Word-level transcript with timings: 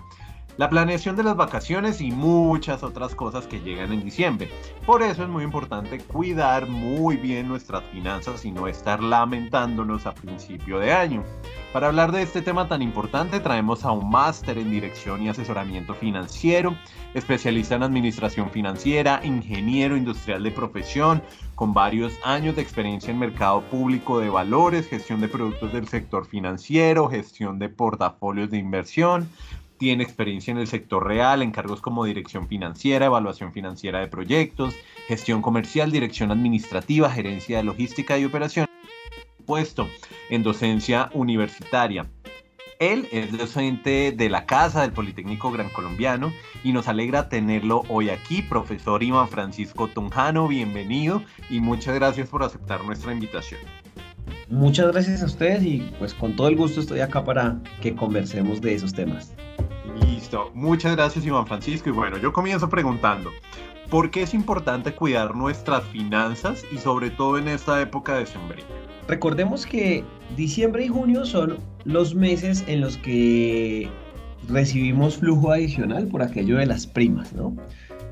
la 0.56 0.70
planeación 0.70 1.16
de 1.16 1.22
las 1.22 1.36
vacaciones 1.36 2.00
y 2.00 2.10
muchas 2.10 2.82
otras 2.82 3.14
cosas 3.14 3.46
que 3.46 3.60
llegan 3.60 3.92
en 3.92 4.04
diciembre. 4.04 4.50
Por 4.86 5.02
eso 5.02 5.22
es 5.22 5.28
muy 5.28 5.44
importante 5.44 5.98
cuidar 5.98 6.68
muy 6.68 7.16
bien 7.16 7.48
nuestras 7.48 7.82
finanzas 7.84 8.44
y 8.44 8.52
no 8.52 8.68
estar 8.68 9.02
lamentándonos 9.02 10.06
a 10.06 10.14
principio 10.14 10.78
de 10.78 10.92
año. 10.92 11.24
Para 11.72 11.88
hablar 11.88 12.12
de 12.12 12.22
este 12.22 12.40
tema 12.40 12.68
tan 12.68 12.82
importante 12.82 13.40
traemos 13.40 13.84
a 13.84 13.90
un 13.90 14.08
máster 14.08 14.58
en 14.58 14.70
dirección 14.70 15.22
y 15.22 15.28
asesoramiento 15.28 15.92
financiero, 15.94 16.76
especialista 17.14 17.74
en 17.74 17.82
administración 17.82 18.48
financiera, 18.50 19.20
ingeniero 19.24 19.96
industrial 19.96 20.44
de 20.44 20.52
profesión, 20.52 21.20
con 21.56 21.74
varios 21.74 22.12
años 22.24 22.54
de 22.54 22.62
experiencia 22.62 23.10
en 23.10 23.18
mercado 23.18 23.60
público 23.62 24.20
de 24.20 24.28
valores, 24.28 24.88
gestión 24.88 25.20
de 25.20 25.28
productos 25.28 25.72
del 25.72 25.88
sector 25.88 26.26
financiero, 26.26 27.08
gestión 27.08 27.58
de 27.58 27.68
portafolios 27.68 28.50
de 28.50 28.58
inversión, 28.58 29.28
tiene 29.84 30.02
experiencia 30.02 30.50
en 30.50 30.56
el 30.56 30.66
sector 30.66 31.06
real, 31.06 31.42
en 31.42 31.50
cargos 31.50 31.82
como 31.82 32.06
dirección 32.06 32.48
financiera, 32.48 33.04
evaluación 33.04 33.52
financiera 33.52 34.00
de 34.00 34.08
proyectos, 34.08 34.74
gestión 35.08 35.42
comercial, 35.42 35.92
dirección 35.92 36.30
administrativa, 36.30 37.10
gerencia 37.10 37.58
de 37.58 37.64
logística 37.64 38.18
y 38.18 38.24
operación. 38.24 38.66
Puesto 39.44 39.86
en 40.30 40.42
docencia 40.42 41.10
universitaria. 41.12 42.06
Él 42.78 43.06
es 43.12 43.36
docente 43.36 44.12
de 44.12 44.30
la 44.30 44.46
Casa 44.46 44.80
del 44.80 44.92
Politécnico 44.92 45.52
Gran 45.52 45.68
Colombiano 45.68 46.32
y 46.62 46.72
nos 46.72 46.88
alegra 46.88 47.28
tenerlo 47.28 47.82
hoy 47.90 48.08
aquí, 48.08 48.40
profesor 48.40 49.02
Iván 49.02 49.28
Francisco 49.28 49.88
Tunjano, 49.88 50.48
bienvenido 50.48 51.22
y 51.50 51.60
muchas 51.60 51.94
gracias 51.94 52.30
por 52.30 52.42
aceptar 52.42 52.82
nuestra 52.84 53.12
invitación. 53.12 53.60
Muchas 54.48 54.92
gracias 54.92 55.22
a 55.22 55.26
ustedes 55.26 55.62
y 55.62 55.90
pues 55.98 56.14
con 56.14 56.36
todo 56.36 56.48
el 56.48 56.56
gusto 56.56 56.80
estoy 56.80 57.00
acá 57.00 57.24
para 57.24 57.58
que 57.80 57.94
conversemos 57.94 58.60
de 58.60 58.74
esos 58.74 58.92
temas. 58.92 59.34
Listo, 60.00 60.50
muchas 60.54 60.96
gracias 60.96 61.24
Iván 61.24 61.46
Francisco 61.46 61.88
y 61.88 61.92
bueno, 61.92 62.18
yo 62.18 62.32
comienzo 62.32 62.68
preguntando, 62.68 63.30
¿por 63.90 64.10
qué 64.10 64.22
es 64.22 64.34
importante 64.34 64.92
cuidar 64.92 65.34
nuestras 65.34 65.84
finanzas 65.84 66.64
y 66.72 66.78
sobre 66.78 67.10
todo 67.10 67.38
en 67.38 67.48
esta 67.48 67.80
época 67.80 68.18
de 68.18 68.26
sembrina? 68.26 68.68
Recordemos 69.08 69.66
que 69.66 70.04
diciembre 70.36 70.84
y 70.84 70.88
junio 70.88 71.24
son 71.24 71.58
los 71.84 72.14
meses 72.14 72.64
en 72.66 72.80
los 72.80 72.96
que 72.98 73.88
recibimos 74.48 75.16
flujo 75.18 75.52
adicional 75.52 76.06
por 76.06 76.22
aquello 76.22 76.56
de 76.56 76.66
las 76.66 76.86
primas, 76.86 77.32
¿no? 77.32 77.54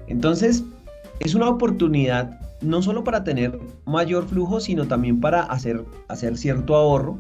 Entonces, 0.08 0.64
es 1.20 1.34
una 1.34 1.48
oportunidad 1.48 2.38
no 2.62 2.82
solo 2.82 3.04
para 3.04 3.24
tener 3.24 3.58
mayor 3.84 4.26
flujo, 4.26 4.60
sino 4.60 4.86
también 4.86 5.20
para 5.20 5.42
hacer, 5.42 5.84
hacer 6.08 6.36
cierto 6.36 6.74
ahorro 6.74 7.18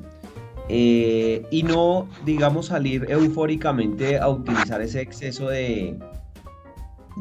eh, 0.68 1.44
y 1.50 1.62
no, 1.64 2.08
digamos, 2.24 2.66
salir 2.66 3.06
eufóricamente 3.08 4.18
a 4.18 4.28
utilizar 4.28 4.80
ese 4.80 5.00
exceso 5.00 5.48
de, 5.48 5.98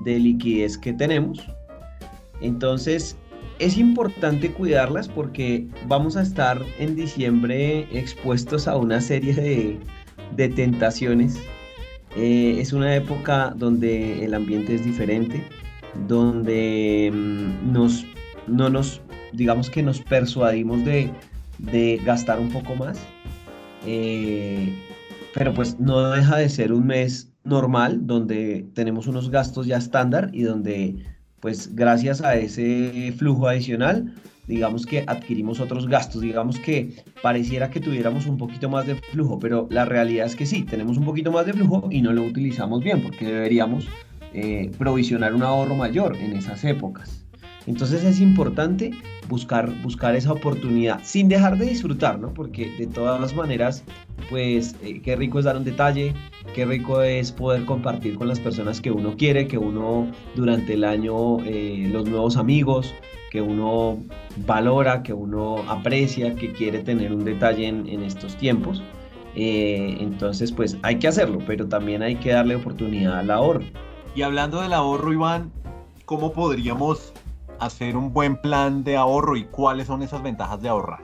de 0.04 0.20
liquidez 0.20 0.78
que 0.78 0.94
tenemos. 0.94 1.40
Entonces, 2.42 3.18
es 3.60 3.78
importante 3.78 4.52
cuidarlas 4.52 5.08
porque 5.08 5.68
vamos 5.88 6.18
a 6.18 6.22
estar 6.22 6.62
en 6.80 6.96
diciembre 6.96 7.88
expuestos 7.92 8.68
a 8.68 8.76
una 8.76 9.02
serie 9.02 9.34
de, 9.34 9.80
de 10.36 10.50
tentaciones. 10.50 11.38
Eh, 12.16 12.58
es 12.60 12.74
una 12.74 12.96
época 12.96 13.54
donde 13.56 14.26
el 14.26 14.34
ambiente 14.34 14.76
es 14.76 14.84
diferente, 14.84 15.44
donde 16.08 17.12
mm, 17.14 17.72
nos, 17.72 18.06
no 18.48 18.70
nos, 18.70 19.02
digamos 19.34 19.70
que 19.70 19.84
nos 19.84 20.02
persuadimos 20.02 20.84
de, 20.86 21.12
gastar 22.04 22.40
un 22.40 22.50
poco 22.50 22.76
más. 22.76 23.00
Eh, 23.86 24.74
pero 25.34 25.54
pues 25.54 25.80
no 25.80 26.12
deja 26.12 26.38
de 26.38 26.50
ser 26.50 26.74
un 26.74 26.88
mes 26.88 27.32
normal 27.44 28.06
donde 28.06 28.68
tenemos 28.74 29.08
unos 29.08 29.30
gastos 29.30 29.66
ya 29.66 29.78
estándar 29.78 30.30
y 30.34 30.44
donde 30.44 30.96
pues 31.40 31.76
gracias 31.76 32.22
a 32.22 32.36
ese 32.36 33.14
flujo 33.18 33.48
adicional 33.48 34.14
digamos 34.48 34.86
que 34.86 35.04
adquirimos 35.08 35.60
otros 35.60 35.88
gastos, 35.88 36.22
digamos 36.22 36.60
que 36.60 37.04
pareciera 37.22 37.70
que 37.70 37.80
tuviéramos 37.80 38.26
un 38.26 38.38
poquito 38.38 38.70
más 38.70 38.86
de 38.86 38.96
flujo, 38.96 39.40
pero 39.40 39.68
la 39.72 39.86
realidad 39.86 40.26
es 40.26 40.36
que 40.36 40.46
sí, 40.46 40.64
tenemos 40.64 40.98
un 40.98 41.06
poquito 41.06 41.32
más 41.32 41.46
de 41.46 41.54
flujo 41.54 41.88
y 41.90 42.02
no 42.02 42.12
lo 42.12 42.24
utilizamos 42.24 42.84
bien 42.84 43.02
porque 43.02 43.26
deberíamos 43.26 43.88
eh, 44.34 44.72
provisionar 44.78 45.34
un 45.34 45.44
ahorro 45.44 45.76
mayor 45.76 46.16
en 46.18 46.34
esas 46.34 46.64
épocas. 46.64 47.22
Entonces 47.68 48.04
es 48.04 48.20
importante 48.20 48.92
buscar, 49.30 49.70
buscar 49.82 50.16
esa 50.16 50.34
oportunidad 50.34 51.00
sin 51.04 51.30
dejar 51.30 51.58
de 51.58 51.68
disfrutar, 51.68 52.20
¿no? 52.20 52.34
Porque 52.34 52.70
de 52.78 52.88
todas 52.88 53.36
maneras, 53.36 53.84
pues 54.30 54.76
eh, 54.84 55.02
qué 55.02 55.16
rico 55.16 55.40
es 55.40 55.46
dar 55.46 55.58
un 55.58 55.64
detalle, 55.64 56.14
qué 56.56 56.66
rico 56.66 57.02
es 57.02 57.32
poder 57.32 57.66
compartir 57.66 58.16
con 58.16 58.28
las 58.28 58.40
personas 58.40 58.82
que 58.82 58.92
uno 58.92 59.16
quiere, 59.16 59.48
que 59.48 59.58
uno 59.58 60.08
durante 60.36 60.74
el 60.74 60.84
año, 60.84 61.44
eh, 61.46 61.88
los 61.92 62.10
nuevos 62.10 62.36
amigos, 62.36 62.94
que 63.32 63.42
uno 63.42 64.00
valora, 64.46 65.04
que 65.04 65.14
uno 65.14 65.60
aprecia, 65.70 66.36
que 66.36 66.52
quiere 66.52 66.80
tener 66.80 67.14
un 67.14 67.24
detalle 67.24 67.68
en, 67.68 68.04
estos 68.04 68.36
tiempos. 68.36 68.84
Eh, 69.36 69.98
entonces, 70.02 70.52
pues 70.52 70.78
hay 70.82 71.00
que 71.00 71.08
hacerlo, 71.08 71.40
pero 71.48 71.68
también 71.68 72.02
hay 72.02 72.16
que 72.16 72.32
darle 72.32 72.56
oportunidad 72.56 73.20
al 73.20 73.32
ahorro. 73.32 73.64
Y 74.14 74.24
hablando 74.24 74.62
del 74.62 74.74
ahorro, 74.74 75.14
Iván, 75.14 75.52
¿cómo 76.04 76.34
podríamos 76.34 77.14
hacer 77.60 77.96
un 77.96 78.12
buen 78.12 78.36
plan 78.36 78.84
de 78.84 78.98
ahorro 78.98 79.38
y 79.38 79.46
cuáles 79.46 79.88
son 79.88 80.02
esas 80.02 80.22
ventajas 80.22 80.62
de 80.62 80.68
ahorrar? 80.68 81.00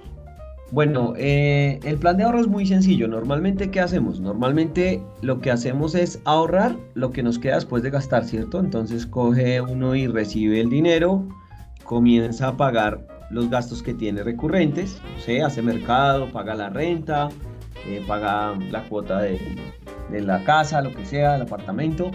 Bueno, 0.72 1.14
eh, 1.16 1.80
el 1.84 1.98
plan 1.98 2.18
de 2.18 2.26
ahorro 2.26 2.42
es 2.42 2.48
muy 2.48 2.66
sencillo. 2.66 3.08
Normalmente, 3.08 3.72
¿qué 3.72 3.80
hacemos? 3.80 4.20
Normalmente 4.20 5.02
lo 5.22 5.40
que 5.40 5.52
hacemos 5.52 5.96
es 5.96 6.20
ahorrar 6.26 6.76
lo 6.96 7.12
que 7.12 7.24
nos 7.24 7.40
queda 7.40 7.56
después 7.56 7.82
de 7.84 7.92
gastar, 7.92 8.26
¿cierto? 8.26 8.60
Entonces 8.60 9.06
coge 9.06 9.62
uno 9.62 9.96
y 9.96 10.08
recibe 10.08 10.60
el 10.60 10.70
dinero, 10.70 11.24
comienza 11.86 12.50
a 12.50 12.58
pagar 12.58 13.08
los 13.30 13.50
gastos 13.50 13.82
que 13.82 13.94
tiene 13.94 14.24
recurrentes, 14.24 15.02
sé, 15.24 15.42
hace 15.42 15.62
mercado, 15.62 16.30
paga 16.34 16.56
la 16.56 16.70
renta, 16.70 17.30
eh, 17.86 18.04
paga 18.06 18.54
la 18.70 18.84
cuota 18.84 19.22
de 19.22 19.40
la 20.12 20.44
casa, 20.44 20.82
lo 20.82 20.94
que 20.94 21.06
sea, 21.06 21.38
el 21.38 21.44
apartamento, 21.44 22.12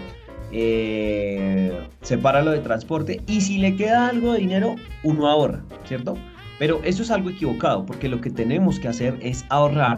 eh, 0.53 1.71
separa 2.01 2.43
lo 2.43 2.51
de 2.51 2.59
transporte 2.59 3.21
y 3.25 3.41
si 3.41 3.57
le 3.57 3.75
queda 3.75 4.07
algo 4.07 4.33
de 4.33 4.39
dinero, 4.39 4.75
uno 5.03 5.27
ahorra, 5.27 5.63
¿cierto? 5.85 6.15
Pero 6.59 6.79
eso 6.83 7.01
es 7.01 7.09
algo 7.09 7.31
equivocado 7.31 7.85
porque 7.85 8.07
lo 8.07 8.21
que 8.21 8.29
tenemos 8.29 8.79
que 8.79 8.87
hacer 8.87 9.17
es 9.21 9.45
ahorrar. 9.49 9.97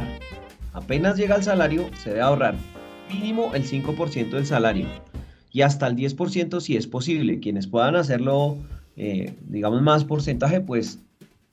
Apenas 0.72 1.18
llega 1.18 1.36
el 1.36 1.44
salario, 1.44 1.90
se 2.02 2.12
debe 2.12 2.22
ahorrar 2.22 2.56
mínimo 3.14 3.54
el 3.54 3.64
5% 3.66 4.30
del 4.30 4.46
salario 4.46 4.88
y 5.52 5.62
hasta 5.62 5.88
el 5.88 5.96
10% 5.96 6.62
si 6.62 6.78
es 6.78 6.88
posible. 6.88 7.40
Quienes 7.40 7.68
puedan 7.68 7.96
hacerlo, 7.96 8.58
eh, 8.96 9.36
digamos, 9.48 9.82
más 9.82 10.06
porcentaje, 10.06 10.62
pues 10.62 11.00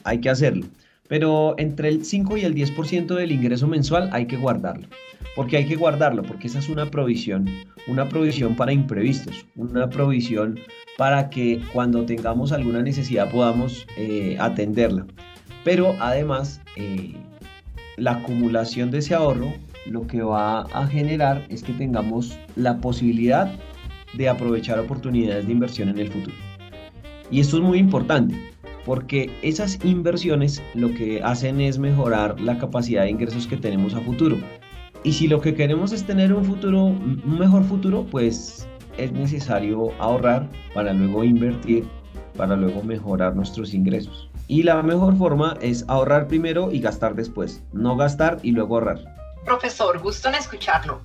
hay 0.04 0.20
que 0.20 0.30
hacerlo. 0.30 0.66
Pero 1.08 1.54
entre 1.58 1.88
el 1.88 2.04
5 2.04 2.36
y 2.36 2.42
el 2.42 2.54
10% 2.54 3.14
del 3.14 3.32
ingreso 3.32 3.66
mensual 3.66 4.08
hay 4.12 4.26
que 4.26 4.36
guardarlo. 4.36 4.88
¿Por 5.34 5.46
qué 5.46 5.58
hay 5.58 5.66
que 5.66 5.76
guardarlo? 5.76 6.22
Porque 6.22 6.46
esa 6.46 6.58
es 6.58 6.68
una 6.68 6.90
provisión, 6.90 7.48
una 7.86 8.08
provisión 8.08 8.54
para 8.54 8.72
imprevistos, 8.72 9.46
una 9.56 9.88
provisión 9.88 10.58
para 10.98 11.30
que 11.30 11.60
cuando 11.72 12.04
tengamos 12.04 12.52
alguna 12.52 12.82
necesidad 12.82 13.30
podamos 13.30 13.86
eh, 13.96 14.36
atenderla. 14.38 15.06
Pero 15.64 15.94
además, 16.00 16.60
eh, 16.76 17.14
la 17.96 18.12
acumulación 18.12 18.90
de 18.90 18.98
ese 18.98 19.14
ahorro 19.14 19.52
lo 19.86 20.06
que 20.06 20.22
va 20.22 20.62
a 20.62 20.86
generar 20.86 21.44
es 21.48 21.62
que 21.62 21.72
tengamos 21.72 22.38
la 22.56 22.78
posibilidad 22.78 23.52
de 24.14 24.28
aprovechar 24.28 24.78
oportunidades 24.78 25.46
de 25.46 25.52
inversión 25.52 25.88
en 25.88 25.98
el 25.98 26.08
futuro. 26.08 26.36
Y 27.30 27.40
esto 27.40 27.56
es 27.56 27.62
muy 27.62 27.78
importante 27.78 28.51
porque 28.84 29.30
esas 29.42 29.78
inversiones 29.84 30.62
lo 30.74 30.92
que 30.94 31.22
hacen 31.22 31.60
es 31.60 31.78
mejorar 31.78 32.40
la 32.40 32.58
capacidad 32.58 33.02
de 33.02 33.10
ingresos 33.10 33.46
que 33.46 33.56
tenemos 33.56 33.94
a 33.94 34.00
futuro. 34.00 34.38
Y 35.04 35.12
si 35.12 35.26
lo 35.26 35.40
que 35.40 35.54
queremos 35.54 35.92
es 35.92 36.04
tener 36.04 36.32
un 36.32 36.44
futuro, 36.44 36.84
un 36.84 37.38
mejor 37.38 37.64
futuro, 37.64 38.06
pues 38.10 38.66
es 38.98 39.12
necesario 39.12 39.90
ahorrar 39.98 40.48
para 40.74 40.92
luego 40.92 41.24
invertir, 41.24 41.84
para 42.36 42.56
luego 42.56 42.82
mejorar 42.82 43.34
nuestros 43.34 43.74
ingresos. 43.74 44.30
Y 44.48 44.62
la 44.62 44.82
mejor 44.82 45.16
forma 45.16 45.56
es 45.60 45.84
ahorrar 45.88 46.28
primero 46.28 46.70
y 46.70 46.80
gastar 46.80 47.14
después, 47.14 47.62
no 47.72 47.96
gastar 47.96 48.38
y 48.42 48.52
luego 48.52 48.76
ahorrar. 48.76 49.00
Profesor, 49.44 49.98
gusto 50.00 50.28
en 50.28 50.36
escucharlo. 50.36 51.00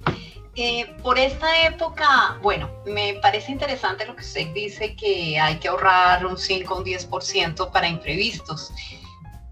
Eh, 0.59 0.87
por 1.03 1.19
esta 1.19 1.67
época, 1.67 2.39
bueno, 2.41 2.67
me 2.83 3.13
parece 3.21 3.51
interesante 3.51 4.07
lo 4.07 4.15
que 4.15 4.23
usted 4.23 4.47
dice 4.55 4.95
que 4.95 5.39
hay 5.39 5.57
que 5.57 5.67
ahorrar 5.67 6.25
un 6.25 6.35
5 6.35 6.73
o 6.73 6.77
un 6.79 6.83
10% 6.83 7.71
para 7.71 7.87
imprevistos. 7.87 8.71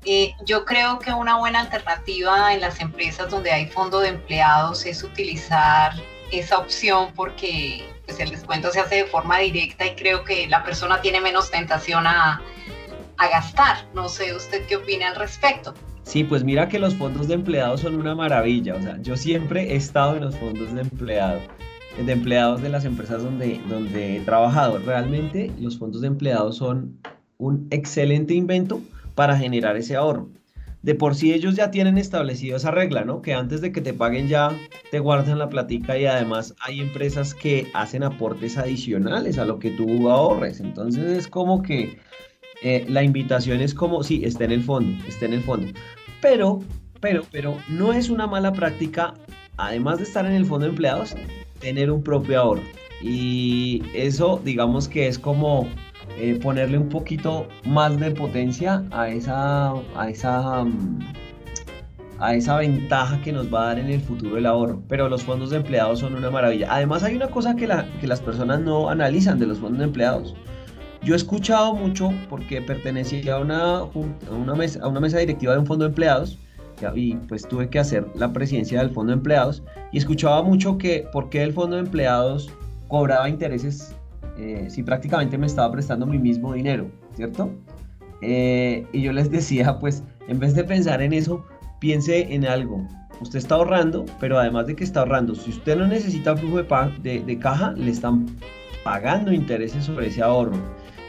Eh, 0.04 0.34
yo 0.46 0.66
creo 0.66 0.98
que 0.98 1.14
una 1.14 1.38
buena 1.38 1.60
alternativa 1.60 2.52
en 2.56 2.62
las 2.62 2.82
empresas 2.82 3.30
donde 3.30 3.52
hay 3.52 3.68
fondo 3.68 4.00
de 4.00 4.10
empleados 4.10 4.84
es 4.88 5.04
utilizar 5.04 5.94
esa 6.32 6.58
opción 6.58 7.14
porque 7.14 7.88
pues, 8.08 8.20
el 8.20 8.32
descuento 8.32 8.72
se 8.72 8.80
hace 8.80 8.96
de 8.96 9.06
forma 9.06 9.38
directa 9.38 9.86
y 9.86 9.96
creo 9.96 10.24
que 10.24 10.48
la 10.48 10.64
persona 10.64 11.02
tiene 11.02 11.22
menos 11.22 11.52
tentación 11.52 12.08
a, 12.08 12.42
a 13.18 13.28
gastar. 13.28 13.86
No 13.94 14.10
sé 14.10 14.34
usted 14.34 14.66
qué 14.66 14.78
opina 14.78 15.10
al 15.10 15.16
respecto. 15.18 15.76
Sí, 16.06 16.24
pues 16.24 16.44
mira 16.44 16.70
que 16.70 16.80
los 16.80 16.96
fondos 16.96 17.28
de 17.28 17.34
empleados 17.34 17.82
son 17.82 17.96
una 17.96 18.16
maravilla. 18.16 18.76
O 18.76 18.82
sea, 18.82 19.02
yo 19.02 19.18
siempre 19.18 19.74
he 19.74 19.76
estado 19.76 20.16
en 20.16 20.24
los 20.24 20.38
fondos 20.38 20.74
de 20.74 20.82
empleados, 20.82 21.42
de 21.98 22.12
empleados 22.12 22.62
de 22.62 22.70
las 22.70 22.86
empresas 22.86 23.24
donde, 23.24 23.60
donde 23.68 24.18
he 24.18 24.20
trabajado. 24.22 24.78
Realmente 24.78 25.52
los 25.60 25.78
fondos 25.78 26.02
de 26.02 26.08
empleados 26.08 26.58
son 26.58 27.00
un 27.38 27.68
excelente 27.72 28.36
invento 28.36 28.82
para 29.16 29.36
generar 29.36 29.78
ese 29.78 29.96
ahorro. 29.96 30.30
De 30.84 30.94
por 30.94 31.16
sí 31.16 31.34
ellos 31.34 31.56
ya 31.56 31.72
tienen 31.72 31.98
establecido 31.98 32.58
esa 32.58 32.70
regla, 32.70 33.04
¿no? 33.04 33.24
Que 33.24 33.34
antes 33.34 33.60
de 33.60 33.72
que 33.72 33.82
te 33.82 33.92
paguen 33.92 34.28
ya 34.28 34.56
te 34.92 35.00
guardan 35.00 35.40
la 35.40 35.50
platica 35.50 35.98
y 35.98 36.06
además 36.06 36.54
hay 36.62 36.80
empresas 36.80 37.34
que 37.34 37.68
hacen 37.74 38.04
aportes 38.04 38.60
adicionales 38.60 39.40
a 39.40 39.46
lo 39.46 39.58
que 39.58 39.72
tú 39.72 40.08
ahorres. 40.12 40.60
Entonces 40.60 41.06
es 41.18 41.28
como 41.28 41.64
que 41.64 41.98
eh, 42.66 42.84
la 42.90 43.04
invitación 43.04 43.62
es 43.62 43.76
como, 43.76 44.02
sí, 44.02 44.24
está 44.26 44.44
en 44.44 44.52
el 44.52 44.64
fondo, 44.64 44.92
está 45.08 45.26
en 45.26 45.34
el 45.34 45.44
fondo. 45.44 45.72
Pero, 46.20 46.64
pero, 47.00 47.22
pero 47.32 47.60
no 47.70 47.94
es 47.94 48.10
una 48.10 48.26
mala 48.26 48.54
práctica, 48.54 49.14
además 49.58 50.00
de 50.00 50.06
estar 50.06 50.26
en 50.26 50.32
el 50.32 50.48
fondo 50.48 50.66
de 50.66 50.72
empleados, 50.72 51.16
tener 51.60 51.92
un 51.92 52.02
propio 52.02 52.42
ahorro. 52.42 52.64
Y 53.04 53.84
eso, 53.94 54.42
digamos 54.44 54.88
que 54.88 55.08
es 55.08 55.20
como 55.20 55.68
eh, 56.18 56.40
ponerle 56.42 56.80
un 56.80 56.90
poquito 56.90 57.48
más 57.66 58.00
de 58.00 58.10
potencia 58.10 58.84
a 58.90 59.10
esa, 59.10 59.74
a 59.96 60.10
esa, 60.10 60.66
a 62.18 62.34
esa 62.34 62.58
ventaja 62.58 63.22
que 63.22 63.32
nos 63.32 63.54
va 63.54 63.62
a 63.62 63.68
dar 63.68 63.80
en 63.80 63.90
el 63.92 64.02
futuro 64.02 64.40
el 64.40 64.48
ahorro. 64.48 64.82
Pero 64.88 65.08
los 65.08 65.24
fondos 65.24 65.52
de 65.52 65.58
empleados 65.58 66.00
son 66.00 66.16
una 66.16 66.32
maravilla. 66.32 66.66
Además 66.72 67.04
hay 67.04 67.16
una 67.16 67.28
cosa 67.28 67.56
que, 67.56 67.68
la, 67.68 67.88
que 68.02 68.08
las 68.08 68.22
personas 68.22 68.62
no 68.62 68.90
analizan 68.90 69.38
de 69.38 69.46
los 69.46 69.60
fondos 69.60 69.78
de 69.78 69.86
empleados. 69.86 70.34
Yo 71.06 71.14
he 71.14 71.18
escuchado 71.18 71.76
mucho 71.76 72.12
porque 72.32 72.64
pertenecía 72.64 73.36
a 73.36 73.40
una, 73.40 73.78
a 73.78 74.36
una, 74.36 74.56
mesa, 74.56 74.80
a 74.82 74.88
una 74.88 75.00
mesa 75.00 75.20
directiva 75.20 75.54
de 75.54 75.60
un 75.60 75.68
fondo 75.68 75.86
de 75.86 75.90
empleados 75.90 76.40
y 76.96 77.16
pues 77.16 77.48
tuve 77.48 77.70
que 77.70 77.78
hacer 77.78 78.08
la 78.16 78.34
presidencia 78.34 78.80
del 78.80 78.90
fondo 78.90 79.12
de 79.12 79.18
empleados 79.18 79.62
y 79.92 80.00
escuchaba 80.00 80.42
mucho 80.42 80.80
que 80.80 81.08
por 81.14 81.30
qué 81.30 81.44
el 81.44 81.54
fondo 81.54 81.76
de 81.76 81.84
empleados 81.84 82.52
cobraba 82.88 83.30
intereses 83.30 83.96
eh, 84.40 84.66
si 84.68 84.82
prácticamente 84.82 85.38
me 85.38 85.46
estaba 85.46 85.72
prestando 85.72 86.08
mi 86.08 86.18
mismo 86.18 86.54
dinero, 86.54 86.90
¿cierto? 87.16 87.52
Eh, 88.22 88.86
y 88.92 89.04
yo 89.04 89.14
les 89.14 89.30
decía, 89.30 89.78
pues 89.80 90.04
en 90.28 90.40
vez 90.40 90.56
de 90.56 90.64
pensar 90.64 91.04
en 91.04 91.14
eso, 91.14 91.46
piense 91.80 92.34
en 92.34 92.46
algo. 92.46 92.86
Usted 93.22 93.38
está 93.38 93.56
ahorrando, 93.56 94.06
pero 94.20 94.40
además 94.40 94.66
de 94.66 94.76
que 94.76 94.84
está 94.84 95.02
ahorrando, 95.02 95.36
si 95.36 95.52
usted 95.52 95.78
no 95.78 95.86
necesita 95.86 96.36
flujo 96.36 96.64
de, 96.64 96.92
de, 97.04 97.24
de 97.24 97.40
caja, 97.40 97.74
le 97.74 97.92
están 97.92 98.26
pagando 98.84 99.32
intereses 99.32 99.86
sobre 99.86 100.08
ese 100.08 100.24
ahorro. 100.24 100.58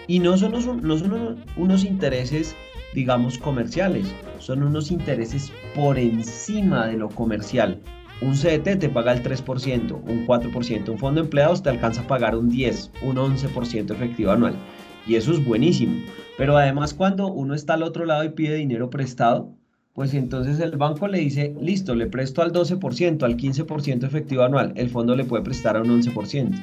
Y 0.07 0.19
no 0.21 0.37
son, 0.37 0.53
no 0.83 0.99
son 0.99 1.45
unos 1.57 1.85
intereses, 1.85 2.55
digamos, 2.95 3.39
comerciales, 3.39 4.07
son 4.39 4.63
unos 4.63 4.91
intereses 4.91 5.53
por 5.75 5.99
encima 5.99 6.87
de 6.87 6.97
lo 6.97 7.09
comercial. 7.09 7.81
Un 8.21 8.35
CDT 8.35 8.79
te 8.79 8.89
paga 8.89 9.13
el 9.13 9.23
3%, 9.23 9.93
un 9.93 10.27
4%, 10.27 10.89
un 10.89 10.99
fondo 10.99 11.21
de 11.21 11.27
empleados 11.27 11.63
te 11.63 11.69
alcanza 11.69 12.03
a 12.03 12.07
pagar 12.07 12.37
un 12.37 12.49
10, 12.49 12.93
un 13.03 13.17
11% 13.17 13.91
efectivo 13.91 14.31
anual. 14.31 14.55
Y 15.07 15.17
eso 15.17 15.33
es 15.33 15.45
buenísimo. 15.45 16.01
Pero 16.39 16.57
además 16.57 16.95
cuando 16.95 17.27
uno 17.27 17.55
está 17.55 17.75
al 17.75 17.83
otro 17.83 18.07
lado 18.07 18.25
y 18.25 18.31
pide 18.31 18.57
dinero 18.57 18.89
prestado, 18.91 19.53
pues 19.93 20.13
entonces 20.15 20.61
el 20.61 20.77
banco 20.77 21.09
le 21.09 21.19
dice, 21.19 21.55
listo, 21.61 21.95
le 21.95 22.07
presto 22.07 22.43
al 22.43 22.53
12%, 22.53 23.23
al 23.23 23.37
15% 23.37 24.05
efectivo 24.05 24.43
anual. 24.43 24.73
El 24.77 24.91
fondo 24.91 25.17
le 25.17 25.25
puede 25.25 25.43
prestar 25.43 25.77
a 25.77 25.83
un 25.83 26.03
11%, 26.03 26.55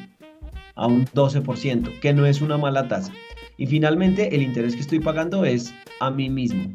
a 0.75 0.87
un 0.87 1.05
12%, 1.07 1.99
que 1.99 2.13
no 2.13 2.25
es 2.25 2.41
una 2.41 2.57
mala 2.57 2.87
tasa. 2.87 3.11
Y 3.57 3.67
finalmente 3.67 4.35
el 4.35 4.41
interés 4.41 4.75
que 4.75 4.81
estoy 4.81 4.99
pagando 4.99 5.45
es 5.45 5.73
a 5.99 6.09
mí 6.09 6.29
mismo. 6.29 6.73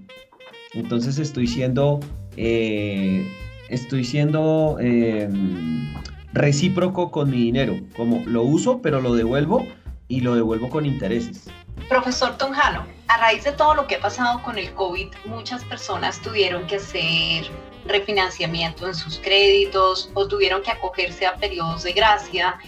Entonces 0.75 1.19
estoy 1.19 1.47
siendo, 1.47 2.01
eh, 2.37 3.27
estoy 3.69 4.05
siendo 4.05 4.77
em, 4.81 5.93
recíproco 6.33 7.11
con 7.11 7.31
mi 7.31 7.39
dinero, 7.39 7.77
como 7.97 8.23
lo 8.27 8.43
uso 8.43 8.81
pero 8.83 9.01
lo 9.01 9.15
devuelvo 9.15 9.67
y 10.09 10.21
lo 10.21 10.35
devuelvo 10.35 10.69
con 10.71 10.87
intereses. 10.87 11.51
Profesor 11.89 12.37
Tonjano, 12.37 12.87
a 13.09 13.19
raíz 13.19 13.45
de 13.45 13.53
todo 13.53 13.75
lo 13.75 13.87
que 13.87 13.97
ha 13.97 14.01
pasado 14.01 14.43
con 14.43 14.59
el 14.59 14.73
COVID, 14.75 15.09
muchas 15.27 15.65
personas 15.65 16.21
tuvieron 16.21 16.67
que 16.67 16.77
hacer 16.77 17.51
refinanciamiento 17.87 18.87
en 18.87 18.95
sus 18.95 19.19
créditos 19.19 20.11
o 20.15 20.29
tuvieron 20.29 20.63
que 20.63 20.71
acogerse 20.71 21.27
a 21.27 21.35
periodos 21.37 21.85
de 21.85 21.93
gracia 21.93 22.59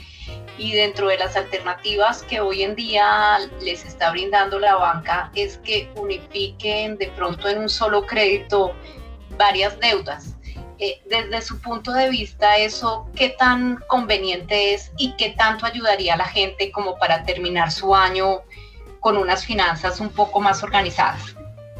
y 0.61 0.73
dentro 0.73 1.09
de 1.09 1.17
las 1.17 1.37
alternativas 1.37 2.23
que 2.23 2.39
hoy 2.41 2.63
en 2.63 2.77
día 2.77 3.39
les 3.63 3.87
está 3.87 4.11
brindando 4.11 4.59
la 4.59 4.77
banca 4.77 5.33
es 5.35 5.57
que 5.57 5.89
unifiquen 5.97 6.99
de 6.99 7.09
pronto 7.17 7.49
en 7.49 7.61
un 7.61 7.69
solo 7.71 8.07
crédito 8.07 8.73
varias 9.39 9.81
deudas. 9.81 10.37
Eh, 10.79 11.01
desde 11.09 11.41
su 11.41 11.59
punto 11.63 11.93
de 11.93 12.11
vista, 12.11 12.59
eso 12.59 13.09
qué 13.17 13.31
tan 13.39 13.77
conveniente 13.89 14.75
es 14.75 14.93
y 14.99 15.15
qué 15.17 15.31
tanto 15.31 15.65
ayudaría 15.65 16.13
a 16.13 16.19
la 16.19 16.27
gente 16.27 16.71
como 16.71 16.99
para 16.99 17.25
terminar 17.25 17.73
su 17.73 17.95
año 17.95 18.41
con 19.01 19.17
unas 19.17 19.47
finanzas 19.47 19.99
un 19.99 20.11
poco 20.11 20.41
más 20.41 20.63
organizadas. 20.63 21.35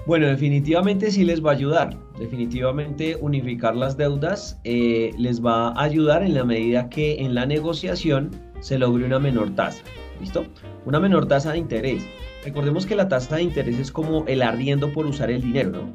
Bueno, 0.07 0.27
definitivamente 0.27 1.11
sí 1.11 1.25
les 1.25 1.45
va 1.45 1.51
a 1.51 1.55
ayudar. 1.55 1.99
Definitivamente 2.19 3.17
unificar 3.21 3.77
las 3.77 3.99
deudas 3.99 4.59
eh, 4.65 5.13
les 5.19 5.45
va 5.45 5.69
a 5.69 5.83
ayudar 5.83 6.23
en 6.23 6.33
la 6.33 6.45
medida 6.45 6.89
que 6.89 7.21
en 7.21 7.35
la 7.35 7.45
negociación 7.45 8.50
se 8.61 8.79
logre 8.79 9.05
una 9.05 9.19
menor 9.19 9.55
tasa. 9.55 9.83
¿Listo? 10.21 10.47
Una 10.85 11.01
menor 11.01 11.27
tasa 11.27 11.53
de 11.53 11.59
interés. 11.59 12.07
Recordemos 12.45 12.87
que 12.87 12.97
la 12.97 13.09
tasa 13.09 13.37
de 13.37 13.43
interés 13.43 13.79
es 13.79 13.91
como 13.91 14.25
el 14.27 14.43
arriendo 14.43 14.93
por 14.93 15.07
usar 15.07 15.31
el 15.31 15.43
dinero, 15.43 15.71
¿no? 15.71 15.93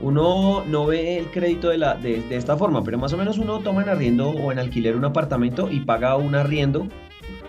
Uno 0.00 0.64
no 0.66 0.86
ve 0.86 1.18
el 1.18 1.26
crédito 1.26 1.68
de, 1.68 1.78
la, 1.78 1.94
de, 1.94 2.24
esta 2.30 2.56
forma, 2.56 2.82
pero 2.82 2.98
más 2.98 3.12
o 3.12 3.16
menos 3.16 3.38
uno 3.38 3.60
toma 3.60 3.82
en 3.82 3.88
arriendo 3.88 4.30
o 4.30 4.50
en 4.50 4.58
alquiler 4.58 4.96
un 4.96 5.04
apartamento 5.04 5.70
y 5.70 5.80
paga 5.80 6.16
un 6.16 6.34
arriendo 6.34 6.88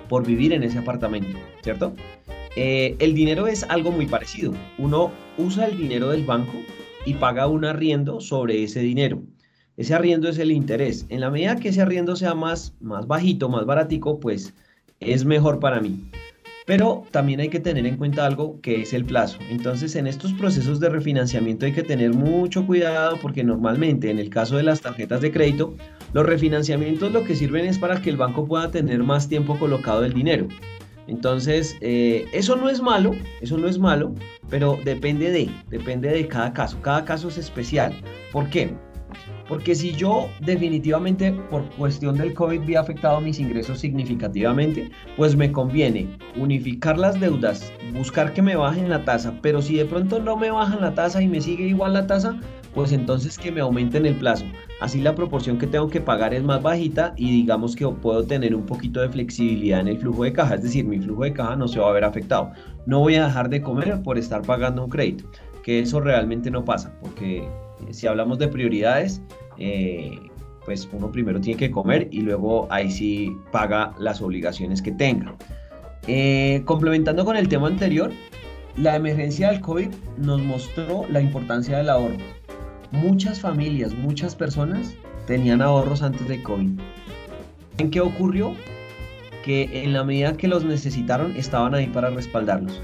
por 0.08 0.26
vivir 0.26 0.54
en 0.54 0.62
ese 0.62 0.78
apartamento, 0.78 1.36
¿cierto? 1.64 1.94
Eh, 2.56 2.96
el 3.00 3.16
dinero 3.16 3.48
es 3.48 3.64
algo 3.64 3.92
muy 3.92 4.06
parecido. 4.06 4.54
Uno 4.78 5.12
usa 5.40 5.66
el 5.66 5.78
dinero 5.78 6.10
del 6.10 6.26
banco 6.26 6.54
y 7.08 7.16
paga 7.16 7.48
un 7.48 7.66
arriendo 7.66 8.22
sobre 8.22 8.64
ese 8.64 8.82
dinero. 8.82 9.24
Ese 9.76 9.96
arriendo 9.96 10.30
es 10.30 10.38
el 10.38 10.52
interés. 10.52 11.06
En 11.10 11.22
la 11.22 11.32
medida 11.32 11.56
que 11.56 11.70
ese 11.70 11.82
arriendo 11.82 12.16
sea 12.16 12.36
más, 12.36 12.74
más 12.80 13.08
bajito, 13.08 13.50
más 13.50 13.66
baratico, 13.66 14.20
pues 14.20 14.54
es 15.00 15.26
mejor 15.26 15.60
para 15.60 15.82
mí. 15.82 16.12
Pero 16.66 17.04
también 17.12 17.40
hay 17.40 17.50
que 17.50 17.60
tener 17.60 17.86
en 17.86 17.98
cuenta 17.98 18.26
algo 18.26 18.62
que 18.62 18.84
es 18.84 18.94
el 18.94 19.04
plazo. 19.04 19.38
Entonces, 19.50 19.96
en 19.96 20.08
estos 20.08 20.32
procesos 20.34 20.80
de 20.80 20.90
refinanciamiento 20.90 21.66
hay 21.66 21.74
que 21.74 21.84
tener 21.84 22.14
mucho 22.14 22.66
cuidado 22.66 23.18
porque 23.22 23.44
normalmente 23.44 24.10
en 24.10 24.20
el 24.20 24.30
caso 24.30 24.56
de 24.58 24.64
las 24.64 24.80
tarjetas 24.80 25.22
de 25.22 25.32
crédito, 25.32 25.76
los 26.14 26.26
refinanciamientos 26.26 27.12
lo 27.12 27.24
que 27.24 27.36
sirven 27.36 27.66
es 27.66 27.80
para 27.80 28.02
que 28.02 28.12
el 28.12 28.18
banco 28.18 28.46
pueda 28.46 28.72
tener 28.72 29.04
más 29.04 29.28
tiempo 29.28 29.58
colocado 29.58 30.06
el 30.06 30.14
dinero. 30.14 30.48
Entonces, 31.08 31.76
eh, 31.82 32.28
eso 32.32 32.56
no 32.56 32.70
es 32.70 32.82
malo, 32.82 33.14
eso 33.42 33.58
no 33.58 33.68
es 33.68 33.78
malo, 33.78 34.14
pero 34.50 34.80
depende 34.86 35.32
de, 35.32 35.50
depende 35.70 36.10
de 36.10 36.28
cada 36.28 36.54
caso. 36.54 36.80
Cada 36.82 37.04
caso 37.04 37.28
es 37.28 37.38
especial. 37.38 37.94
¿Por 38.32 38.50
qué? 38.50 38.74
Porque 39.48 39.76
si 39.76 39.92
yo 39.92 40.30
definitivamente 40.40 41.34
por 41.52 41.64
cuestión 41.72 42.18
del 42.18 42.34
COVID 42.34 42.62
vi 42.62 42.76
afectado 42.76 43.20
mis 43.20 43.40
ingresos 43.40 43.80
significativamente, 43.80 44.90
pues 45.18 45.36
me 45.36 45.52
conviene 45.52 46.08
unificar 46.38 46.98
las 46.98 47.20
deudas, 47.20 47.72
buscar 47.94 48.34
que 48.34 48.42
me 48.42 48.56
bajen 48.56 48.90
la 48.90 49.04
tasa, 49.04 49.38
pero 49.42 49.62
si 49.62 49.76
de 49.76 49.86
pronto 49.86 50.20
no 50.20 50.38
me 50.38 50.52
bajan 50.52 50.82
la 50.82 50.94
tasa 50.94 51.22
y 51.22 51.28
me 51.28 51.42
sigue 51.42 51.68
igual 51.68 51.94
la 51.94 52.08
tasa, 52.08 52.40
pues 52.74 52.92
entonces 52.92 53.38
que 53.38 53.52
me 53.52 53.62
aumenten 53.62 54.06
el 54.06 54.16
plazo. 54.16 54.46
Así 54.80 55.00
la 55.00 55.16
proporción 55.16 55.58
que 55.58 55.68
tengo 55.68 55.90
que 55.90 56.02
pagar 56.02 56.34
es 56.34 56.44
más 56.44 56.62
bajita 56.62 57.14
y 57.18 57.32
digamos 57.32 57.76
que 57.76 57.88
puedo 57.88 58.24
tener 58.24 58.56
un 58.56 58.66
poquito 58.66 59.02
de 59.02 59.10
flexibilidad 59.10 59.82
en 59.82 59.90
el 59.90 59.98
flujo 59.98 60.24
de 60.24 60.34
caja, 60.34 60.56
es 60.56 60.64
decir, 60.64 60.86
mi 60.86 61.00
flujo 61.00 61.24
de 61.24 61.34
caja 61.34 61.56
no 61.56 61.68
se 61.68 61.80
va 61.80 61.90
a 61.90 61.94
ver 61.94 62.04
afectado. 62.04 62.52
No 62.86 63.00
voy 63.00 63.16
a 63.16 63.26
dejar 63.26 63.50
de 63.50 63.62
comer 63.62 64.02
por 64.02 64.18
estar 64.18 64.42
pagando 64.42 64.84
un 64.84 64.90
crédito, 64.90 65.26
que 65.64 65.80
eso 65.80 66.00
realmente 66.00 66.50
no 66.50 66.66
pasa, 66.66 66.94
porque 67.02 67.48
si 67.92 68.08
hablamos 68.08 68.40
de 68.40 68.48
prioridades, 68.48 69.22
eh, 69.58 70.18
pues 70.66 70.88
uno 70.92 71.12
primero 71.12 71.42
tiene 71.42 71.60
que 71.60 71.72
comer 71.72 72.08
y 72.12 72.22
luego 72.22 72.68
ahí 72.70 72.90
sí 72.90 73.36
paga 73.52 73.94
las 74.00 74.22
obligaciones 74.22 74.82
que 74.82 74.92
tenga. 74.92 75.36
Eh, 76.08 76.62
complementando 76.66 77.26
con 77.26 77.38
el 77.38 77.48
tema 77.48 77.68
anterior, 77.68 78.12
la 78.78 78.96
emergencia 78.96 79.50
del 79.50 79.62
COVID 79.62 79.90
nos 80.18 80.42
mostró 80.42 81.06
la 81.10 81.22
importancia 81.22 81.78
del 81.78 81.90
ahorro 81.90 82.18
muchas 82.94 83.42
familias, 83.42 83.94
muchas 83.96 84.36
personas 84.36 84.94
tenían 85.26 85.62
ahorros 85.62 86.02
antes 86.02 86.28
de 86.28 86.42
COVID. 86.42 86.80
¿En 87.80 87.90
qué 87.90 88.00
ocurrió? 88.00 88.56
Que 89.44 89.84
en 89.84 89.94
la 89.94 90.04
medida 90.04 90.38
que 90.38 90.48
los 90.48 90.64
necesitaron 90.64 91.36
estaban 91.36 91.74
ahí 91.74 91.88
para 91.88 92.12
respaldarlos. 92.12 92.80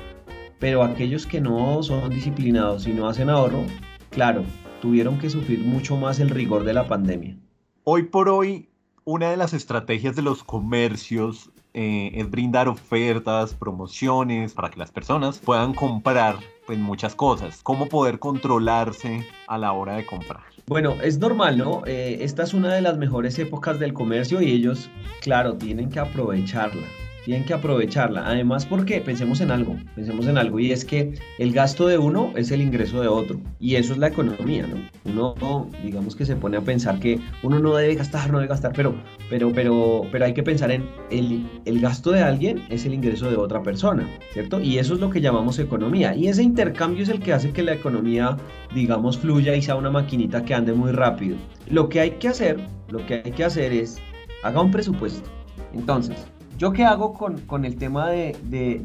Pero 0.58 0.84
aquellos 0.84 1.26
que 1.26 1.40
no 1.40 1.82
son 1.84 2.10
disciplinados 2.10 2.88
y 2.88 2.92
no 2.92 3.08
hacen 3.08 3.30
ahorro, 3.30 3.64
claro, 4.10 4.44
tuvieron 4.80 5.20
que 5.20 5.30
sufrir 5.30 5.60
mucho 5.60 5.98
más 5.98 6.20
el 6.20 6.30
rigor 6.30 6.64
de 6.64 6.74
la 6.74 6.88
pandemia. 6.88 7.38
Hoy 7.84 8.04
por 8.04 8.30
hoy, 8.30 8.70
una 9.06 9.32
de 9.32 9.38
las 9.38 9.54
estrategias 9.54 10.16
de 10.16 10.22
los 10.22 10.44
comercios 10.44 11.50
eh, 11.74 12.12
es 12.16 12.30
brindar 12.30 12.68
ofertas, 12.68 13.54
promociones 13.54 14.54
para 14.54 14.70
que 14.70 14.80
las 14.80 14.92
personas 14.92 15.40
puedan 15.40 15.74
comprar 15.74 16.38
pues, 16.66 16.78
muchas 16.78 17.16
cosas. 17.16 17.62
¿Cómo 17.64 17.88
poder 17.88 18.20
controlarse 18.20 19.26
a 19.48 19.58
la 19.58 19.72
hora 19.72 19.96
de 19.96 20.06
comprar? 20.06 20.42
Bueno, 20.68 20.96
es 21.02 21.18
normal, 21.18 21.58
¿no? 21.58 21.84
Eh, 21.86 22.20
esta 22.22 22.44
es 22.44 22.54
una 22.54 22.74
de 22.74 22.82
las 22.82 22.98
mejores 22.98 23.40
épocas 23.40 23.80
del 23.80 23.94
comercio 23.94 24.42
y 24.42 24.52
ellos, 24.52 24.90
claro, 25.22 25.56
tienen 25.56 25.90
que 25.90 26.00
aprovecharla 26.00 26.88
tienen 27.30 27.46
que 27.46 27.54
aprovecharla. 27.54 28.28
Además, 28.28 28.66
porque 28.66 29.02
pensemos 29.02 29.40
en 29.40 29.52
algo, 29.52 29.78
pensemos 29.94 30.26
en 30.26 30.40
algo, 30.40 30.60
y 30.60 30.72
es 30.72 30.84
que 30.84 31.14
el 31.38 31.54
gasto 31.54 31.86
de 31.86 32.00
uno 32.00 32.34
es 32.36 32.50
el 32.50 32.60
ingreso 32.60 33.02
de 33.02 33.08
otro, 33.08 33.40
y 33.60 33.76
eso 33.76 33.94
es 33.94 34.00
la 34.00 34.08
economía, 34.08 34.66
¿no? 34.66 34.90
Uno, 35.06 35.70
digamos 35.84 36.16
que 36.16 36.26
se 36.26 36.36
pone 36.36 36.58
a 36.58 36.62
pensar 36.62 37.00
que 37.00 37.20
uno 37.44 37.60
no 37.60 37.76
debe 37.76 37.94
gastar, 37.94 38.32
no 38.32 38.40
debe 38.40 38.50
gastar, 38.50 38.74
pero, 38.76 38.96
pero, 39.30 39.52
pero, 39.54 40.08
pero 40.12 40.26
hay 40.26 40.34
que 40.34 40.42
pensar 40.42 40.72
en 40.72 40.90
el, 41.12 41.48
el 41.66 41.80
gasto 41.80 42.10
de 42.10 42.22
alguien 42.24 42.64
es 42.70 42.88
el 42.88 42.96
ingreso 42.96 43.30
de 43.30 43.36
otra 43.36 43.62
persona, 43.62 44.10
¿cierto? 44.34 44.60
Y 44.60 44.80
eso 44.80 44.96
es 44.96 45.00
lo 45.00 45.12
que 45.12 45.22
llamamos 45.22 45.60
economía, 45.60 46.16
y 46.16 46.30
ese 46.30 46.42
intercambio 46.42 47.04
es 47.04 47.10
el 47.10 47.20
que 47.20 47.34
hace 47.34 47.52
que 47.52 47.62
la 47.62 47.74
economía, 47.74 48.38
digamos, 48.74 49.20
fluya 49.20 49.56
y 49.56 49.62
sea 49.62 49.76
una 49.76 49.92
maquinita 49.92 50.44
que 50.44 50.56
ande 50.56 50.74
muy 50.74 50.94
rápido. 50.94 51.38
Lo 51.70 51.90
que 51.90 52.00
hay 52.00 52.10
que 52.10 52.30
hacer, 52.30 52.58
lo 52.90 53.06
que 53.06 53.22
hay 53.24 53.32
que 53.32 53.44
hacer 53.44 53.72
es, 53.72 54.00
haga 54.42 54.62
un 54.62 54.72
presupuesto. 54.72 55.30
Entonces, 55.76 56.26
¿Yo 56.60 56.74
qué 56.74 56.84
hago 56.84 57.14
con, 57.14 57.64
el 57.64 57.78
tema 57.78 58.10
de, 58.10 58.36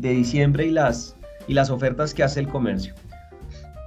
diciembre 0.01 0.65
y 0.65 0.71
las, 0.71 1.17
y 1.49 1.55
las 1.55 1.71
ofertas 1.71 2.15
que 2.15 2.23
hace 2.23 2.39
el 2.39 2.47
comercio? 2.47 2.95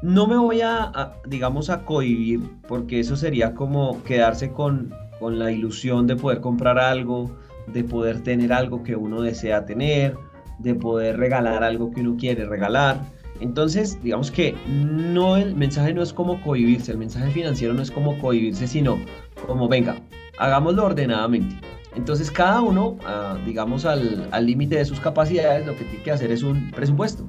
No 0.01 0.27
me 0.27 0.35
voy 0.35 0.59
a, 0.59 1.13
digamos, 1.25 1.69
a 1.69 1.85
cohibir, 1.85 2.41
porque 2.67 2.99
eso 2.99 3.15
sería 3.15 3.55
como 3.55 4.03
quedarse 4.03 4.51
con, 4.51 4.93
con 5.21 5.39
la 5.39 5.53
ilusión 5.53 6.05
de 6.05 6.17
poder 6.17 6.41
comprar 6.41 6.77
algo, 6.77 7.33
de 7.67 7.85
poder 7.85 8.23
tener 8.23 8.51
algo 8.51 8.83
que 8.83 8.97
uno 8.97 9.21
desea 9.21 9.65
tener, 9.65 10.17
de 10.59 10.75
poder 10.75 11.17
regalar 11.17 11.63
algo 11.63 11.89
que 11.91 12.01
uno 12.01 12.17
quiere 12.17 12.43
regalar. 12.43 12.99
Entonces, 13.39 14.03
digamos 14.03 14.31
que 14.31 14.53
no 14.67 15.37
el 15.37 15.55
mensaje 15.55 15.93
no 15.93 16.03
es 16.03 16.11
como 16.11 16.41
cohibirse, 16.41 16.91
el 16.91 16.97
mensaje 16.97 17.31
financiero 17.31 17.73
no 17.73 17.83
es 17.83 17.91
como 17.91 18.19
cohibirse, 18.19 18.67
sino 18.67 18.97
como 19.45 19.69
venga, 19.69 19.95
hagámoslo 20.39 20.83
ordenadamente. 20.83 21.55
Entonces 21.95 22.29
cada 22.29 22.61
uno, 22.61 22.97
ah, 23.05 23.37
digamos 23.45 23.85
al 23.85 24.45
límite 24.45 24.75
de 24.75 24.85
sus 24.85 24.99
capacidades, 24.99 25.65
lo 25.65 25.75
que 25.75 25.83
tiene 25.85 26.03
que 26.03 26.11
hacer 26.11 26.31
es 26.31 26.43
un 26.43 26.71
presupuesto. 26.71 27.25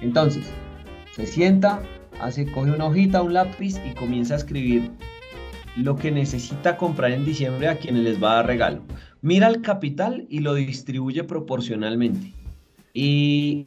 Entonces, 0.00 0.50
se 1.14 1.26
sienta, 1.26 1.82
hace, 2.20 2.50
coge 2.50 2.70
una 2.70 2.86
hojita, 2.86 3.22
un 3.22 3.34
lápiz 3.34 3.76
y 3.86 3.94
comienza 3.94 4.34
a 4.34 4.38
escribir 4.38 4.90
lo 5.76 5.96
que 5.96 6.10
necesita 6.10 6.76
comprar 6.76 7.12
en 7.12 7.24
diciembre 7.24 7.68
a 7.68 7.76
quienes 7.76 8.02
les 8.02 8.22
va 8.22 8.32
a 8.32 8.34
dar 8.36 8.46
regalo. 8.46 8.82
Mira 9.22 9.48
el 9.48 9.60
capital 9.60 10.26
y 10.28 10.40
lo 10.40 10.54
distribuye 10.54 11.24
proporcionalmente. 11.24 12.32
Y 12.92 13.66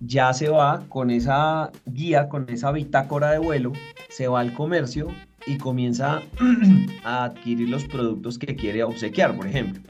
ya 0.00 0.32
se 0.32 0.48
va 0.48 0.84
con 0.88 1.10
esa 1.10 1.70
guía, 1.86 2.28
con 2.28 2.48
esa 2.48 2.72
bitácora 2.72 3.30
de 3.30 3.38
vuelo, 3.38 3.72
se 4.08 4.28
va 4.28 4.40
al 4.40 4.52
comercio 4.54 5.08
y 5.46 5.58
comienza 5.58 6.22
a 7.04 7.24
adquirir 7.24 7.68
los 7.68 7.84
productos 7.84 8.38
que 8.38 8.54
quiere 8.54 8.82
obsequiar, 8.82 9.36
por 9.36 9.46
ejemplo. 9.46 9.82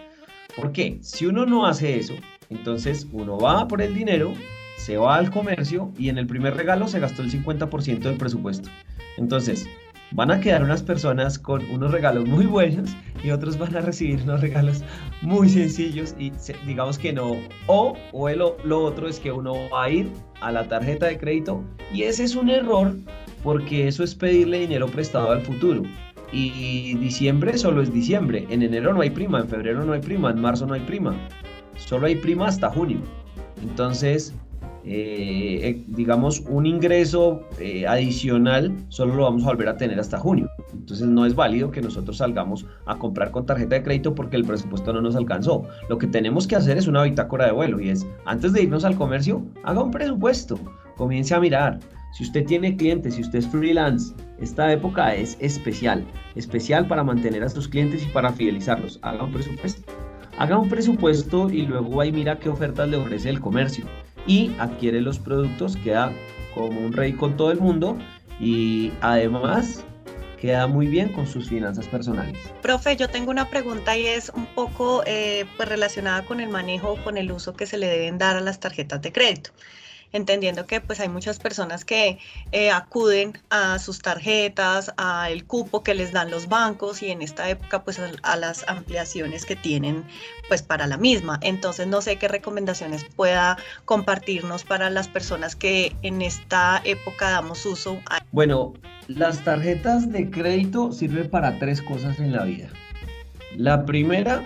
¿Por 0.57 0.73
qué? 0.73 0.99
Si 1.01 1.27
uno 1.27 1.47
no 1.47 1.67
hace 1.67 1.99
eso, 1.99 2.15
entonces 2.51 3.07
uno 3.13 3.39
va 3.39 3.67
por 3.67 3.83
el 3.83 3.95
dinero, 3.95 4.33
se 4.77 4.97
va 4.97 5.17
al 5.17 5.31
comercio 5.31 5.93
y 5.99 6.09
en 6.09 6.19
el 6.19 6.27
primer 6.27 6.57
regalo 6.57 6.87
se 6.89 7.01
gastó 7.01 7.23
el 7.23 7.31
50% 7.31 8.01
del 8.01 8.17
presupuesto. 8.17 8.69
Entonces, 9.17 9.69
van 10.13 10.31
a 10.31 10.41
quedar 10.41 10.63
unas 10.63 10.83
personas 10.83 11.39
con 11.39 11.69
unos 11.71 11.91
regalos 11.91 12.27
muy 12.29 12.47
buenos 12.47 12.97
y 13.23 13.31
otros 13.31 13.59
van 13.59 13.77
a 13.77 13.81
recibir 13.81 14.23
unos 14.23 14.41
regalos 14.41 14.83
muy 15.23 15.49
sencillos 15.49 16.15
y 16.19 16.33
digamos 16.67 16.99
que 16.99 17.13
no. 17.13 17.37
O, 17.67 17.97
o 18.13 18.29
lo 18.31 18.85
otro 18.85 19.09
es 19.09 19.19
que 19.19 19.33
uno 19.33 19.55
va 19.73 19.85
a 19.85 19.91
ir 19.91 20.11
a 20.41 20.53
la 20.53 20.69
tarjeta 20.69 21.07
de 21.07 21.19
crédito 21.19 21.65
y 21.93 22.03
ese 22.03 22.25
es 22.25 22.37
un 22.37 22.49
error 22.49 22.95
porque 23.45 23.87
eso 23.87 24.03
es 24.03 24.17
pedirle 24.17 24.61
dinero 24.61 24.89
prestado 24.89 25.31
al 25.31 25.43
futuro. 25.43 25.83
Y 26.33 26.95
diciembre 26.95 27.57
solo 27.57 27.81
es 27.81 27.93
diciembre, 27.93 28.45
en 28.51 28.63
enero 28.63 28.93
no 28.93 29.03
hay 29.03 29.11
prima, 29.11 29.39
en 29.39 29.49
febrero 29.49 29.85
no 29.85 29.93
hay 29.93 30.01
prima, 30.01 30.31
en 30.31 30.41
marzo 30.41 30.67
no 30.67 30.75
hay 30.75 30.81
prima, 30.81 31.15
solo 31.77 32.07
hay 32.07 32.17
prima 32.17 32.49
hasta 32.49 32.71
junio. 32.71 32.99
Entonces, 33.63 34.35
eh, 34.87 35.61
eh, 35.63 35.85
digamos, 35.87 36.41
un 36.41 36.67
ingreso 36.67 37.43
eh, 37.59 37.87
adicional 37.87 38.71
solo 38.89 39.15
lo 39.15 39.23
vamos 39.23 39.45
a 39.45 39.47
volver 39.47 39.69
a 39.69 39.77
tener 39.77 39.99
hasta 39.99 40.19
junio. 40.19 40.51
Entonces 40.73 41.07
no 41.07 41.25
es 41.25 41.35
válido 41.35 41.71
que 41.71 41.81
nosotros 41.81 42.19
salgamos 42.19 42.67
a 42.85 42.99
comprar 42.99 43.31
con 43.31 43.47
tarjeta 43.47 43.77
de 43.77 43.83
crédito 43.83 44.15
porque 44.15 44.37
el 44.37 44.45
presupuesto 44.45 44.93
no 44.93 45.01
nos 45.01 45.17
alcanzó. 45.17 45.67
Lo 45.89 45.97
que 45.97 46.07
tenemos 46.07 46.47
que 46.47 46.57
hacer 46.57 46.77
es 46.77 46.87
una 46.87 47.03
bitácora 47.03 47.47
de 47.47 47.53
vuelo 47.53 47.81
y 47.81 47.89
es, 47.89 48.07
antes 48.27 48.53
de 48.53 48.65
irnos 48.65 48.85
al 48.85 48.97
comercio, 48.97 49.43
haga 49.63 49.83
un 49.83 49.91
presupuesto, 49.91 50.59
comience 50.97 51.35
a 51.35 51.41
mirar. 51.41 51.79
Si 52.15 52.23
usted 52.23 52.45
tiene 52.47 52.77
clientes, 52.77 53.17
si 53.17 53.23
usted 53.23 53.41
es 53.41 53.49
freelance, 53.49 54.15
esta 54.41 54.73
época 54.73 55.17
es 55.17 55.37
especial, 55.41 56.05
especial 56.37 56.87
para 56.87 57.03
mantener 57.03 57.43
a 57.43 57.49
sus 57.49 57.67
clientes 57.67 58.05
y 58.05 58.07
para 58.07 58.33
fidelizarlos. 58.33 59.01
Haga 59.03 59.25
un 59.25 59.33
presupuesto. 59.33 59.83
Haga 60.39 60.57
un 60.57 60.69
presupuesto 60.69 61.51
y 61.51 61.63
luego 61.63 62.01
ahí 62.01 62.13
mira 62.13 62.39
qué 62.39 62.49
ofertas 62.49 62.89
le 62.89 62.99
ofrece 62.99 63.31
el 63.31 63.41
comercio 63.41 63.85
y 64.29 64.53
adquiere 64.61 65.01
los 65.01 65.19
productos, 65.19 65.77
queda 65.79 66.13
como 66.55 66.79
un 66.81 66.93
rey 66.93 67.15
con 67.15 67.37
todo 67.37 67.51
el 67.51 67.59
mundo 67.59 67.99
y 68.39 68.93
además 69.01 69.83
queda 70.41 70.69
muy 70.69 70.87
bien 70.87 71.09
con 71.09 71.27
sus 71.27 71.49
finanzas 71.49 71.89
personales. 71.89 72.39
Profe, 72.63 72.97
yo 72.97 73.09
tengo 73.09 73.33
una 73.33 73.51
pregunta 73.51 73.99
y 73.99 74.07
es 74.07 74.31
un 74.31 74.47
poco 74.47 75.03
eh, 75.05 75.47
pues 75.57 75.69
relacionada 75.69 76.25
con 76.25 76.39
el 76.39 76.49
manejo, 76.49 76.97
con 77.03 77.19
el 77.19 77.33
uso 77.33 77.55
que 77.55 77.67
se 77.67 77.77
le 77.77 77.89
deben 77.89 78.19
dar 78.19 78.37
a 78.37 78.41
las 78.41 78.61
tarjetas 78.61 79.03
de 79.03 79.11
crédito 79.11 79.51
entendiendo 80.15 80.67
que 80.67 80.81
pues 80.81 81.01
hay 81.01 81.09
muchas 81.09 81.39
personas 81.39 81.85
que 81.85 82.19
eh, 82.53 82.71
acuden 82.71 83.37
a 83.51 83.79
sus 83.79 83.99
tarjetas, 83.99 84.95
al 84.97 85.45
cupo 85.45 85.83
que 85.83 85.93
les 85.93 86.13
dan 86.13 86.31
los 86.31 86.49
bancos 86.49 87.03
y 87.03 87.11
en 87.11 87.21
esta 87.21 87.51
época 87.51 87.85
pues 87.85 88.01
a, 88.23 88.37
las 88.37 88.65
ampliaciones 88.69 89.45
que 89.45 89.57
tienen 89.57 90.05
pues 90.49 90.63
para 90.63 90.87
la 90.87 90.97
misma. 90.97 91.39
Entonces 91.43 91.87
no 91.87 92.01
sé 92.01 92.17
qué 92.17 92.29
recomendaciones 92.29 93.05
pueda 93.17 93.59
compartirnos 93.85 94.65
para 94.65 94.89
las 94.89 95.09
personas 95.09 95.57
que 95.57 95.95
en 96.03 96.23
esta 96.23 96.81
época 96.85 97.31
damos 97.31 97.67
uso. 97.67 97.99
Bueno, 98.31 98.73
las 99.09 99.43
tarjetas 99.43 100.11
de 100.13 100.31
crédito 100.31 100.93
sirven 100.93 101.29
para 101.29 101.59
tres 101.59 101.83
cosas 101.83 102.21
en 102.21 102.33
la 102.33 102.45
vida. 102.45 102.69
La 103.57 103.85
primera 103.85 104.45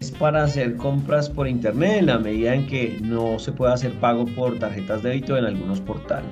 es 0.00 0.10
para 0.10 0.44
hacer 0.44 0.76
compras 0.76 1.28
por 1.28 1.48
internet 1.48 1.98
en 1.98 2.06
la 2.06 2.18
medida 2.18 2.54
en 2.54 2.66
que 2.66 2.98
no 3.00 3.38
se 3.38 3.52
puede 3.52 3.72
hacer 3.72 3.92
pago 3.94 4.26
por 4.26 4.58
tarjetas 4.58 5.02
de 5.02 5.10
débito 5.10 5.36
en 5.36 5.44
algunos 5.44 5.80
portales. 5.80 6.30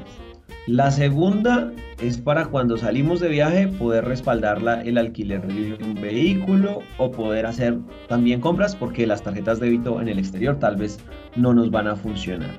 La 0.66 0.90
segunda 0.90 1.72
es 2.00 2.18
para 2.18 2.46
cuando 2.46 2.76
salimos 2.76 3.20
de 3.20 3.28
viaje 3.28 3.68
poder 3.68 4.04
respaldar 4.04 4.60
el 4.84 4.98
alquiler 4.98 5.46
de 5.46 5.74
un 5.74 5.94
vehículo 5.94 6.82
o 6.98 7.12
poder 7.12 7.46
hacer 7.46 7.78
también 8.08 8.40
compras 8.40 8.74
porque 8.74 9.06
las 9.06 9.22
tarjetas 9.22 9.60
de 9.60 9.66
débito 9.66 10.00
en 10.00 10.08
el 10.08 10.18
exterior 10.18 10.58
tal 10.58 10.74
vez 10.74 10.98
no 11.36 11.54
nos 11.54 11.70
van 11.70 11.86
a 11.86 11.94
funcionar. 11.94 12.50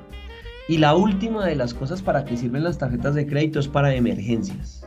Y 0.69 0.77
la 0.77 0.95
última 0.95 1.45
de 1.45 1.55
las 1.55 1.73
cosas 1.73 2.01
para 2.01 2.23
que 2.23 2.37
sirven 2.37 2.63
las 2.63 2.77
tarjetas 2.77 3.13
de 3.13 3.27
crédito 3.27 3.59
es 3.59 3.67
para 3.67 3.93
emergencias. 3.93 4.86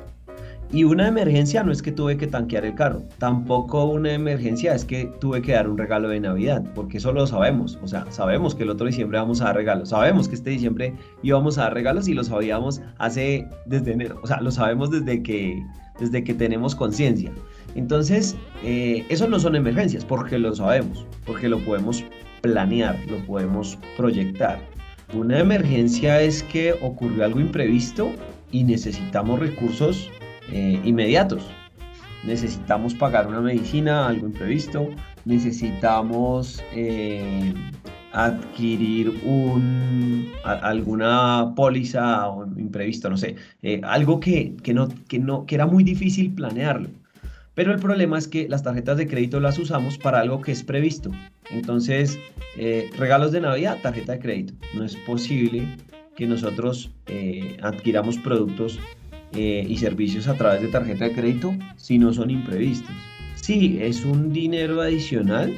Y 0.73 0.85
una 0.85 1.09
emergencia 1.09 1.65
no 1.65 1.73
es 1.73 1.83
que 1.83 1.91
tuve 1.91 2.17
que 2.17 2.29
tanquear 2.29 2.65
el 2.65 2.77
carro, 2.77 3.03
tampoco 3.19 3.87
una 3.87 4.13
emergencia 4.13 4.73
es 4.73 4.85
que 4.85 5.07
tuve 5.21 5.43
que 5.43 5.53
dar 5.53 5.69
un 5.69 5.77
regalo 5.77 6.09
de 6.09 6.21
Navidad, 6.21 6.63
porque 6.77 6.99
eso 6.99 7.13
lo 7.13 7.27
sabemos, 7.27 7.77
o 7.83 7.89
sea, 7.89 8.07
sabemos 8.13 8.55
que 8.55 8.63
el 8.63 8.71
otro 8.71 8.87
diciembre 8.87 9.19
vamos 9.19 9.41
a 9.41 9.47
dar 9.47 9.57
regalos, 9.57 9.89
sabemos 9.89 10.29
que 10.29 10.37
este 10.37 10.51
diciembre 10.51 10.95
íbamos 11.25 11.59
a 11.59 11.63
dar 11.63 11.75
regalos 11.75 12.07
y 12.07 12.15
lo 12.15 12.23
sabíamos 12.23 12.83
hace 12.99 13.49
desde 13.67 13.95
enero, 13.95 14.21
o 14.23 14.29
sea, 14.29 14.41
lo 14.41 14.53
sabemos 14.53 14.93
desde 14.93 15.25
que, 15.25 15.61
desde 15.99 16.23
que 16.23 16.35
tenemos 16.35 16.77
conciencia. 16.77 17.33
Entonces, 17.75 18.37
eh, 18.63 19.05
eso 19.09 19.27
no 19.27 19.41
son 19.41 19.57
emergencias, 19.57 20.05
porque 20.05 20.39
lo 20.39 20.55
sabemos, 20.55 21.05
porque 21.27 21.49
lo 21.49 21.59
podemos 21.65 22.05
planear, 22.43 22.97
lo 23.09 23.19
podemos 23.27 23.77
proyectar. 23.97 24.61
Una 25.15 25.41
emergencia 25.41 26.21
es 26.21 26.45
que 26.45 26.75
ocurrió 26.81 27.25
algo 27.25 27.41
imprevisto 27.41 28.13
y 28.53 28.63
necesitamos 28.63 29.41
recursos 29.41 30.09
eh, 30.53 30.81
inmediatos. 30.85 31.43
Necesitamos 32.25 32.95
pagar 32.95 33.27
una 33.27 33.41
medicina, 33.41 34.09
algo 34.09 34.27
imprevisto, 34.27 34.89
necesitamos 35.25 36.63
eh, 36.75 37.55
adquirir 38.13 39.09
un, 39.25 40.31
alguna 40.45 41.55
póliza 41.57 42.29
o 42.29 42.45
imprevisto, 42.59 43.09
no 43.09 43.17
sé, 43.17 43.37
eh, 43.63 43.81
algo 43.85 44.21
que, 44.21 44.55
no, 44.75 44.89
que, 45.09 45.19
no, 45.19 45.47
que 45.47 45.55
era 45.55 45.67
muy 45.67 45.83
difícil 45.83 46.35
planearlo. 46.35 46.91
Pero 47.55 47.73
el 47.73 47.79
problema 47.79 48.19
es 48.19 48.29
que 48.29 48.49
las 48.49 48.63
tarjetas 48.63 48.97
de 48.97 49.07
crédito 49.07 49.41
las 49.41 49.59
usamos 49.59 49.99
para 49.99 50.21
algo 50.21 50.41
que 50.41 50.53
es 50.53 50.63
previsto. 50.63 51.11
Entonces, 51.51 52.19
regalos 52.97 53.33
de 53.33 53.41
Navidad, 53.41 53.79
tarjeta 53.83 54.13
de 54.13 54.19
crédito. 54.21 54.55
No 54.73 54.85
es 54.85 54.97
posible 54.97 55.67
que 56.17 56.27
nosotros 56.27 56.91
adquiramos 57.61 58.17
productos 58.19 58.79
eh, 59.35 59.65
y 59.69 59.77
servicios 59.77 60.29
a 60.29 60.35
través 60.35 60.63
de 60.63 60.69
tarjeta 60.69 61.07
de 61.07 61.13
crédito 61.13 61.55
si 61.77 61.99
no 61.99 62.13
son 62.13 62.31
imprevistos. 62.31 62.95
Sí, 63.35 63.79
es 63.81 64.05
un 64.05 64.33
dinero 64.33 64.81
adicional, 64.81 65.57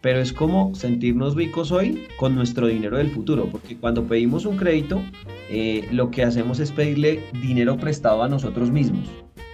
pero 0.00 0.20
es 0.20 0.32
como 0.32 0.74
sentirnos 0.74 1.34
ricos 1.34 1.70
hoy 1.72 2.06
con 2.16 2.34
nuestro 2.34 2.66
dinero 2.66 2.96
del 2.96 3.10
futuro, 3.10 3.48
porque 3.50 3.76
cuando 3.76 4.04
pedimos 4.04 4.46
un 4.46 4.56
crédito, 4.56 5.02
eh, 5.48 5.86
lo 5.92 6.10
que 6.10 6.22
hacemos 6.22 6.60
es 6.60 6.72
pedirle 6.72 7.20
dinero 7.42 7.76
prestado 7.76 8.22
a 8.22 8.28
nosotros 8.28 8.70
mismos. 8.70 9.08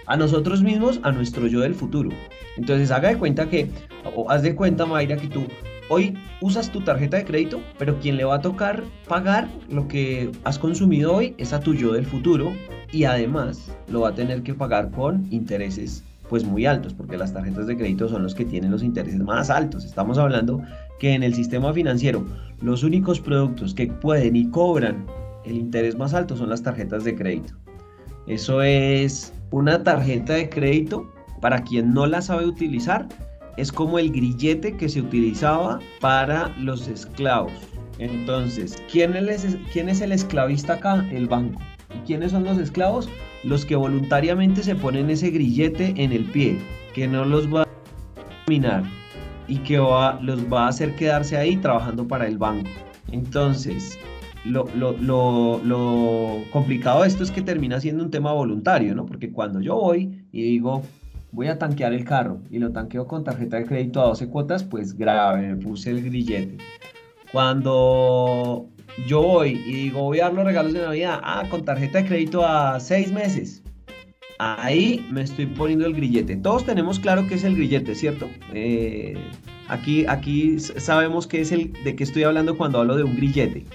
A 0.05 0.15
nosotros 0.15 0.63
mismos, 0.63 0.99
a 1.03 1.11
nuestro 1.11 1.47
yo 1.47 1.59
del 1.59 1.75
futuro. 1.75 2.09
Entonces, 2.55 2.91
haga 2.91 3.09
de 3.09 3.17
cuenta 3.17 3.49
que, 3.49 3.69
o 4.15 4.29
haz 4.31 4.41
de 4.41 4.55
cuenta, 4.55 4.85
Mayra, 4.85 5.17
que 5.17 5.27
tú 5.27 5.45
Hoy 5.89 6.17
usas 6.41 6.69
tu 6.69 6.81
tarjeta 6.81 7.15
de 7.15 7.23
crédito, 7.23 7.61
pero 7.77 7.97
quien 7.99 8.17
le 8.17 8.25
va 8.25 8.35
a 8.35 8.41
tocar 8.41 8.83
pagar 9.07 9.47
lo 9.69 9.87
que 9.87 10.29
has 10.43 10.59
consumido 10.59 11.15
hoy 11.15 11.33
es 11.37 11.53
a 11.53 11.61
tu 11.61 11.73
yo 11.73 11.93
del 11.93 12.05
futuro 12.05 12.51
y 12.91 13.03
además 13.03 13.71
lo 13.89 14.01
va 14.01 14.09
a 14.09 14.15
tener 14.15 14.43
que 14.43 14.53
pagar 14.53 14.91
con 14.91 15.27
intereses 15.31 16.03
pues 16.29 16.43
muy 16.43 16.65
altos, 16.65 16.93
porque 16.93 17.17
las 17.17 17.33
tarjetas 17.33 17.67
de 17.67 17.77
crédito 17.77 18.09
son 18.09 18.23
los 18.23 18.35
que 18.35 18.43
tienen 18.43 18.71
los 18.71 18.83
intereses 18.83 19.19
más 19.19 19.49
altos. 19.49 19.85
Estamos 19.85 20.17
hablando 20.17 20.61
que 20.99 21.13
en 21.13 21.23
el 21.23 21.33
sistema 21.33 21.73
financiero 21.73 22.25
los 22.61 22.83
únicos 22.83 23.19
productos 23.19 23.73
que 23.73 23.87
pueden 23.87 24.35
y 24.35 24.49
cobran 24.49 25.05
el 25.45 25.55
interés 25.55 25.95
más 25.95 26.13
alto 26.13 26.35
son 26.35 26.49
las 26.49 26.63
tarjetas 26.63 27.03
de 27.05 27.15
crédito. 27.15 27.53
Eso 28.27 28.61
es 28.61 29.33
una 29.51 29.83
tarjeta 29.83 30.33
de 30.33 30.49
crédito 30.49 31.09
para 31.39 31.63
quien 31.63 31.93
no 31.93 32.05
la 32.07 32.21
sabe 32.21 32.45
utilizar 32.45 33.07
es 33.57 33.71
como 33.71 33.97
el 33.99 34.11
grillete 34.11 34.77
que 34.77 34.87
se 34.87 35.01
utilizaba 35.01 35.79
para 35.99 36.49
los 36.59 36.87
esclavos. 36.87 37.53
Entonces, 37.97 38.81
¿quién 38.91 39.15
es, 39.15 39.57
quién 39.73 39.89
es 39.89 40.01
el 40.01 40.11
esclavista 40.11 40.73
acá? 40.73 41.05
El 41.11 41.27
banco. 41.27 41.59
¿Y 41.97 42.05
quiénes 42.05 42.31
son 42.31 42.43
los 42.43 42.57
esclavos? 42.59 43.09
Los 43.43 43.65
que 43.65 43.75
voluntariamente 43.75 44.61
se 44.61 44.75
ponen 44.75 45.09
ese 45.09 45.31
grillete 45.31 45.93
en 45.97 46.11
el 46.11 46.25
pie, 46.25 46.59
que 46.93 47.07
no 47.07 47.25
los 47.25 47.51
va 47.51 47.63
a 47.63 47.67
dominar 48.45 48.83
y 49.47 49.57
que 49.59 49.79
va, 49.79 50.19
los 50.21 50.41
va 50.51 50.65
a 50.65 50.67
hacer 50.67 50.95
quedarse 50.95 51.37
ahí 51.37 51.57
trabajando 51.57 52.07
para 52.07 52.27
el 52.27 52.37
banco. 52.37 52.69
Entonces, 53.11 53.97
lo, 54.45 54.67
lo, 54.75 54.91
lo, 54.97 55.59
lo, 55.63 56.43
complicado 56.51 57.01
de 57.01 57.07
esto 57.07 57.23
es 57.23 57.31
que 57.31 57.41
termina 57.41 57.79
siendo 57.79 58.03
un 58.03 58.11
tema 58.11 58.31
voluntario, 58.31 58.93
¿no? 58.93 59.05
Porque 59.05 59.31
cuando 59.31 59.59
yo 59.59 59.75
voy 59.75 60.25
y 60.31 60.43
digo, 60.43 60.83
voy 61.31 61.47
a 61.47 61.57
tanquear 61.57 61.93
el 61.93 62.05
carro 62.05 62.41
y 62.51 62.59
lo 62.59 62.71
tanqueo 62.71 63.07
con 63.07 63.23
tarjeta 63.23 63.57
de 63.57 63.65
crédito 63.65 64.01
a 64.01 64.07
12 64.07 64.27
cuotas, 64.27 64.63
pues 64.63 64.95
grave, 64.95 65.47
me 65.47 65.55
puse 65.55 65.89
el 65.91 66.03
grillete. 66.03 66.57
Cuando 67.31 68.69
yo 69.05 69.21
voy 69.21 69.61
y 69.65 69.73
digo, 69.73 70.01
voy 70.01 70.19
a 70.19 70.25
dar 70.25 70.33
los 70.33 70.45
regalos 70.45 70.73
de 70.73 70.81
Navidad, 70.81 71.19
ah, 71.23 71.43
con 71.49 71.63
tarjeta 71.63 72.01
de 72.01 72.07
crédito 72.07 72.45
a 72.45 72.79
6 72.79 73.11
meses. 73.11 73.63
Ahí 74.39 75.05
me 75.11 75.21
estoy 75.21 75.47
poniendo 75.47 75.85
el 75.85 75.93
grillete. 75.93 76.35
Todos 76.35 76.65
tenemos 76.65 76.99
claro 76.99 77.27
que 77.27 77.35
es 77.35 77.43
el 77.43 77.55
grillete, 77.55 77.95
¿cierto? 77.95 78.29
Eh, 78.53 79.17
aquí, 79.67 80.05
aquí 80.07 80.59
sabemos 80.59 81.25
que 81.25 81.41
es 81.41 81.51
el 81.51 81.73
de 81.83 81.95
qué 81.95 82.03
estoy 82.03 82.23
hablando 82.23 82.55
cuando 82.55 82.79
hablo 82.79 82.95
de 82.95 83.03
un 83.03 83.15
grillete. 83.15 83.65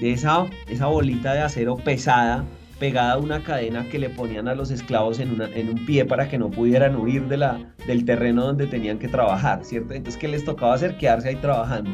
De 0.00 0.12
esa, 0.12 0.46
esa 0.68 0.86
bolita 0.86 1.32
de 1.32 1.40
acero 1.40 1.76
pesada 1.76 2.44
pegada 2.78 3.14
a 3.14 3.18
una 3.18 3.42
cadena 3.42 3.88
que 3.88 3.98
le 3.98 4.08
ponían 4.08 4.48
a 4.48 4.54
los 4.54 4.70
esclavos 4.70 5.18
en, 5.18 5.40
en 5.40 5.68
un 5.68 5.84
pie 5.84 6.04
para 6.04 6.28
que 6.28 6.38
no 6.38 6.50
pudieran 6.50 6.96
huir 6.96 7.26
de 7.26 7.36
la, 7.36 7.58
del 7.86 8.04
terreno 8.04 8.44
donde 8.44 8.66
tenían 8.66 8.98
que 8.98 9.08
trabajar, 9.08 9.64
¿cierto? 9.64 9.94
Entonces, 9.94 10.20
¿qué 10.20 10.28
les 10.28 10.44
tocaba 10.44 10.74
hacer? 10.74 10.96
Quedarse 10.96 11.30
ahí 11.30 11.36
trabajando. 11.36 11.90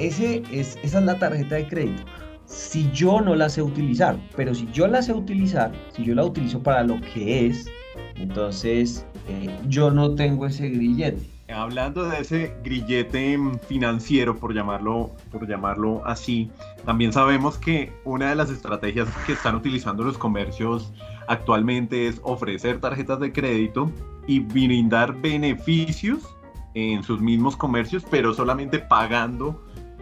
Ese 0.00 0.42
es, 0.50 0.78
esa 0.82 0.98
es 0.98 1.04
la 1.04 1.18
tarjeta 1.18 1.56
de 1.56 1.68
crédito. 1.68 2.04
Si 2.46 2.90
yo 2.90 3.20
no 3.20 3.34
la 3.34 3.50
sé 3.50 3.60
utilizar, 3.60 4.18
pero 4.34 4.54
si 4.54 4.66
yo 4.72 4.86
la 4.86 5.02
sé 5.02 5.12
utilizar, 5.12 5.72
si 5.94 6.04
yo 6.04 6.14
la 6.14 6.24
utilizo 6.24 6.62
para 6.62 6.82
lo 6.82 6.98
que 7.02 7.46
es, 7.46 7.66
entonces 8.14 9.04
eh, 9.28 9.54
yo 9.68 9.90
no 9.90 10.14
tengo 10.14 10.46
ese 10.46 10.70
grillete. 10.70 11.20
Hablando 11.52 12.08
de 12.08 12.20
ese 12.20 12.54
grillete 12.64 13.38
financiero, 13.68 14.38
por 14.38 14.54
llamarlo, 14.54 15.10
por 15.30 15.46
llamarlo 15.46 16.00
así, 16.06 16.50
también 16.86 17.12
sabemos 17.12 17.58
que 17.58 17.92
una 18.04 18.30
de 18.30 18.36
las 18.36 18.50
estrategias 18.50 19.06
que 19.26 19.34
están 19.34 19.54
utilizando 19.54 20.02
los 20.02 20.16
comercios 20.16 20.94
actualmente 21.28 22.08
es 22.08 22.20
ofrecer 22.22 22.80
tarjetas 22.80 23.20
de 23.20 23.32
crédito 23.32 23.92
y 24.26 24.40
brindar 24.40 25.20
beneficios 25.20 26.26
en 26.72 27.02
sus 27.02 27.20
mismos 27.20 27.54
comercios, 27.54 28.02
pero 28.10 28.32
solamente 28.32 28.78
pagando 28.78 29.60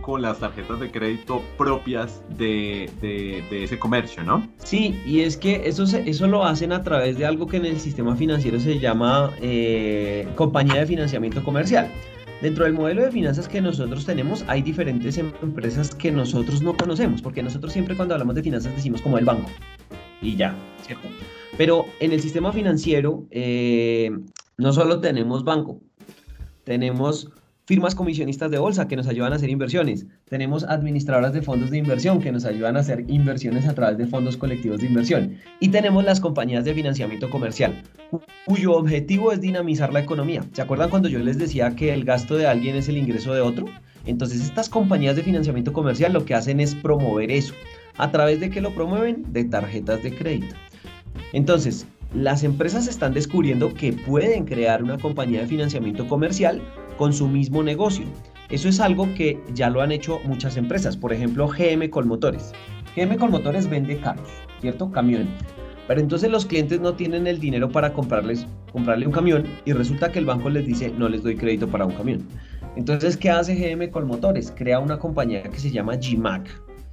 con 0.09 0.23
las 0.23 0.38
tarjetas 0.38 0.81
de 0.81 0.90
crédito 0.90 1.42
propias 1.59 2.23
de, 2.38 2.90
ese 3.51 3.79
comercio, 3.79 4.25
¿no? 4.25 4.49
Sí, 4.57 4.99
y 5.05 5.21
es 5.21 5.37
que 5.37 5.68
eso, 5.68 5.85
eso 5.85 6.27
lo 6.27 6.47
hacen 6.47 6.73
a 6.73 6.83
través 6.83 7.18
de 7.18 7.27
algo 7.27 7.47
que 7.47 7.59
en 7.59 7.66
el 7.66 7.79
sistema 7.79 8.16
financiero 8.16 8.59
se 8.59 8.79
llama 8.79 9.35
eh, 9.42 10.27
compañía 10.35 10.77
de 10.77 10.87
financiamiento 10.87 11.44
comercial. 11.44 11.90
Dentro 12.40 12.64
del 12.64 12.73
modelo 12.73 13.03
de 13.03 13.12
finanzas 13.12 13.49
que 13.49 13.61
nosotros 13.61 14.07
tenemos 14.07 14.47
hay 14.49 14.62
diferentes 14.62 15.18
empresas 15.18 15.94
que 15.94 16.11
nosotros 16.11 16.62
no 16.62 16.75
conocemos, 16.75 17.21
porque 17.21 17.42
nosotros 17.42 17.75
siempre 17.75 17.94
cuando 17.94 18.14
hablamos 18.14 18.35
de 18.35 18.42
finanzas 18.42 18.75
decimos 18.75 19.03
como 19.03 19.18
el 19.18 19.27
banco 19.27 19.51
y 20.23 20.37
ya, 20.37 20.57
¿cierto? 20.87 21.07
Pero 21.59 21.85
en 22.01 22.12
el 22.12 22.23
sistema 22.23 22.51
financiero 22.51 23.27
eh, 23.31 24.11
no 24.57 24.73
solo 24.73 25.01
tenemos 25.01 25.44
banco, 25.44 25.83
tenemos 26.64 27.31
firmas 27.69 27.95
comisionistas 27.95 28.51
de 28.51 28.57
bolsa 28.57 28.89
que 28.89 28.97
nos 28.97 29.09
ayudan 29.09 29.35
a 29.35 29.37
hacer 29.37 29.51
inversiones. 29.51 30.07
Tenemos 30.25 30.65
administradoras 30.65 31.35
de 31.35 31.43
fondos 31.43 31.71
de 31.71 31.77
inversión 31.77 32.19
que 32.19 32.33
nos 32.33 32.47
ayudan 32.47 32.79
a 32.79 32.81
hacer 32.81 33.05
inversiones 33.09 33.69
a 33.69 33.75
través 33.75 33.99
de 33.99 34.07
fondos 34.07 34.39
colectivos 34.39 34.81
de 34.81 34.87
inversión. 34.87 35.35
Y 35.61 35.69
tenemos 35.69 36.03
las 36.03 36.19
compañías 36.19 36.65
de 36.65 36.73
financiamiento 36.73 37.29
comercial, 37.29 37.83
cuyo 38.47 38.73
objetivo 38.73 39.33
es 39.33 39.43
dinamizar 39.43 39.93
la 39.93 40.01
economía. 40.01 40.47
¿Se 40.55 40.63
acuerdan 40.63 40.89
cuando 40.89 41.11
yo 41.11 41.19
les 41.19 41.37
decía 41.37 41.77
que 41.77 41.93
el 41.93 42.07
gasto 42.07 42.39
de 42.39 42.47
alguien 42.47 42.75
es 42.75 42.89
el 42.89 42.97
ingreso 42.97 43.35
de 43.35 43.43
otro? 43.43 43.67
Entonces 44.07 44.41
estas 44.41 44.71
compañías 44.71 45.17
de 45.17 45.23
financiamiento 45.23 45.75
comercial 45.75 46.15
lo 46.15 46.25
que 46.25 46.35
hacen 46.35 46.61
es 46.61 46.75
promover 46.75 47.31
eso. 47.31 47.53
¿A 47.99 48.11
través 48.11 48.41
de 48.41 48.49
qué 48.49 48.63
lo 48.63 48.75
promueven? 48.75 49.27
De 49.31 49.45
tarjetas 49.45 50.03
de 50.03 50.17
crédito. 50.17 50.55
Entonces, 51.35 51.87
las 52.15 52.45
empresas 52.45 52.89
están 52.89 53.13
descubriendo 53.13 53.75
que 53.75 53.93
pueden 53.93 54.47
crear 54.47 54.83
una 54.83 54.97
compañía 54.97 55.41
de 55.41 55.47
financiamiento 55.47 56.09
comercial 56.09 56.63
con 56.99 57.15
su 57.15 57.29
mismo 57.29 57.63
negocio. 57.63 58.05
Eso 58.51 58.69
es 58.69 58.81
algo 58.81 59.07
que 59.15 59.41
ya 59.55 59.71
lo 59.71 59.81
han 59.81 59.93
hecho 59.93 60.21
muchas 60.25 60.57
empresas, 60.57 60.97
por 60.97 61.13
ejemplo 61.13 61.49
GM 61.49 61.89
Colmotores. 61.89 62.53
GM 62.97 63.17
Colmotores 63.17 63.69
vende 63.69 63.99
carros, 63.99 64.29
¿cierto? 64.61 64.91
Camiones. 64.91 65.29
Pero 65.87 66.01
entonces 66.01 66.31
los 66.31 66.45
clientes 66.45 66.81
no 66.81 66.93
tienen 66.95 67.27
el 67.27 67.41
dinero 67.41 67.71
para 67.71 67.95
comprarles, 67.95 68.47
comprarle 68.73 69.07
un 69.07 69.13
camión 69.13 69.45
y 69.65 69.73
resulta 69.73 70.13
que 70.13 70.19
el 70.19 70.27
banco 70.27 70.51
les 70.51 70.67
dice 70.67 70.93
no 70.99 71.09
les 71.09 71.23
doy 71.23 71.37
crédito 71.37 71.69
para 71.69 71.87
un 71.87 71.93
camión. 71.93 72.27
Entonces, 72.77 73.17
¿qué 73.17 73.31
hace 73.31 73.55
GM 73.55 73.91
Colmotores? 73.91 74.53
Crea 74.55 74.79
una 74.79 74.99
compañía 74.99 75.43
que 75.43 75.59
se 75.59 75.71
llama 75.71 75.97
GMAC. 75.97 76.49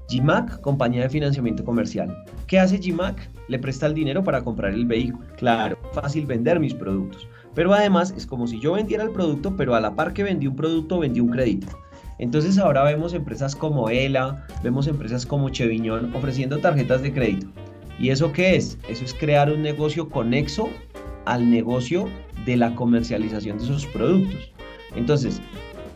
GMAC, 0.10 0.62
compañía 0.62 1.04
de 1.04 1.10
financiamiento 1.10 1.63
comercial. 1.63 2.15
¿Qué 2.48 2.60
hace 2.60 2.78
GMAC? 2.78 3.30
Le 3.50 3.60
presta 3.60 3.86
el 3.86 3.94
dinero 3.94 4.24
para 4.24 4.44
comprar 4.44 4.74
el 4.74 4.86
vehículo. 4.86 5.28
Claro, 5.38 5.78
fácil 5.94 6.26
vender 6.26 6.60
mis 6.60 6.74
productos. 6.74 7.28
Pero 7.56 7.74
además 7.74 8.13
es 8.15 8.28
como 8.28 8.48
si 8.48 8.60
yo 8.60 8.74
vendiera 8.74 9.04
el 9.04 9.12
producto, 9.12 9.56
pero 9.56 9.74
a 9.74 9.80
la 9.80 9.96
par 9.96 10.13
que 10.13 10.24
vendí 10.24 10.46
un 10.46 10.56
producto, 10.56 11.00
vendí 11.00 11.22
un 11.22 11.30
crédito. 11.30 11.68
Entonces 12.20 12.58
ahora 12.58 12.84
vemos 12.84 13.13
empresas 13.13 13.56
como 13.56 13.89
ELA, 13.89 14.46
vemos 14.63 14.88
empresas 14.88 15.26
como 15.26 15.50
Cheviñón 15.50 16.13
ofreciendo 16.13 16.60
tarjetas 16.60 17.02
de 17.02 17.13
crédito. 17.13 17.48
¿Y 18.00 18.10
eso 18.10 18.32
qué 18.32 18.56
es? 18.56 18.78
Eso 18.89 19.06
es 19.06 19.13
crear 19.13 19.52
un 19.52 19.62
negocio 19.62 20.10
conexo 20.10 20.70
al 21.26 21.50
negocio 21.50 22.08
de 22.46 22.58
la 22.58 22.76
comercialización 22.76 23.58
de 23.58 23.63
esos 23.63 23.86
productos. 23.88 24.52
Entonces, 24.96 25.41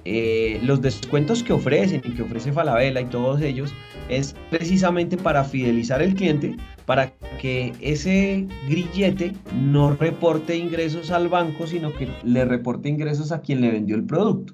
eh, 0.06 0.60
los 0.64 0.82
descuentos 0.82 1.44
que 1.44 1.54
ofrecen 1.54 2.02
y 2.04 2.12
que 2.12 2.24
ofrece 2.24 2.52
Falabella 2.52 3.02
y 3.02 3.06
todos 3.06 3.42
ellos 3.42 3.74
es 4.10 4.36
precisamente 4.50 5.16
para 5.16 5.44
fidelizar 5.44 6.02
al 6.02 6.16
cliente, 6.16 6.58
para 6.86 7.12
que 7.40 7.74
ese 7.80 8.48
grillete 8.68 9.34
no 9.56 9.96
reporte 9.96 10.58
ingresos 10.58 11.12
al 11.12 11.30
banco, 11.30 11.68
sino 11.68 11.94
que 11.94 12.10
le 12.24 12.44
reporte 12.46 12.90
ingresos 12.90 13.32
a 13.32 13.42
quien 13.42 13.62
le 13.62 13.72
vendió 13.72 13.96
el 13.96 14.04
producto. 14.04 14.54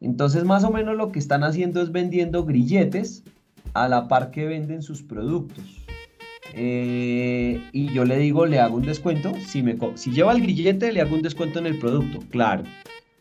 Entonces, 0.00 0.44
más 0.44 0.64
o 0.64 0.70
menos 0.70 0.96
lo 0.96 1.12
que 1.12 1.18
están 1.18 1.44
haciendo 1.44 1.80
es 1.82 1.92
vendiendo 1.92 2.44
grilletes 2.44 3.22
a 3.74 3.88
la 3.88 4.08
par 4.08 4.30
que 4.30 4.46
venden 4.46 4.82
sus 4.82 5.02
productos. 5.02 5.64
Eh, 6.54 7.62
y 7.72 7.92
yo 7.92 8.04
le 8.04 8.18
digo, 8.18 8.46
le 8.46 8.58
hago 8.58 8.76
un 8.76 8.82
descuento. 8.82 9.32
Si, 9.46 9.62
me, 9.62 9.76
si 9.94 10.10
lleva 10.10 10.32
el 10.32 10.40
grillete, 10.40 10.92
le 10.92 11.00
hago 11.00 11.14
un 11.14 11.22
descuento 11.22 11.58
en 11.58 11.66
el 11.66 11.78
producto, 11.78 12.20
claro. 12.30 12.64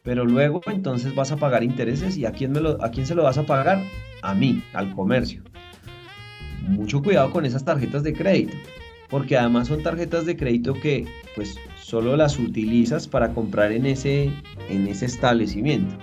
Pero 0.04 0.26
luego 0.26 0.62
entonces 0.68 1.14
vas 1.14 1.32
a 1.32 1.38
pagar 1.38 1.64
intereses 1.64 2.18
y 2.18 2.26
¿a 2.26 2.32
quién, 2.32 2.54
¿a 2.58 2.90
quién 2.90 3.06
se 3.06 3.16
lo 3.16 3.24
vas 3.24 3.38
a 3.38 3.46
pagar? 3.46 3.84
A 4.22 4.34
mí, 4.34 4.64
al 4.74 4.96
comercio. 4.96 5.44
Mucho 6.70 7.02
cuidado 7.02 7.32
con 7.32 7.46
esas 7.46 7.66
tarjetas 7.66 8.04
de 8.04 8.14
crédito, 8.14 8.56
porque 9.10 9.38
además 9.38 9.68
son 9.68 9.82
tarjetas 9.82 10.26
de 10.26 10.38
crédito 10.38 10.74
que 10.74 11.06
pues 11.36 11.58
solo 11.82 12.16
las 12.16 12.38
utilizas 12.38 13.08
para 13.08 13.34
comprar 13.34 13.72
en 13.72 13.88
ese, 13.88 14.32
en 14.70 14.88
ese 14.88 15.08
establecimiento. 15.08 15.96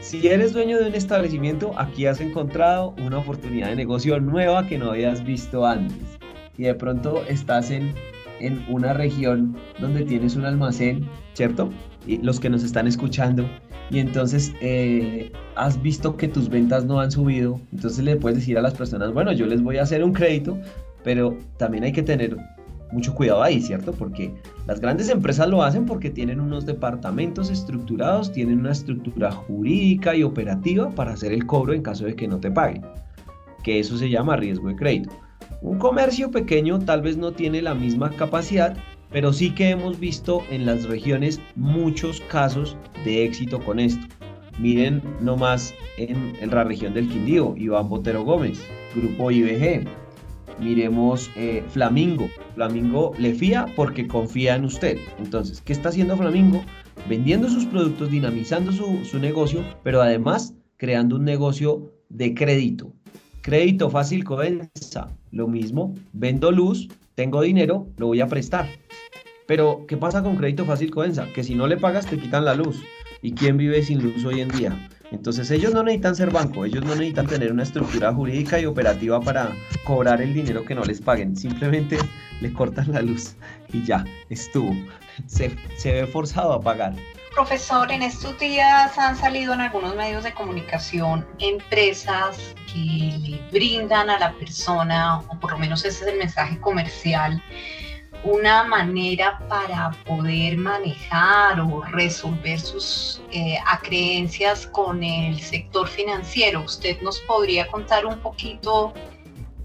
Si 0.00 0.26
eres 0.26 0.52
dueño 0.52 0.78
de 0.78 0.88
un 0.88 0.94
establecimiento, 0.94 1.78
aquí 1.78 2.06
has 2.06 2.20
encontrado 2.20 2.94
una 3.04 3.18
oportunidad 3.18 3.68
de 3.68 3.76
negocio 3.76 4.18
nueva 4.20 4.66
que 4.66 4.78
no 4.78 4.90
habías 4.90 5.24
visto 5.24 5.66
antes. 5.66 5.98
Y 6.56 6.62
de 6.62 6.74
pronto 6.74 7.24
estás 7.28 7.70
en, 7.70 7.92
en 8.40 8.64
una 8.68 8.94
región 8.94 9.56
donde 9.78 10.04
tienes 10.04 10.36
un 10.36 10.46
almacén, 10.46 11.06
¿cierto? 11.34 11.70
Y 12.06 12.18
los 12.18 12.40
que 12.40 12.48
nos 12.48 12.62
están 12.62 12.86
escuchando. 12.86 13.46
Y 13.90 14.00
entonces 14.00 14.52
eh, 14.60 15.32
has 15.54 15.80
visto 15.80 16.16
que 16.16 16.28
tus 16.28 16.48
ventas 16.48 16.84
no 16.84 17.00
han 17.00 17.10
subido. 17.10 17.60
Entonces 17.72 18.04
le 18.04 18.16
puedes 18.16 18.38
decir 18.38 18.58
a 18.58 18.62
las 18.62 18.74
personas, 18.74 19.12
bueno, 19.12 19.32
yo 19.32 19.46
les 19.46 19.62
voy 19.62 19.78
a 19.78 19.82
hacer 19.82 20.02
un 20.02 20.12
crédito, 20.12 20.58
pero 21.04 21.36
también 21.56 21.84
hay 21.84 21.92
que 21.92 22.02
tener 22.02 22.36
mucho 22.92 23.14
cuidado 23.14 23.42
ahí, 23.42 23.60
¿cierto? 23.60 23.92
Porque 23.92 24.32
las 24.66 24.80
grandes 24.80 25.08
empresas 25.08 25.48
lo 25.48 25.62
hacen 25.62 25.86
porque 25.86 26.10
tienen 26.10 26.40
unos 26.40 26.66
departamentos 26.66 27.50
estructurados, 27.50 28.32
tienen 28.32 28.60
una 28.60 28.72
estructura 28.72 29.30
jurídica 29.30 30.14
y 30.14 30.22
operativa 30.22 30.90
para 30.90 31.12
hacer 31.12 31.32
el 31.32 31.46
cobro 31.46 31.72
en 31.72 31.82
caso 31.82 32.04
de 32.04 32.14
que 32.14 32.28
no 32.28 32.38
te 32.38 32.50
paguen, 32.50 32.84
que 33.62 33.80
eso 33.80 33.96
se 33.98 34.08
llama 34.08 34.36
riesgo 34.36 34.68
de 34.68 34.76
crédito. 34.76 35.10
Un 35.62 35.78
comercio 35.78 36.30
pequeño 36.30 36.78
tal 36.80 37.02
vez 37.02 37.16
no 37.16 37.32
tiene 37.32 37.62
la 37.62 37.74
misma 37.74 38.10
capacidad, 38.10 38.76
pero 39.16 39.32
sí 39.32 39.48
que 39.48 39.70
hemos 39.70 39.98
visto 39.98 40.42
en 40.50 40.66
las 40.66 40.84
regiones 40.84 41.40
muchos 41.54 42.20
casos 42.28 42.76
de 43.02 43.24
éxito 43.24 43.58
con 43.58 43.80
esto. 43.80 44.06
Miren 44.58 45.02
nomás 45.22 45.72
en, 45.96 46.36
en 46.38 46.50
la 46.50 46.64
región 46.64 46.92
del 46.92 47.08
Quindío, 47.08 47.54
Iván 47.56 47.88
Botero 47.88 48.24
Gómez, 48.24 48.62
Grupo 48.94 49.30
IBG, 49.30 49.86
miremos 50.60 51.30
eh, 51.34 51.64
Flamingo. 51.70 52.28
Flamingo 52.56 53.14
le 53.16 53.32
fía 53.32 53.64
porque 53.74 54.06
confía 54.06 54.54
en 54.54 54.66
usted. 54.66 54.98
Entonces, 55.18 55.62
¿qué 55.62 55.72
está 55.72 55.88
haciendo 55.88 56.14
Flamingo? 56.18 56.62
Vendiendo 57.08 57.48
sus 57.48 57.64
productos, 57.64 58.10
dinamizando 58.10 58.70
su, 58.70 59.02
su 59.02 59.18
negocio, 59.18 59.64
pero 59.82 60.02
además 60.02 60.52
creando 60.76 61.16
un 61.16 61.24
negocio 61.24 61.90
de 62.10 62.34
crédito. 62.34 62.92
Crédito 63.40 63.88
fácil 63.88 64.24
Covenza, 64.24 65.08
lo 65.30 65.48
mismo, 65.48 65.94
vendo 66.12 66.52
luz, 66.52 66.86
tengo 67.16 67.40
dinero, 67.40 67.88
lo 67.96 68.06
voy 68.06 68.20
a 68.20 68.28
prestar. 68.28 68.68
Pero, 69.46 69.86
¿qué 69.88 69.96
pasa 69.96 70.22
con 70.22 70.36
crédito 70.36 70.64
fácil 70.64 70.90
Covenza? 70.90 71.26
Que 71.32 71.42
si 71.42 71.54
no 71.54 71.66
le 71.66 71.78
pagas 71.78 72.06
te 72.06 72.18
quitan 72.18 72.44
la 72.44 72.54
luz. 72.54 72.82
¿Y 73.22 73.32
quién 73.32 73.56
vive 73.56 73.82
sin 73.82 74.02
luz 74.02 74.24
hoy 74.24 74.40
en 74.40 74.50
día? 74.50 74.88
Entonces 75.10 75.50
ellos 75.50 75.72
no 75.72 75.82
necesitan 75.82 76.14
ser 76.14 76.30
banco, 76.30 76.64
ellos 76.64 76.84
no 76.84 76.90
necesitan 76.94 77.26
tener 77.26 77.52
una 77.52 77.62
estructura 77.62 78.12
jurídica 78.12 78.60
y 78.60 78.66
operativa 78.66 79.20
para 79.20 79.50
cobrar 79.84 80.20
el 80.20 80.34
dinero 80.34 80.64
que 80.64 80.74
no 80.74 80.84
les 80.84 81.00
paguen, 81.00 81.36
simplemente 81.36 81.96
le 82.40 82.52
cortan 82.52 82.92
la 82.92 83.02
luz 83.02 83.36
y 83.72 83.84
ya, 83.84 84.04
estuvo, 84.28 84.74
se, 85.26 85.52
se 85.76 85.92
ve 85.92 86.06
forzado 86.06 86.52
a 86.52 86.60
pagar. 86.60 86.94
Profesor, 87.36 87.92
en 87.92 88.00
estos 88.00 88.38
días 88.38 88.96
han 88.96 89.14
salido 89.14 89.52
en 89.52 89.60
algunos 89.60 89.94
medios 89.94 90.24
de 90.24 90.32
comunicación 90.32 91.28
empresas 91.38 92.54
que 92.72 93.18
le 93.18 93.38
brindan 93.52 94.08
a 94.08 94.18
la 94.18 94.32
persona, 94.32 95.18
o 95.18 95.38
por 95.38 95.50
lo 95.50 95.58
menos 95.58 95.84
ese 95.84 96.06
es 96.06 96.12
el 96.14 96.18
mensaje 96.18 96.58
comercial, 96.60 97.42
una 98.24 98.64
manera 98.64 99.38
para 99.50 99.90
poder 100.06 100.56
manejar 100.56 101.60
o 101.60 101.82
resolver 101.82 102.58
sus 102.58 103.20
eh, 103.30 103.58
acreencias 103.66 104.66
con 104.68 105.04
el 105.04 105.38
sector 105.38 105.88
financiero. 105.88 106.62
¿Usted 106.62 107.02
nos 107.02 107.20
podría 107.20 107.66
contar 107.66 108.06
un 108.06 108.18
poquito 108.20 108.94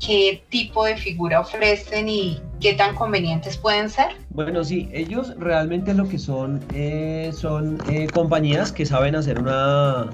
qué 0.05 0.43
tipo 0.49 0.85
de 0.85 0.97
figura 0.97 1.39
ofrecen 1.39 2.09
y 2.09 2.41
qué 2.59 2.73
tan 2.73 2.95
convenientes 2.95 3.57
pueden 3.57 3.89
ser? 3.89 4.07
Bueno, 4.31 4.63
sí, 4.63 4.89
ellos 4.91 5.33
realmente 5.37 5.93
lo 5.93 6.07
que 6.07 6.17
son 6.17 6.59
eh, 6.73 7.31
son 7.33 7.77
eh, 7.89 8.07
compañías 8.07 8.71
que 8.71 8.85
saben 8.85 9.15
hacer 9.15 9.39
una, 9.39 10.09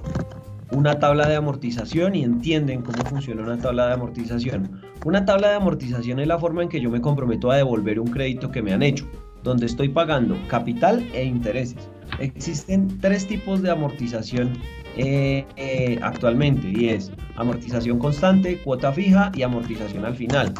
una 0.72 1.00
tabla 1.00 1.28
de 1.28 1.36
amortización 1.36 2.16
y 2.16 2.24
entienden 2.24 2.82
cómo 2.82 3.04
funciona 3.06 3.44
una 3.44 3.58
tabla 3.58 3.88
de 3.88 3.94
amortización. 3.94 4.82
Una 5.06 5.26
tabla 5.26 5.50
de 5.50 5.56
amortización 5.56 6.20
es 6.20 6.28
la 6.28 6.38
forma 6.38 6.64
en 6.64 6.70
que 6.70 6.82
yo 6.82 6.90
me 6.90 7.02
comprometo 7.02 7.50
a 7.50 7.58
devolver 7.58 8.00
un 8.00 8.08
crédito 8.08 8.52
que 8.52 8.62
me 8.62 8.74
han 8.74 8.84
hecho, 8.84 9.06
donde 9.44 9.66
estoy 9.66 9.90
pagando 9.90 10.38
capital 10.50 11.08
e 11.14 11.24
intereses. 11.24 11.78
Existen 12.20 13.00
tres 13.00 13.28
tipos 13.28 13.62
de 13.62 13.72
amortización 13.72 14.54
eh, 14.98 15.46
eh, 15.56 16.00
actualmente 16.02 16.68
y 16.70 16.90
es 16.90 17.12
amortización 17.36 18.00
constante, 18.00 18.60
cuota 18.64 18.92
fija 18.92 19.32
y 19.36 19.44
amortización 19.44 20.06
al 20.06 20.16
final. 20.16 20.54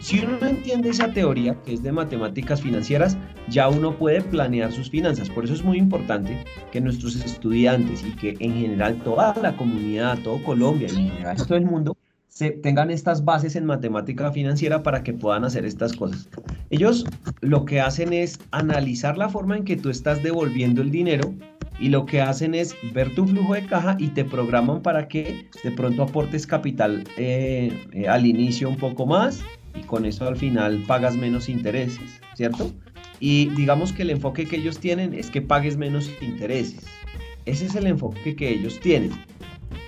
Si 0.00 0.18
uno 0.18 0.36
no 0.40 0.48
entiende 0.48 0.88
esa 0.88 1.12
teoría, 1.12 1.54
que 1.64 1.74
es 1.74 1.82
de 1.82 1.92
matemáticas 1.92 2.60
financieras, 2.60 3.16
ya 3.48 3.68
uno 3.68 3.96
puede 3.96 4.20
planear 4.20 4.72
sus 4.72 4.90
finanzas. 4.90 5.30
Por 5.30 5.44
eso 5.44 5.54
es 5.54 5.62
muy 5.62 5.78
importante 5.78 6.36
que 6.72 6.80
nuestros 6.80 7.14
estudiantes 7.16 8.04
y 8.04 8.10
que 8.16 8.36
en 8.40 8.54
general 8.54 8.96
toda 9.04 9.32
la 9.40 9.56
comunidad, 9.56 10.18
todo 10.18 10.42
Colombia 10.42 10.88
y 10.90 10.96
en 10.96 11.10
general 11.10 11.36
todo 11.46 11.56
el 11.56 11.66
mundo 11.66 11.96
se 12.32 12.50
tengan 12.50 12.90
estas 12.90 13.26
bases 13.26 13.56
en 13.56 13.66
matemática 13.66 14.32
financiera 14.32 14.82
para 14.82 15.02
que 15.02 15.12
puedan 15.12 15.44
hacer 15.44 15.66
estas 15.66 15.92
cosas. 15.92 16.30
Ellos 16.70 17.04
lo 17.42 17.66
que 17.66 17.78
hacen 17.78 18.14
es 18.14 18.40
analizar 18.52 19.18
la 19.18 19.28
forma 19.28 19.58
en 19.58 19.64
que 19.64 19.76
tú 19.76 19.90
estás 19.90 20.22
devolviendo 20.22 20.80
el 20.80 20.90
dinero 20.90 21.34
y 21.78 21.90
lo 21.90 22.06
que 22.06 22.22
hacen 22.22 22.54
es 22.54 22.74
ver 22.94 23.14
tu 23.14 23.26
flujo 23.26 23.52
de 23.52 23.66
caja 23.66 23.96
y 23.98 24.08
te 24.08 24.24
programan 24.24 24.80
para 24.80 25.08
que 25.08 25.46
de 25.62 25.70
pronto 25.72 26.04
aportes 26.04 26.46
capital 26.46 27.04
eh, 27.18 27.86
eh, 27.92 28.08
al 28.08 28.24
inicio 28.24 28.70
un 28.70 28.78
poco 28.78 29.04
más 29.04 29.42
y 29.74 29.82
con 29.82 30.06
eso 30.06 30.26
al 30.26 30.36
final 30.36 30.82
pagas 30.86 31.14
menos 31.16 31.50
intereses, 31.50 32.18
¿cierto? 32.34 32.72
Y 33.20 33.50
digamos 33.50 33.92
que 33.92 34.02
el 34.02 34.10
enfoque 34.10 34.46
que 34.46 34.56
ellos 34.56 34.78
tienen 34.78 35.12
es 35.12 35.30
que 35.30 35.42
pagues 35.42 35.76
menos 35.76 36.10
intereses. 36.22 36.82
Ese 37.44 37.66
es 37.66 37.74
el 37.74 37.88
enfoque 37.88 38.34
que 38.34 38.48
ellos 38.48 38.80
tienen. 38.80 39.12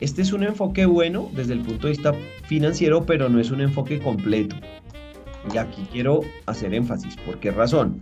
Este 0.01 0.23
es 0.23 0.33
un 0.33 0.43
enfoque 0.43 0.87
bueno 0.87 1.31
desde 1.35 1.55
el 1.55 1.61
punto 1.61 1.87
de 1.87 1.93
vista 1.93 2.15
financiero, 2.47 3.05
pero 3.05 3.29
no 3.29 3.41
es 3.41 3.51
un 3.51 3.61
enfoque 3.61 3.99
completo. 3.99 4.57
Y 5.53 5.59
aquí 5.59 5.87
quiero 5.93 6.23
hacer 6.47 6.75
énfasis. 6.75 7.17
¿Por 7.19 7.39
qué 7.39 7.51
razón? 7.51 8.01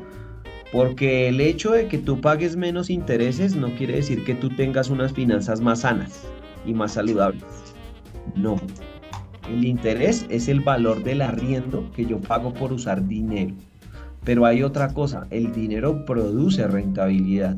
Porque 0.72 1.28
el 1.28 1.40
hecho 1.40 1.72
de 1.72 1.88
que 1.88 1.98
tú 1.98 2.20
pagues 2.20 2.56
menos 2.56 2.88
intereses 2.88 3.56
no 3.56 3.74
quiere 3.74 3.96
decir 3.96 4.24
que 4.24 4.34
tú 4.34 4.48
tengas 4.48 4.88
unas 4.88 5.12
finanzas 5.12 5.60
más 5.60 5.80
sanas 5.80 6.22
y 6.64 6.72
más 6.72 6.92
saludables. 6.92 7.44
No, 8.36 8.56
el 9.48 9.64
interés 9.64 10.24
es 10.30 10.48
el 10.48 10.60
valor 10.60 11.02
del 11.02 11.20
arriendo 11.20 11.90
que 11.94 12.06
yo 12.06 12.20
pago 12.20 12.54
por 12.54 12.72
usar 12.72 13.06
dinero. 13.06 13.54
Pero 14.24 14.46
hay 14.46 14.62
otra 14.62 14.94
cosa, 14.94 15.26
el 15.30 15.52
dinero 15.52 16.04
produce 16.04 16.66
rentabilidad. 16.66 17.56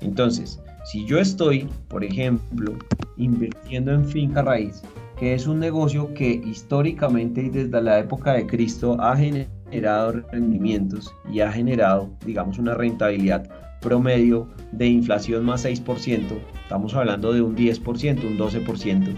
Entonces, 0.00 0.60
si 0.84 1.06
yo 1.06 1.18
estoy, 1.18 1.68
por 1.88 2.04
ejemplo, 2.04 2.76
invirtiendo 3.16 3.92
en 3.92 4.04
finca 4.04 4.42
raíz, 4.42 4.82
que 5.18 5.34
es 5.34 5.46
un 5.46 5.58
negocio 5.58 6.12
que 6.14 6.30
históricamente 6.30 7.42
y 7.42 7.50
desde 7.50 7.80
la 7.80 7.98
época 7.98 8.34
de 8.34 8.46
Cristo 8.46 8.96
ha 9.00 9.16
generado 9.16 10.22
rendimientos 10.30 11.14
y 11.32 11.40
ha 11.40 11.50
generado, 11.50 12.10
digamos, 12.24 12.58
una 12.58 12.74
rentabilidad 12.74 13.48
promedio 13.80 14.48
de 14.72 14.86
inflación 14.86 15.44
más 15.44 15.64
6%, 15.64 16.22
estamos 16.62 16.94
hablando 16.94 17.32
de 17.32 17.42
un 17.42 17.56
10%, 17.56 18.24
un 18.24 18.38
12%, 18.38 19.14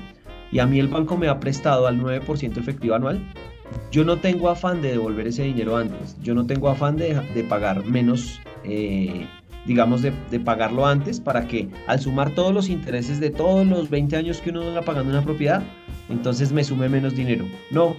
y 0.50 0.58
a 0.58 0.66
mí 0.66 0.78
el 0.78 0.88
banco 0.88 1.16
me 1.16 1.28
ha 1.28 1.40
prestado 1.40 1.86
al 1.86 2.00
9% 2.00 2.56
efectivo 2.58 2.94
anual, 2.94 3.20
yo 3.90 4.04
no 4.04 4.18
tengo 4.18 4.48
afán 4.48 4.82
de 4.82 4.92
devolver 4.92 5.26
ese 5.26 5.44
dinero 5.44 5.76
antes, 5.76 6.16
yo 6.22 6.34
no 6.34 6.46
tengo 6.46 6.68
afán 6.68 6.96
de, 6.96 7.46
pagar 7.48 7.84
menos, 7.84 8.40
eh, 8.64 9.26
digamos, 9.68 10.02
de, 10.02 10.12
de, 10.30 10.40
pagarlo 10.40 10.86
antes 10.86 11.20
para 11.20 11.46
que 11.46 11.68
al 11.86 12.00
sumar 12.00 12.34
todos 12.34 12.52
los 12.52 12.68
intereses 12.68 13.20
de 13.20 13.30
todos 13.30 13.66
los 13.66 13.90
20 13.90 14.16
años 14.16 14.40
que 14.40 14.50
uno 14.50 14.74
va 14.74 14.82
pagando 14.82 15.10
una 15.10 15.22
propiedad, 15.22 15.62
entonces 16.08 16.50
me 16.52 16.64
sume 16.64 16.88
menos 16.88 17.14
dinero. 17.14 17.44
No, 17.70 17.94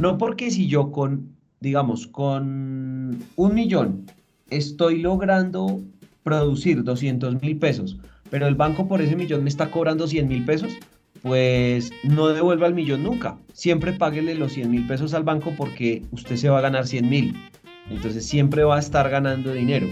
no 0.00 0.18
porque 0.18 0.50
si 0.50 0.66
yo 0.66 0.90
con, 0.90 1.36
digamos, 1.60 2.08
con 2.08 3.16
un 3.36 3.54
millón 3.54 4.06
estoy 4.50 5.00
logrando 5.00 5.80
producir 6.24 6.82
200 6.82 7.40
mil 7.40 7.58
pesos, 7.58 7.96
pero 8.28 8.48
el 8.48 8.56
banco 8.56 8.88
por 8.88 9.00
ese 9.00 9.14
millón 9.14 9.44
me 9.44 9.50
está 9.50 9.70
cobrando 9.70 10.08
100 10.08 10.28
mil 10.28 10.44
pesos, 10.44 10.76
pues 11.22 11.92
no 12.02 12.28
devuelva 12.28 12.66
el 12.66 12.74
millón 12.74 13.04
nunca. 13.04 13.38
Siempre 13.52 13.92
páguele 13.92 14.34
los 14.34 14.52
100 14.52 14.70
mil 14.70 14.86
pesos 14.86 15.14
al 15.14 15.22
banco 15.22 15.52
porque 15.56 16.02
usted 16.10 16.36
se 16.36 16.48
va 16.48 16.58
a 16.58 16.62
ganar 16.62 16.86
100 16.86 17.08
mil. 17.08 17.36
Entonces 17.88 18.26
siempre 18.26 18.64
va 18.64 18.76
a 18.76 18.80
estar 18.80 19.08
ganando 19.08 19.52
dinero. 19.52 19.86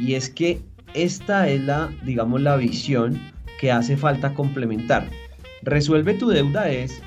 Y 0.00 0.14
es 0.14 0.30
que 0.30 0.60
esta 0.94 1.48
es 1.48 1.60
la, 1.62 1.92
digamos, 2.04 2.40
la 2.40 2.56
visión 2.56 3.20
que 3.60 3.70
hace 3.70 3.96
falta 3.96 4.32
complementar. 4.32 5.06
Resuelve 5.62 6.14
tu 6.14 6.28
deuda 6.28 6.70
es, 6.70 7.02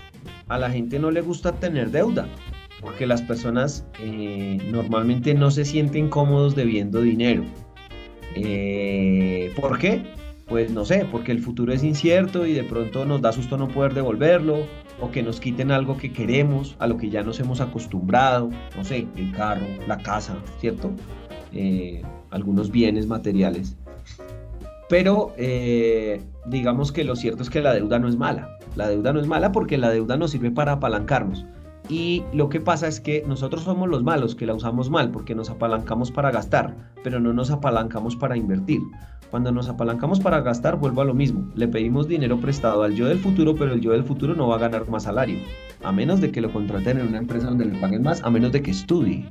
a 0.48 0.60
la 0.60 0.70
gente 0.70 1.00
no 1.00 1.10
le 1.10 1.22
gusta 1.22 1.54
tener 1.54 1.90
deuda, 1.90 2.28
porque 2.80 3.08
las 3.08 3.24
personas 3.24 3.86
eh, 4.00 4.60
normalmente 4.72 5.34
no 5.34 5.50
se 5.50 5.66
sienten 5.66 6.10
cómodos 6.10 6.56
debiendo 6.56 7.02
dinero. 7.02 7.44
Eh, 8.36 9.52
¿Por 9.60 9.80
qué? 9.80 10.04
Pues 10.48 10.70
no 10.70 10.86
sé, 10.86 11.08
porque 11.12 11.32
el 11.32 11.40
futuro 11.40 11.74
es 11.74 11.84
incierto 11.84 12.46
y 12.46 12.54
de 12.54 12.64
pronto 12.64 13.06
nos 13.06 13.22
da 13.22 13.32
susto 13.32 13.58
no 13.58 13.70
poder 13.70 13.96
devolverlo 13.96 14.68
o 15.00 15.10
que 15.10 15.24
nos 15.24 15.40
quiten 15.40 15.72
algo 15.72 15.98
que 15.98 16.12
queremos, 16.12 16.76
a 16.78 16.86
lo 16.86 16.98
que 16.98 17.10
ya 17.10 17.24
nos 17.24 17.40
hemos 17.40 17.60
acostumbrado, 17.60 18.52
no 18.76 18.84
sé, 18.84 19.08
el 19.16 19.32
carro, 19.32 19.66
la 19.88 19.98
casa, 19.98 20.38
¿cierto? 20.60 20.92
Eh, 21.54 22.04
algunos 22.34 22.72
bienes 22.72 23.08
materiales. 23.08 23.78
Pero 24.90 25.34
eh, 25.38 26.22
digamos 26.46 26.92
que 26.92 27.04
lo 27.04 27.16
cierto 27.16 27.44
es 27.44 27.50
que 27.50 27.62
la 27.62 27.74
deuda 27.74 28.00
no 28.00 28.08
es 28.08 28.18
mala. 28.18 28.58
La 28.76 28.90
deuda 28.90 29.14
no 29.14 29.22
es 29.22 29.28
mala 29.28 29.52
porque 29.52 29.78
la 29.78 29.90
deuda 29.90 30.18
nos 30.18 30.32
sirve 30.32 30.52
para 30.52 30.74
apalancarnos. 30.74 31.46
Y 31.90 32.24
lo 32.34 32.50
que 32.50 32.62
pasa 32.62 32.88
es 32.88 33.00
que 33.00 33.24
nosotros 33.28 33.64
somos 33.64 33.90
los 33.90 34.04
malos 34.04 34.36
que 34.36 34.46
la 34.46 34.54
usamos 34.54 34.90
mal 34.90 35.12
porque 35.12 35.36
nos 35.36 35.50
apalancamos 35.50 36.12
para 36.12 36.32
gastar, 36.32 36.76
pero 37.04 37.20
no 37.20 37.34
nos 37.34 37.52
apalancamos 37.52 38.16
para 38.16 38.38
invertir. 38.38 38.82
Cuando 39.30 39.52
nos 39.52 39.68
apalancamos 39.68 40.20
para 40.20 40.42
gastar, 40.42 40.78
vuelvo 40.78 41.02
a 41.02 41.06
lo 41.06 41.14
mismo. 41.14 41.52
Le 41.56 41.68
pedimos 41.68 42.08
dinero 42.08 42.40
prestado 42.40 42.84
al 42.84 42.96
yo 42.96 43.08
del 43.08 43.20
futuro, 43.20 43.56
pero 43.56 43.74
el 43.74 43.82
yo 43.82 43.92
del 43.92 44.04
futuro 44.04 44.36
no 44.36 44.48
va 44.48 44.56
a 44.56 44.60
ganar 44.60 44.88
más 44.90 45.04
salario, 45.04 45.40
a 45.84 45.92
menos 45.92 46.22
de 46.22 46.32
que 46.32 46.40
lo 46.40 46.54
contraten 46.54 47.00
en 47.00 47.08
una 47.08 47.18
empresa 47.18 47.48
donde 47.48 47.66
le 47.66 47.78
paguen 47.80 48.04
más, 48.04 48.24
a 48.24 48.30
menos 48.30 48.52
de 48.52 48.62
que 48.62 48.72
estudie. 48.72 49.28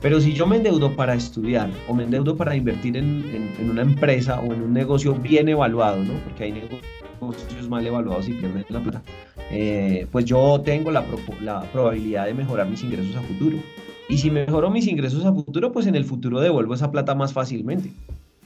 Pero 0.00 0.20
si 0.20 0.32
yo 0.32 0.46
me 0.46 0.56
endeudo 0.56 0.94
para 0.94 1.14
estudiar 1.14 1.70
o 1.88 1.94
me 1.94 2.04
endeudo 2.04 2.36
para 2.36 2.54
invertir 2.54 2.96
en, 2.96 3.52
en, 3.58 3.70
una 3.70 3.82
empresa 3.82 4.40
o 4.40 4.52
en 4.52 4.62
un 4.62 4.72
negocio 4.72 5.14
bien 5.14 5.48
evaluado, 5.48 6.04
¿no? 6.04 6.12
Porque 6.24 6.44
hay 6.44 6.52
negocios 6.52 7.68
mal 7.68 7.84
evaluados 7.84 8.28
y 8.28 8.34
pierden 8.34 8.64
la 8.68 8.80
plata. 8.80 9.02
Eh, 9.50 10.06
pues 10.12 10.24
yo 10.24 10.60
tengo 10.64 10.92
la, 10.92 11.04
la, 11.42 11.62
probabilidad 11.72 12.26
de 12.26 12.34
mejorar 12.34 12.68
mis 12.68 12.82
ingresos 12.84 13.16
a 13.16 13.22
futuro. 13.22 13.58
Y 14.08 14.18
si 14.18 14.30
mejoro 14.30 14.70
mis 14.70 14.86
ingresos 14.86 15.24
a 15.24 15.32
futuro, 15.32 15.72
pues 15.72 15.86
en 15.86 15.96
el 15.96 16.04
futuro 16.04 16.40
devuelvo 16.40 16.74
esa 16.74 16.92
plata 16.92 17.16
más 17.16 17.32
fácilmente, 17.32 17.90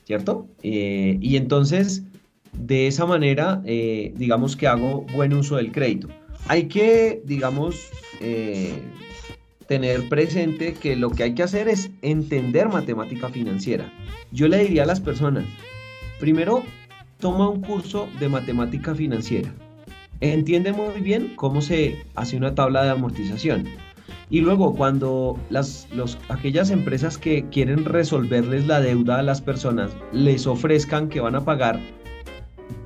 ¿cierto? 0.04 0.46
Eh, 0.62 1.18
y 1.20 1.36
entonces, 1.36 2.02
de 2.52 2.86
esa 2.86 3.04
manera, 3.04 3.60
eh, 3.66 4.14
digamos 4.16 4.56
que 4.56 4.66
hago 4.66 5.04
buen 5.14 5.34
uso 5.34 5.56
del 5.56 5.70
crédito. 5.70 6.08
Hay 6.48 6.64
que, 6.64 7.22
digamos, 7.26 7.90
tener 9.72 10.06
presente 10.10 10.74
que 10.74 10.96
lo 10.96 11.08
que 11.08 11.22
hay 11.22 11.34
que 11.34 11.44
hacer 11.44 11.66
es 11.66 11.90
entender 12.02 12.68
matemática 12.68 13.30
financiera. 13.30 13.90
Yo 14.30 14.46
le 14.46 14.58
diría 14.58 14.82
a 14.82 14.86
las 14.86 15.00
personas, 15.00 15.46
primero, 16.20 16.62
toma 17.20 17.48
un 17.48 17.62
curso 17.62 18.06
de 18.20 18.28
matemática 18.28 18.94
financiera. 18.94 19.50
Entiende 20.20 20.74
muy 20.74 21.00
bien 21.00 21.32
cómo 21.36 21.62
se 21.62 22.04
hace 22.16 22.36
una 22.36 22.54
tabla 22.54 22.84
de 22.84 22.90
amortización. 22.90 23.64
Y 24.28 24.42
luego, 24.42 24.74
cuando 24.74 25.38
las, 25.48 25.88
los, 25.94 26.18
aquellas 26.28 26.68
empresas 26.68 27.16
que 27.16 27.46
quieren 27.48 27.86
resolverles 27.86 28.66
la 28.66 28.82
deuda 28.82 29.20
a 29.20 29.22
las 29.22 29.40
personas 29.40 29.90
les 30.12 30.46
ofrezcan 30.46 31.08
que 31.08 31.20
van 31.20 31.34
a 31.34 31.46
pagar 31.46 31.80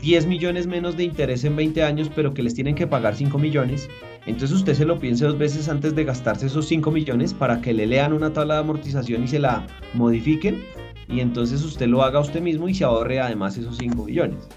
10 0.01 0.27
millones 0.27 0.67
menos 0.67 0.97
de 0.97 1.05
interés 1.05 1.45
en 1.45 1.57
20 1.57 1.83
años, 1.83 2.11
pero 2.15 2.35
que 2.35 2.43
les 2.43 2.55
tienen 2.55 2.75
que 2.75 2.87
pagar 2.87 3.17
5 3.17 3.39
millones, 3.39 3.89
entonces 4.27 4.57
usted 4.57 4.75
se 4.75 4.85
lo 4.85 4.99
piense 4.99 5.25
dos 5.25 5.39
veces 5.39 5.69
antes 5.69 5.95
de 5.95 6.05
gastarse 6.05 6.47
esos 6.47 6.67
5 6.67 6.91
millones 6.91 7.33
para 7.33 7.61
que 7.61 7.73
le 7.73 7.87
lean 7.87 8.13
una 8.13 8.33
tabla 8.33 8.55
de 8.55 8.61
amortización 8.61 9.25
y 9.25 9.29
se 9.29 9.39
la 9.39 9.67
modifiquen 9.95 10.63
y 11.09 11.21
entonces 11.21 11.63
usted 11.65 11.87
lo 11.87 12.03
haga 12.03 12.21
usted 12.21 12.43
mismo 12.43 12.69
y 12.69 12.75
se 12.75 12.85
ahorre 12.85 13.21
además 13.21 13.57
esos 13.57 13.77
5 13.79 14.05
millones. 14.05 14.49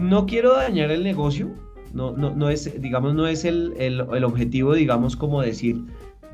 No 0.00 0.26
quiero 0.26 0.54
dañar 0.54 0.90
el 0.90 1.04
negocio, 1.04 1.50
no, 1.92 2.12
no, 2.12 2.34
no 2.34 2.48
es, 2.48 2.80
digamos, 2.80 3.14
no 3.14 3.26
es 3.26 3.44
el, 3.44 3.74
el, 3.78 4.04
el 4.12 4.24
objetivo, 4.24 4.74
digamos, 4.74 5.16
como 5.16 5.42
decir, 5.42 5.84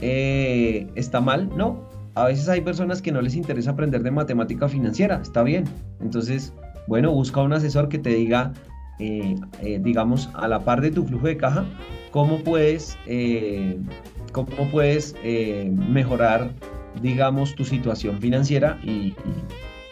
eh, 0.00 0.88
está 0.94 1.20
mal, 1.20 1.50
no. 1.56 1.88
A 2.14 2.26
veces 2.26 2.48
hay 2.48 2.60
personas 2.60 3.00
que 3.00 3.10
no 3.10 3.22
les 3.22 3.34
interesa 3.34 3.70
aprender 3.70 4.02
de 4.02 4.10
matemática 4.10 4.68
financiera, 4.68 5.20
está 5.22 5.42
bien. 5.42 5.64
Entonces, 6.00 6.52
bueno, 6.86 7.12
busca 7.12 7.40
un 7.42 7.52
asesor 7.52 7.88
que 7.88 7.98
te 7.98 8.10
diga, 8.10 8.52
eh, 8.98 9.36
eh, 9.62 9.78
digamos, 9.80 10.30
a 10.34 10.48
la 10.48 10.60
par 10.60 10.80
de 10.80 10.90
tu 10.90 11.04
flujo 11.04 11.26
de 11.26 11.36
caja, 11.36 11.64
cómo 12.10 12.38
puedes, 12.38 12.98
eh, 13.06 13.78
cómo 14.32 14.70
puedes 14.70 15.14
mejorar, 15.72 16.50
digamos, 17.00 17.54
tu 17.54 17.64
situación 17.64 18.20
financiera 18.20 18.78
y, 18.82 19.14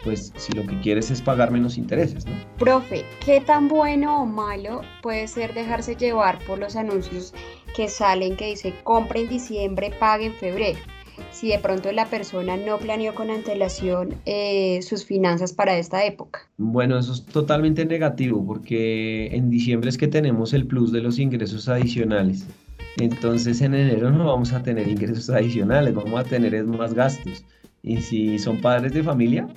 pues 0.03 0.33
si 0.35 0.53
lo 0.53 0.65
que 0.65 0.79
quieres 0.79 1.11
es 1.11 1.21
pagar 1.21 1.51
menos 1.51 1.77
intereses, 1.77 2.25
¿no? 2.25 2.33
Profe, 2.57 3.05
¿qué 3.23 3.41
tan 3.41 3.67
bueno 3.67 4.23
o 4.23 4.25
malo 4.25 4.81
puede 5.01 5.27
ser 5.27 5.53
dejarse 5.53 5.95
llevar 5.95 6.39
por 6.45 6.57
los 6.57 6.75
anuncios 6.75 7.33
que 7.75 7.87
salen 7.87 8.35
que 8.35 8.47
dice 8.47 8.73
compra 8.83 9.19
en 9.19 9.29
diciembre, 9.29 9.91
pague 9.99 10.27
en 10.27 10.33
febrero? 10.33 10.79
Si 11.31 11.49
de 11.49 11.59
pronto 11.59 11.91
la 11.91 12.05
persona 12.05 12.57
no 12.57 12.77
planeó 12.77 13.13
con 13.15 13.29
antelación 13.29 14.15
eh, 14.25 14.81
sus 14.81 15.05
finanzas 15.05 15.53
para 15.53 15.77
esta 15.77 16.03
época? 16.05 16.47
Bueno, 16.57 16.97
eso 16.97 17.13
es 17.13 17.25
totalmente 17.25 17.85
negativo 17.85 18.45
porque 18.45 19.27
en 19.35 19.49
diciembre 19.49 19.89
es 19.89 19.97
que 19.97 20.07
tenemos 20.07 20.53
el 20.53 20.65
plus 20.65 20.91
de 20.91 21.01
los 21.01 21.19
ingresos 21.19 21.67
adicionales. 21.69 22.45
Entonces 22.97 23.61
en 23.61 23.73
enero 23.73 24.11
no 24.11 24.25
vamos 24.27 24.53
a 24.53 24.61
tener 24.61 24.87
ingresos 24.87 25.29
adicionales, 25.29 25.93
vamos 25.93 26.19
a 26.19 26.23
tener 26.23 26.63
más 26.65 26.93
gastos. 26.93 27.45
Y 27.83 27.97
si 28.01 28.37
son 28.37 28.59
padres 28.61 28.93
de 28.93 29.03
familia, 29.03 29.47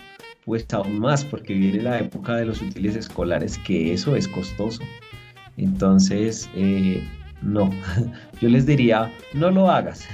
pues 0.45 0.67
aún 0.73 0.99
más 0.99 1.25
porque 1.25 1.55
viene 1.55 1.83
la 1.83 1.99
época 1.99 2.37
de 2.37 2.47
los 2.47 2.63
útiles 2.63 2.97
escolares, 2.97 3.59
que 3.59 3.93
eso 3.93 4.17
es 4.17 4.29
costoso. 4.29 4.83
Entonces, 5.57 6.49
eh, 6.55 7.03
no, 7.43 7.71
yo 8.41 8.49
les 8.49 8.67
diría, 8.67 9.13
no 9.35 9.51
lo 9.51 9.71
hagas 9.71 10.09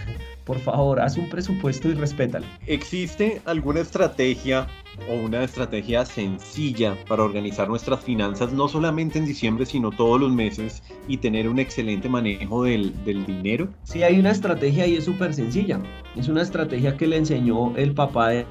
por 0.50 0.58
favor, 0.58 0.98
haz 0.98 1.16
un 1.16 1.28
presupuesto 1.28 1.88
y 1.90 1.94
respétalo. 1.94 2.44
¿Existe 2.66 3.40
alguna 3.44 3.82
estrategia 3.82 4.66
o 5.08 5.14
una 5.14 5.44
estrategia 5.44 6.04
sencilla 6.04 6.96
para 7.06 7.22
organizar 7.22 7.68
nuestras 7.68 8.00
finanzas, 8.00 8.52
no 8.52 8.66
solamente 8.66 9.20
en 9.20 9.26
diciembre, 9.26 9.64
sino 9.64 9.92
todos 9.92 10.20
los 10.20 10.32
meses 10.32 10.82
y 11.06 11.18
tener 11.18 11.48
un 11.48 11.60
excelente 11.60 12.08
manejo 12.08 12.64
del, 12.64 12.92
del 13.04 13.24
dinero? 13.26 13.68
Sí, 13.84 14.02
hay 14.02 14.18
una 14.18 14.32
estrategia 14.32 14.88
y 14.88 14.96
es 14.96 15.04
súper 15.04 15.34
sencilla. 15.34 15.78
Es 16.16 16.26
una 16.26 16.42
estrategia 16.42 16.96
que 16.96 17.06
le 17.06 17.18
enseñó 17.18 17.72
el 17.76 17.94
papá 17.94 18.30
de 18.30 18.44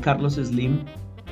Carlos 0.00 0.36
Slim. 0.36 0.78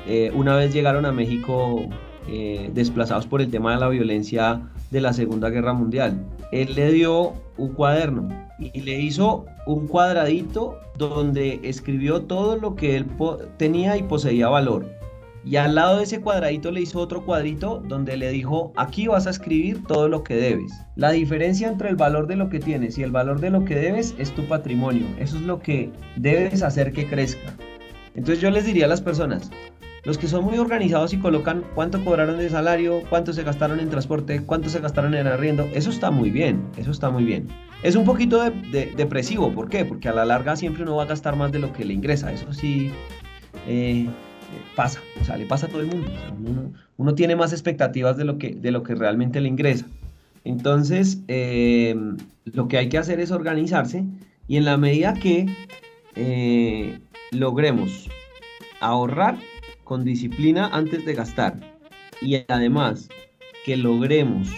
Eh, 0.05 0.31
una 0.35 0.55
vez 0.55 0.71
llegaron 0.71 1.07
a 1.07 1.11
México 1.11 1.89
eh, 2.27 2.69
desplazados 2.71 3.25
por 3.25 3.41
el 3.41 3.49
tema 3.49 3.73
de 3.73 3.79
la 3.79 3.89
violencia 3.89 4.61
de 4.93 5.01
la 5.01 5.11
Segunda 5.11 5.49
Guerra 5.49 5.73
Mundial. 5.73 6.23
Él 6.53 6.75
le 6.75 6.93
dio 6.93 7.33
un 7.57 7.73
cuaderno 7.73 8.29
y 8.59 8.79
le 8.79 9.01
hizo 9.01 9.45
un 9.65 9.87
cuadradito 9.87 10.79
donde 10.97 11.59
escribió 11.63 12.21
todo 12.21 12.55
lo 12.55 12.75
que 12.75 12.95
él 12.95 13.07
tenía 13.57 13.97
y 13.97 14.03
poseía 14.03 14.47
valor. 14.47 14.85
Y 15.45 15.57
al 15.57 15.75
lado 15.75 15.97
de 15.97 16.03
ese 16.03 16.21
cuadradito 16.21 16.71
le 16.71 16.81
hizo 16.81 16.99
otro 16.99 17.25
cuadrito 17.25 17.83
donde 17.89 18.15
le 18.15 18.29
dijo, 18.29 18.71
aquí 18.77 19.07
vas 19.07 19.27
a 19.27 19.31
escribir 19.31 19.83
todo 19.87 20.07
lo 20.07 20.23
que 20.23 20.35
debes. 20.35 20.71
La 20.95 21.11
diferencia 21.11 21.67
entre 21.67 21.89
el 21.89 21.97
valor 21.97 22.27
de 22.27 22.37
lo 22.37 22.47
que 22.47 22.59
tienes 22.59 22.97
y 22.97 23.03
el 23.03 23.11
valor 23.11 23.41
de 23.41 23.49
lo 23.49 23.65
que 23.65 23.75
debes 23.75 24.15
es 24.19 24.31
tu 24.33 24.45
patrimonio. 24.45 25.05
Eso 25.19 25.35
es 25.35 25.41
lo 25.41 25.59
que 25.59 25.91
debes 26.15 26.63
hacer 26.63 26.93
que 26.93 27.09
crezca. 27.09 27.53
Entonces 28.15 28.41
yo 28.41 28.51
les 28.51 28.65
diría 28.65 28.85
a 28.85 28.89
las 28.89 29.01
personas, 29.01 29.49
los 30.03 30.17
que 30.17 30.27
son 30.27 30.43
muy 30.43 30.57
organizados 30.57 31.13
y 31.13 31.17
colocan 31.17 31.63
cuánto 31.75 32.03
cobraron 32.03 32.37
de 32.37 32.49
salario, 32.49 33.03
cuánto 33.09 33.31
se 33.31 33.43
gastaron 33.43 33.79
en 33.79 33.89
transporte, 33.89 34.41
cuánto 34.41 34.69
se 34.69 34.79
gastaron 34.79 35.15
en 35.15 35.27
arriendo, 35.27 35.69
eso 35.73 35.89
está 35.89 36.11
muy 36.11 36.29
bien, 36.29 36.61
eso 36.77 36.91
está 36.91 37.09
muy 37.09 37.23
bien. 37.23 37.47
Es 37.83 37.95
un 37.95 38.03
poquito 38.03 38.41
depresivo, 38.41 39.51
¿por 39.53 39.69
qué? 39.69 39.85
Porque 39.85 40.09
a 40.09 40.13
la 40.13 40.25
larga 40.25 40.55
siempre 40.55 40.83
uno 40.83 40.97
va 40.97 41.03
a 41.03 41.07
gastar 41.07 41.35
más 41.35 41.51
de 41.51 41.59
lo 41.59 41.71
que 41.71 41.85
le 41.85 41.93
ingresa, 41.93 42.33
eso 42.33 42.51
sí 42.51 42.91
eh, 43.65 44.07
pasa, 44.75 44.99
o 45.21 45.23
sea, 45.23 45.37
le 45.37 45.45
pasa 45.45 45.67
a 45.67 45.69
todo 45.69 45.81
el 45.81 45.87
mundo. 45.87 46.11
uno, 46.97 47.15
tiene 47.15 47.35
más 47.35 47.53
expectativas 47.53 48.17
de 48.17 48.25
lo, 48.25 48.37
que, 48.37 48.55
de 48.55 48.71
lo 48.71 48.83
que 48.83 48.95
realmente 48.95 49.39
le 49.39 49.47
ingresa. 49.47 49.85
Entonces, 50.43 51.19
em, 51.27 52.17
lo 52.43 52.67
que 52.67 52.77
hay 52.77 52.89
que 52.89 52.97
hacer 52.97 53.21
es 53.21 53.31
organizarse 53.31 54.03
y 54.49 54.57
en 54.57 54.65
la 54.65 54.75
medida 54.75 55.13
que 55.13 55.45
eh, 56.15 56.99
logremos 57.31 58.09
ahorrar 58.81 59.37
con 59.83 60.03
disciplina 60.03 60.69
antes 60.73 61.05
de 61.05 61.13
gastar 61.13 61.59
y 62.21 62.43
además 62.47 63.09
que 63.65 63.77
logremos 63.77 64.49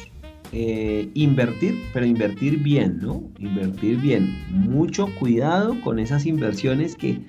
eh, 0.52 1.10
invertir, 1.14 1.84
pero 1.94 2.06
invertir 2.06 2.60
bien, 2.60 3.00
¿no? 3.02 3.24
Invertir 3.40 3.98
bien. 3.98 4.44
Mucho 4.50 5.08
cuidado 5.20 5.80
con 5.82 6.00
esas 6.00 6.26
inversiones 6.26 6.96
que 6.96 7.20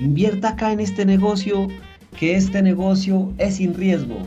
invierta 0.00 0.50
acá 0.50 0.72
en 0.72 0.80
este 0.80 1.04
negocio, 1.04 1.68
que 2.18 2.36
este 2.36 2.62
negocio 2.62 3.32
es 3.38 3.56
sin 3.56 3.74
riesgo. 3.74 4.18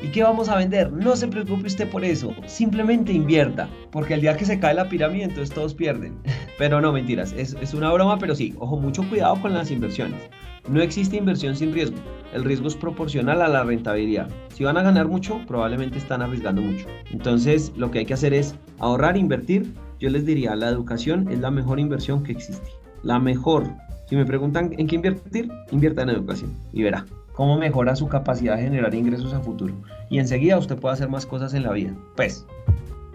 ¿Y 0.00 0.08
qué 0.08 0.22
vamos 0.22 0.48
a 0.48 0.56
vender? 0.56 0.92
No 0.92 1.16
se 1.16 1.26
preocupe 1.26 1.66
usted 1.66 1.88
por 1.88 2.04
eso. 2.04 2.32
Simplemente 2.46 3.12
invierta. 3.12 3.68
Porque 3.90 4.14
el 4.14 4.20
día 4.20 4.36
que 4.36 4.44
se 4.44 4.60
cae 4.60 4.74
la 4.74 4.88
pirámide, 4.88 5.24
entonces 5.24 5.52
todos 5.52 5.74
pierden. 5.74 6.16
Pero 6.58 6.80
no, 6.80 6.92
mentiras. 6.92 7.32
Es, 7.32 7.56
es 7.60 7.74
una 7.74 7.92
broma, 7.92 8.18
pero 8.18 8.34
sí. 8.34 8.54
Ojo, 8.58 8.76
mucho 8.76 9.08
cuidado 9.08 9.40
con 9.40 9.54
las 9.54 9.70
inversiones. 9.70 10.20
No 10.68 10.82
existe 10.82 11.16
inversión 11.16 11.56
sin 11.56 11.72
riesgo. 11.72 11.96
El 12.34 12.44
riesgo 12.44 12.68
es 12.68 12.76
proporcional 12.76 13.40
a 13.40 13.48
la 13.48 13.64
rentabilidad. 13.64 14.28
Si 14.54 14.64
van 14.64 14.76
a 14.76 14.82
ganar 14.82 15.08
mucho, 15.08 15.40
probablemente 15.46 15.96
están 15.96 16.20
arriesgando 16.20 16.60
mucho. 16.60 16.86
Entonces, 17.10 17.72
lo 17.76 17.90
que 17.90 18.00
hay 18.00 18.06
que 18.06 18.14
hacer 18.14 18.34
es 18.34 18.54
ahorrar, 18.78 19.16
invertir. 19.16 19.72
Yo 19.98 20.10
les 20.10 20.26
diría, 20.26 20.54
la 20.54 20.68
educación 20.68 21.28
es 21.28 21.38
la 21.38 21.50
mejor 21.50 21.80
inversión 21.80 22.22
que 22.22 22.32
existe. 22.32 22.70
La 23.02 23.18
mejor. 23.18 23.64
Si 24.08 24.16
me 24.16 24.26
preguntan 24.26 24.74
en 24.76 24.86
qué 24.86 24.96
invertir, 24.96 25.50
invierta 25.70 26.02
en 26.02 26.10
educación 26.10 26.54
y 26.72 26.82
verá 26.82 27.04
cómo 27.38 27.56
mejora 27.56 27.94
su 27.94 28.08
capacidad 28.08 28.56
de 28.56 28.64
generar 28.64 28.94
ingresos 28.94 29.32
a 29.32 29.38
futuro. 29.38 29.72
Y 30.10 30.18
enseguida 30.18 30.58
usted 30.58 30.76
puede 30.76 30.94
hacer 30.94 31.08
más 31.08 31.24
cosas 31.24 31.54
en 31.54 31.62
la 31.62 31.70
vida. 31.70 31.94
Pues, 32.16 32.44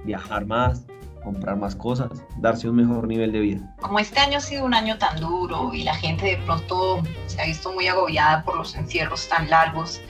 viajar 0.06 0.46
más, 0.46 0.86
comprar 1.24 1.56
más 1.56 1.76
cosas, 1.76 2.10
darse 2.38 2.70
un 2.70 2.76
mejor 2.76 3.08
nivel 3.08 3.32
de 3.32 3.40
vida. 3.40 3.76
Como 3.82 4.00
este 4.00 4.20
año 4.20 4.38
ha 4.38 4.42
sido 4.42 4.66
un 4.66 4.74
año 4.74 4.98
tan 4.98 5.20
duro 5.20 5.74
y 5.74 5.84
la 5.84 5.96
gente 5.96 6.26
de 6.26 6.38
pronto 6.38 7.02
se 7.28 7.42
ha 7.42 7.46
visto 7.46 7.72
muy 7.74 7.88
agobiada 7.88 8.44
por 8.44 8.58
los 8.58 8.76
encierros 8.76 9.28
tan 9.28 9.50
largos, 9.50 10.02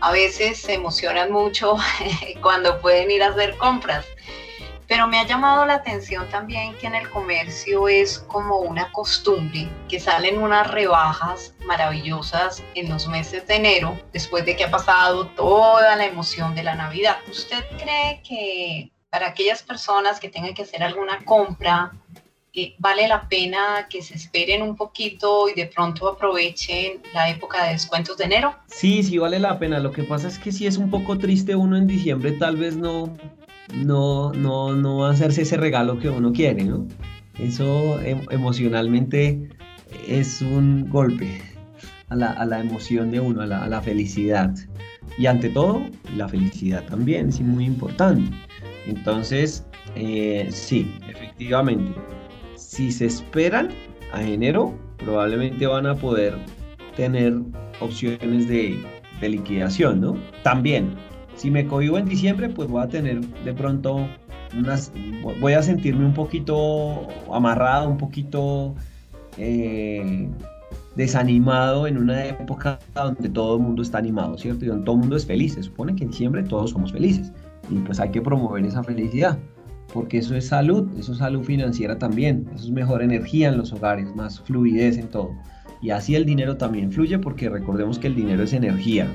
a 0.00 0.12
veces 0.12 0.60
se 0.60 0.74
emocionan 0.74 1.32
mucho 1.32 1.76
cuando 2.42 2.80
pueden 2.80 3.10
ir 3.10 3.22
a 3.22 3.28
hacer 3.28 3.56
compras. 3.56 4.04
Pero 4.88 5.08
me 5.08 5.18
ha 5.18 5.26
llamado 5.26 5.66
la 5.66 5.74
atención 5.74 6.28
también 6.28 6.76
que 6.76 6.86
en 6.86 6.94
el 6.94 7.10
comercio 7.10 7.88
es 7.88 8.20
como 8.20 8.58
una 8.58 8.92
costumbre 8.92 9.68
que 9.88 9.98
salen 9.98 10.40
unas 10.40 10.70
rebajas 10.70 11.54
maravillosas 11.66 12.62
en 12.76 12.88
los 12.88 13.08
meses 13.08 13.44
de 13.48 13.56
enero, 13.56 13.98
después 14.12 14.44
de 14.46 14.54
que 14.54 14.64
ha 14.64 14.70
pasado 14.70 15.26
toda 15.28 15.96
la 15.96 16.06
emoción 16.06 16.54
de 16.54 16.62
la 16.62 16.76
Navidad. 16.76 17.16
¿Usted 17.28 17.64
cree 17.78 18.22
que 18.22 18.92
para 19.16 19.28
aquellas 19.28 19.62
personas 19.62 20.20
que 20.20 20.28
tengan 20.28 20.52
que 20.52 20.60
hacer 20.60 20.82
alguna 20.82 21.24
compra, 21.24 21.90
eh, 22.52 22.74
vale 22.78 23.08
la 23.08 23.26
pena 23.30 23.86
que 23.88 24.02
se 24.02 24.14
esperen 24.14 24.60
un 24.60 24.76
poquito 24.76 25.48
y 25.48 25.54
de 25.54 25.64
pronto 25.64 26.06
aprovechen 26.06 27.00
la 27.14 27.30
época 27.30 27.64
de 27.64 27.72
descuentos 27.72 28.18
de 28.18 28.24
enero? 28.24 28.54
Sí, 28.66 29.02
sí 29.02 29.16
vale 29.16 29.38
la 29.38 29.58
pena. 29.58 29.78
Lo 29.78 29.90
que 29.90 30.02
pasa 30.02 30.28
es 30.28 30.38
que 30.38 30.52
si 30.52 30.66
es 30.66 30.76
un 30.76 30.90
poco 30.90 31.16
triste 31.16 31.56
uno 31.56 31.78
en 31.78 31.86
diciembre 31.86 32.32
tal 32.32 32.56
vez 32.58 32.76
no, 32.76 33.16
no, 33.72 34.34
no, 34.34 34.74
no 34.74 35.06
hacerse 35.06 35.40
ese 35.40 35.56
regalo 35.56 35.98
que 35.98 36.10
uno 36.10 36.30
quiere, 36.30 36.64
¿no? 36.64 36.86
Eso 37.38 37.98
em, 38.00 38.20
emocionalmente 38.28 39.48
es 40.06 40.42
un 40.42 40.90
golpe 40.90 41.40
a 42.10 42.16
la, 42.16 42.32
a 42.32 42.44
la 42.44 42.60
emoción 42.60 43.10
de 43.10 43.20
uno, 43.20 43.40
a 43.40 43.46
la, 43.46 43.64
a 43.64 43.66
la 43.66 43.80
felicidad. 43.80 44.54
Y 45.16 45.24
ante 45.24 45.48
todo, 45.48 45.86
la 46.14 46.28
felicidad 46.28 46.84
también 46.84 47.30
es 47.30 47.40
muy 47.40 47.64
importante. 47.64 48.30
Entonces, 48.86 49.66
eh, 49.94 50.48
sí, 50.50 50.94
efectivamente, 51.08 51.92
si 52.56 52.90
se 52.92 53.06
esperan 53.06 53.68
a 54.12 54.22
enero, 54.22 54.74
probablemente 54.98 55.66
van 55.66 55.86
a 55.86 55.94
poder 55.94 56.36
tener 56.96 57.34
opciones 57.80 58.48
de, 58.48 58.78
liquidación, 59.22 60.00
¿no? 60.00 60.16
También, 60.42 60.94
si 61.36 61.50
me 61.50 61.66
cohibo 61.66 61.98
en 61.98 62.04
diciembre, 62.04 62.48
pues 62.48 62.68
voy 62.68 62.82
a 62.82 62.88
tener 62.88 63.20
de 63.20 63.54
pronto 63.54 64.06
unas, 64.56 64.92
voy 65.40 65.54
a 65.54 65.62
sentirme 65.62 66.04
un 66.04 66.12
poquito 66.12 67.08
amarrado, 67.32 67.88
un 67.88 67.96
poquito 67.96 68.74
eh, 69.38 70.28
desanimado 70.94 71.86
en 71.86 71.96
una 71.96 72.26
época 72.26 72.78
donde 72.94 73.28
todo 73.30 73.56
el 73.56 73.62
mundo 73.62 73.82
está 73.82 73.98
animado, 73.98 74.38
¿cierto? 74.38 74.64
Y 74.64 74.68
donde 74.68 74.84
todo 74.84 74.94
el 74.94 75.00
mundo 75.00 75.16
es 75.16 75.26
feliz. 75.26 75.54
Se 75.54 75.62
supone 75.62 75.96
que 75.96 76.04
en 76.04 76.10
diciembre 76.10 76.42
todos 76.44 76.70
somos 76.70 76.92
felices 76.92 77.32
y 77.70 77.76
pues 77.76 78.00
hay 78.00 78.10
que 78.10 78.22
promover 78.22 78.64
esa 78.64 78.82
felicidad, 78.82 79.38
porque 79.92 80.18
eso 80.18 80.34
es 80.34 80.48
salud, 80.48 80.88
eso 80.98 81.12
es 81.12 81.18
salud 81.18 81.42
financiera 81.42 81.98
también, 81.98 82.48
eso 82.54 82.64
es 82.64 82.70
mejor 82.70 83.02
energía 83.02 83.48
en 83.48 83.58
los 83.58 83.72
hogares, 83.72 84.14
más 84.14 84.40
fluidez 84.40 84.98
en 84.98 85.08
todo. 85.08 85.30
Y 85.82 85.90
así 85.90 86.14
el 86.14 86.24
dinero 86.24 86.56
también 86.56 86.90
fluye 86.90 87.18
porque 87.18 87.48
recordemos 87.48 87.98
que 87.98 88.06
el 88.06 88.14
dinero 88.14 88.42
es 88.42 88.52
energía. 88.52 89.06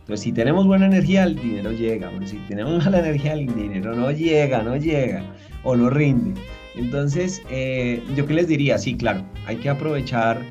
Entonces, 0.00 0.22
si 0.22 0.32
tenemos 0.32 0.66
buena 0.66 0.86
energía, 0.86 1.24
el 1.24 1.34
dinero 1.34 1.72
llega. 1.72 2.10
si 2.26 2.36
tenemos 2.48 2.72
mala 2.84 3.00
energía, 3.00 3.34
el 3.34 3.46
dinero 3.46 3.94
no 3.94 4.10
llega, 4.10 4.62
no 4.62 4.76
llega 4.76 5.24
o 5.64 5.74
no 5.74 5.90
rinde. 5.90 6.40
Entonces, 6.76 7.42
eh, 7.50 8.02
yo 8.14 8.26
qué 8.26 8.34
les 8.34 8.48
diría, 8.48 8.78
sí, 8.78 8.96
claro, 8.96 9.24
hay 9.46 9.56
que 9.56 9.68
aprovechar, 9.68 10.42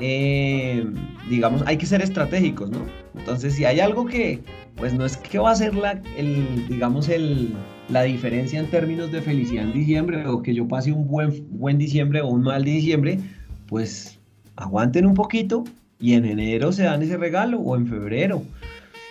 eh, 0.00 0.84
digamos, 1.28 1.62
hay 1.66 1.76
que 1.76 1.86
ser 1.86 2.02
estratégicos, 2.02 2.70
¿no? 2.70 2.84
Entonces, 3.16 3.54
si 3.54 3.64
hay 3.64 3.80
algo 3.80 4.06
que, 4.06 4.40
pues 4.76 4.94
no 4.94 5.04
es 5.04 5.16
que 5.16 5.38
va 5.38 5.50
a 5.50 5.56
ser 5.56 5.74
la, 5.74 6.00
el, 6.16 6.66
digamos, 6.68 7.08
el, 7.08 7.54
la 7.88 8.02
diferencia 8.02 8.58
en 8.58 8.66
términos 8.68 9.12
de 9.12 9.22
felicidad 9.22 9.64
en 9.64 9.72
diciembre 9.72 10.26
o 10.26 10.42
que 10.42 10.54
yo 10.54 10.66
pase 10.66 10.92
un 10.92 11.06
buen, 11.06 11.46
buen 11.50 11.78
diciembre 11.78 12.20
o 12.20 12.28
un 12.28 12.42
mal 12.42 12.64
diciembre, 12.64 13.18
pues 13.66 14.18
aguanten 14.56 15.06
un 15.06 15.14
poquito 15.14 15.64
y 16.00 16.14
en 16.14 16.24
enero 16.24 16.72
se 16.72 16.84
dan 16.84 17.02
ese 17.02 17.16
regalo 17.16 17.58
o 17.60 17.76
en 17.76 17.86
febrero. 17.86 18.42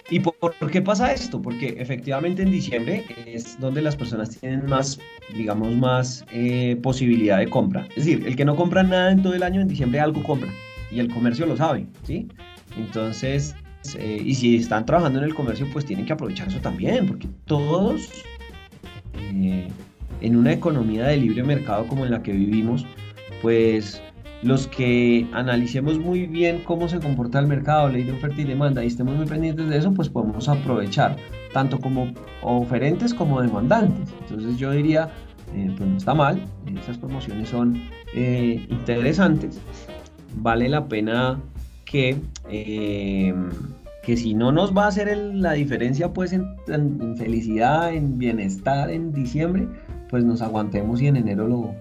¿Y 0.10 0.20
por, 0.20 0.70
qué 0.70 0.82
pasa 0.82 1.14
esto? 1.14 1.42
Porque 1.42 1.76
efectivamente 1.80 2.42
en 2.42 2.52
diciembre 2.52 3.06
es 3.26 3.58
donde 3.62 3.82
las 3.82 3.96
personas 3.96 4.38
tienen 4.38 4.66
más, 4.66 5.00
digamos, 5.34 5.74
más 5.74 6.26
eh, 6.34 6.78
posibilidad 6.84 7.38
de 7.38 7.48
compra. 7.48 7.88
Es 7.92 8.04
decir, 8.04 8.28
el 8.28 8.36
que 8.36 8.44
no 8.44 8.58
compra 8.58 8.84
nada 8.84 9.14
en 9.14 9.24
todo 9.24 9.34
el 9.34 9.42
año, 9.42 9.62
en 9.62 9.70
diciembre 9.70 10.02
algo 10.02 10.22
compra. 10.24 10.52
Y 10.92 11.00
el 11.00 11.12
comercio 11.12 11.46
lo 11.46 11.56
sabe, 11.56 11.88
¿sí? 12.04 12.28
Entonces, 12.78 13.56
eh, 13.98 14.22
y 14.24 14.36
si 14.36 14.58
están 14.58 14.86
trabajando 14.86 15.20
en 15.20 15.26
el 15.26 15.34
comercio, 15.34 15.68
pues 15.72 15.86
tienen 15.86 16.06
que 16.06 16.14
aprovechar 16.14 16.48
eso 16.48 16.60
también, 16.60 17.08
porque 17.08 17.28
todos 17.46 18.10
eh, 19.16 19.68
en 20.22 20.36
una 20.36 20.54
economía 20.54 21.08
de 21.08 21.18
libre 21.18 21.44
mercado 21.44 21.88
como 21.88 22.06
en 22.06 22.12
la 22.12 22.22
que 22.22 22.32
vivimos, 22.32 22.86
pues 23.42 24.02
los 24.44 24.68
que 24.68 25.28
analicemos 25.34 26.00
muy 26.00 26.26
bien 26.26 26.64
cómo 26.64 26.88
se 26.88 27.00
comporta 27.00 27.40
el 27.40 27.48
mercado, 27.48 27.90
ley 27.90 28.04
de 28.04 28.12
oferta 28.12 28.42
y 28.42 28.44
demanda, 28.44 28.84
y 28.84 28.88
estemos 28.88 29.16
muy 29.16 29.26
pendientes 29.26 29.68
de 29.68 29.78
eso, 29.78 29.94
pues 29.94 30.10
podemos 30.10 30.48
aprovechar, 30.48 31.16
tanto 31.54 31.80
como 31.80 32.14
oferentes 32.42 33.14
como 33.14 33.42
demandantes. 33.42 34.14
Entonces 34.22 34.58
yo 34.58 34.72
diría, 34.72 35.10
eh, 35.56 35.72
pues 35.78 35.90
no 35.90 35.98
está 35.98 36.14
mal, 36.14 36.42
esas 36.82 36.98
promociones 36.98 37.50
son 37.50 37.82
interesantes, 38.14 39.60
vale 40.36 40.70
la 40.70 40.88
pena 40.88 41.40
que, 41.86 42.18
eh, 42.50 43.34
que 44.04 44.18
si 44.18 44.34
no 44.34 44.52
nos 44.52 44.76
va 44.76 44.86
a 44.86 44.88
hacer 44.88 45.16
la 45.18 45.54
diferencia 45.54 46.14
pues 46.14 46.34
en, 46.34 46.48
felicidad, 47.18 47.94
en 47.94 48.18
bienestar 48.18 48.90
en 48.90 49.14
diciembre, 49.14 49.68
pues 50.10 50.24
nos 50.24 50.42
aguantemos 50.42 51.02
y 51.02 51.08
en 51.08 51.18
enero 51.18 51.48
lo, 51.48 51.76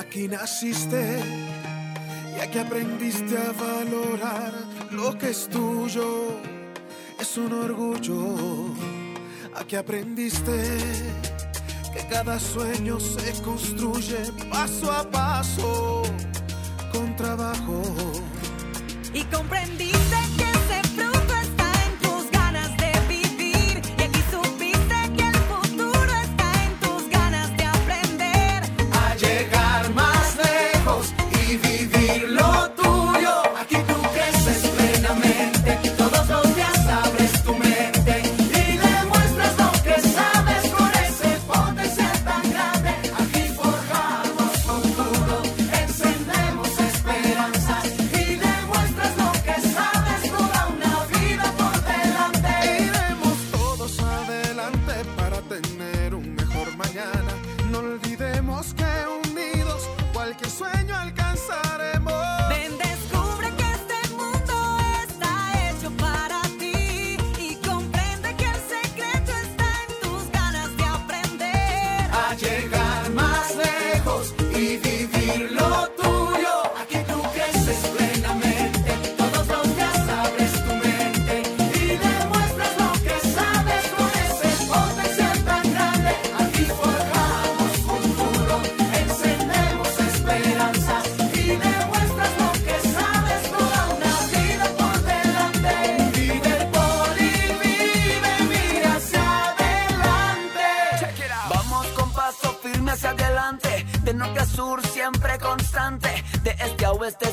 Aquí 0.00 0.26
naciste 0.28 1.20
y 2.34 2.40
aquí 2.40 2.58
aprendiste 2.58 3.36
a 3.36 3.52
valorar 3.52 4.52
lo 4.90 5.16
que 5.18 5.28
es 5.28 5.46
tuyo. 5.46 6.40
Es 7.20 7.36
un 7.36 7.52
orgullo. 7.52 8.74
Aquí 9.54 9.76
aprendiste 9.76 10.56
que 11.92 12.06
cada 12.08 12.40
sueño 12.40 12.98
se 12.98 13.42
construye 13.42 14.20
paso 14.50 14.90
a 14.90 15.02
paso 15.10 16.02
con 16.92 17.14
trabajo. 17.16 17.82
Y 19.12 19.22
comprendiste 19.24 20.19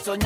que 0.08 0.18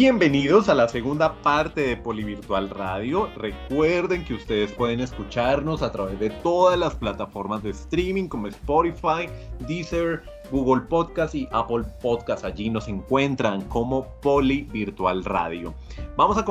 Bienvenidos 0.00 0.70
a 0.70 0.74
la 0.74 0.88
segunda 0.88 1.42
parte 1.42 1.82
de 1.82 1.94
Polivirtual 1.94 2.70
Radio. 2.70 3.28
Recuerden 3.36 4.24
que 4.24 4.32
ustedes 4.32 4.72
pueden 4.72 5.00
escucharnos 5.00 5.82
a 5.82 5.92
través 5.92 6.18
de 6.18 6.30
todas 6.30 6.78
las 6.78 6.94
plataformas 6.94 7.62
de 7.62 7.68
streaming 7.68 8.26
como 8.26 8.46
Spotify, 8.46 9.28
Deezer, 9.68 10.22
Google 10.50 10.86
Podcast 10.88 11.34
y 11.34 11.46
Apple 11.52 11.84
Podcast. 12.00 12.46
Allí 12.46 12.70
nos 12.70 12.88
encuentran 12.88 13.60
como 13.68 14.06
Poli 14.22 14.62
Virtual 14.62 15.22
Radio. 15.22 15.74
Vamos 16.16 16.38
a, 16.38 16.46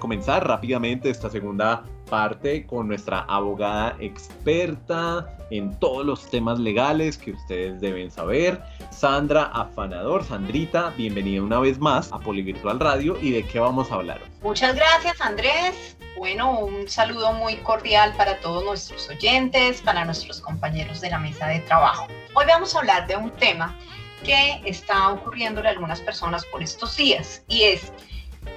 comenzar 0.00 0.48
rápidamente 0.48 1.08
esta 1.08 1.30
segunda 1.30 1.84
parte 2.08 2.66
con 2.66 2.88
nuestra 2.88 3.20
abogada 3.20 3.96
experta 4.00 5.26
en 5.50 5.78
todos 5.78 6.04
los 6.04 6.28
temas 6.30 6.58
legales 6.58 7.16
que 7.16 7.32
ustedes 7.32 7.80
deben 7.80 8.10
saber, 8.10 8.62
Sandra 8.90 9.44
Afanador. 9.44 10.24
Sandrita, 10.24 10.90
bienvenida 10.96 11.42
una 11.42 11.60
vez 11.60 11.78
más 11.78 12.12
a 12.12 12.18
Poli 12.18 12.42
Virtual 12.42 12.78
Radio 12.80 13.16
y 13.20 13.30
de 13.30 13.44
qué 13.46 13.60
vamos 13.60 13.90
a 13.90 13.96
hablar. 13.96 14.20
Muchas 14.42 14.74
gracias 14.74 15.20
Andrés. 15.20 15.96
Bueno, 16.16 16.58
un 16.58 16.88
saludo 16.88 17.32
muy 17.32 17.56
cordial 17.58 18.12
para 18.16 18.40
todos 18.40 18.64
nuestros 18.64 19.08
oyentes, 19.08 19.80
para 19.82 20.04
nuestros 20.04 20.40
compañeros 20.40 21.00
de 21.00 21.10
la 21.10 21.18
mesa 21.18 21.46
de 21.46 21.60
trabajo. 21.60 22.08
Hoy 22.34 22.44
vamos 22.46 22.74
a 22.74 22.80
hablar 22.80 23.06
de 23.06 23.16
un 23.16 23.30
tema 23.30 23.76
que 24.24 24.60
está 24.64 25.12
ocurriendo 25.12 25.60
en 25.60 25.68
algunas 25.68 26.00
personas 26.00 26.44
por 26.46 26.62
estos 26.62 26.96
días 26.96 27.44
y 27.48 27.62
es 27.62 27.92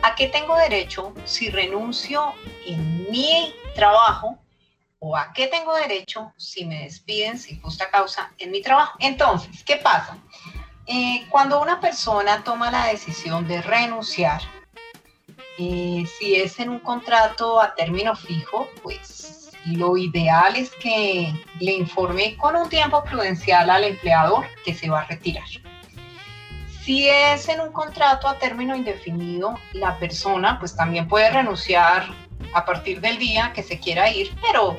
¿a 0.01 0.15
qué 0.15 0.27
tengo 0.27 0.55
derecho 0.57 1.13
si 1.25 1.49
renuncio 1.49 2.33
en 2.65 3.09
mi 3.11 3.53
trabajo? 3.75 4.37
¿O 4.99 5.17
a 5.17 5.33
qué 5.33 5.47
tengo 5.47 5.73
derecho 5.75 6.31
si 6.37 6.65
me 6.65 6.83
despiden 6.83 7.39
sin 7.39 7.59
justa 7.61 7.89
causa 7.89 8.31
en 8.37 8.51
mi 8.51 8.61
trabajo? 8.61 8.97
Entonces, 8.99 9.63
¿qué 9.63 9.77
pasa? 9.77 10.17
Eh, 10.85 11.25
cuando 11.29 11.61
una 11.61 11.79
persona 11.79 12.43
toma 12.43 12.69
la 12.69 12.87
decisión 12.87 13.47
de 13.47 13.61
renunciar, 13.61 14.41
eh, 15.57 16.05
si 16.19 16.35
es 16.35 16.59
en 16.59 16.69
un 16.69 16.79
contrato 16.79 17.59
a 17.59 17.73
término 17.73 18.15
fijo, 18.15 18.69
pues 18.83 19.51
lo 19.65 19.97
ideal 19.97 20.55
es 20.55 20.71
que 20.71 21.33
le 21.59 21.71
informe 21.73 22.35
con 22.37 22.55
un 22.55 22.69
tiempo 22.69 23.03
prudencial 23.03 23.69
al 23.69 23.83
empleador 23.83 24.45
que 24.65 24.73
se 24.73 24.89
va 24.89 25.01
a 25.01 25.05
retirar. 25.05 25.45
Si 26.83 27.07
es 27.07 27.47
en 27.47 27.61
un 27.61 27.71
contrato 27.71 28.27
a 28.27 28.39
término 28.39 28.75
indefinido, 28.75 29.55
la 29.73 29.99
persona 29.99 30.57
pues 30.57 30.75
también 30.75 31.07
puede 31.07 31.29
renunciar 31.29 32.07
a 32.55 32.65
partir 32.65 32.99
del 33.01 33.19
día 33.19 33.53
que 33.53 33.61
se 33.61 33.79
quiera 33.79 34.09
ir, 34.09 34.35
pero 34.41 34.75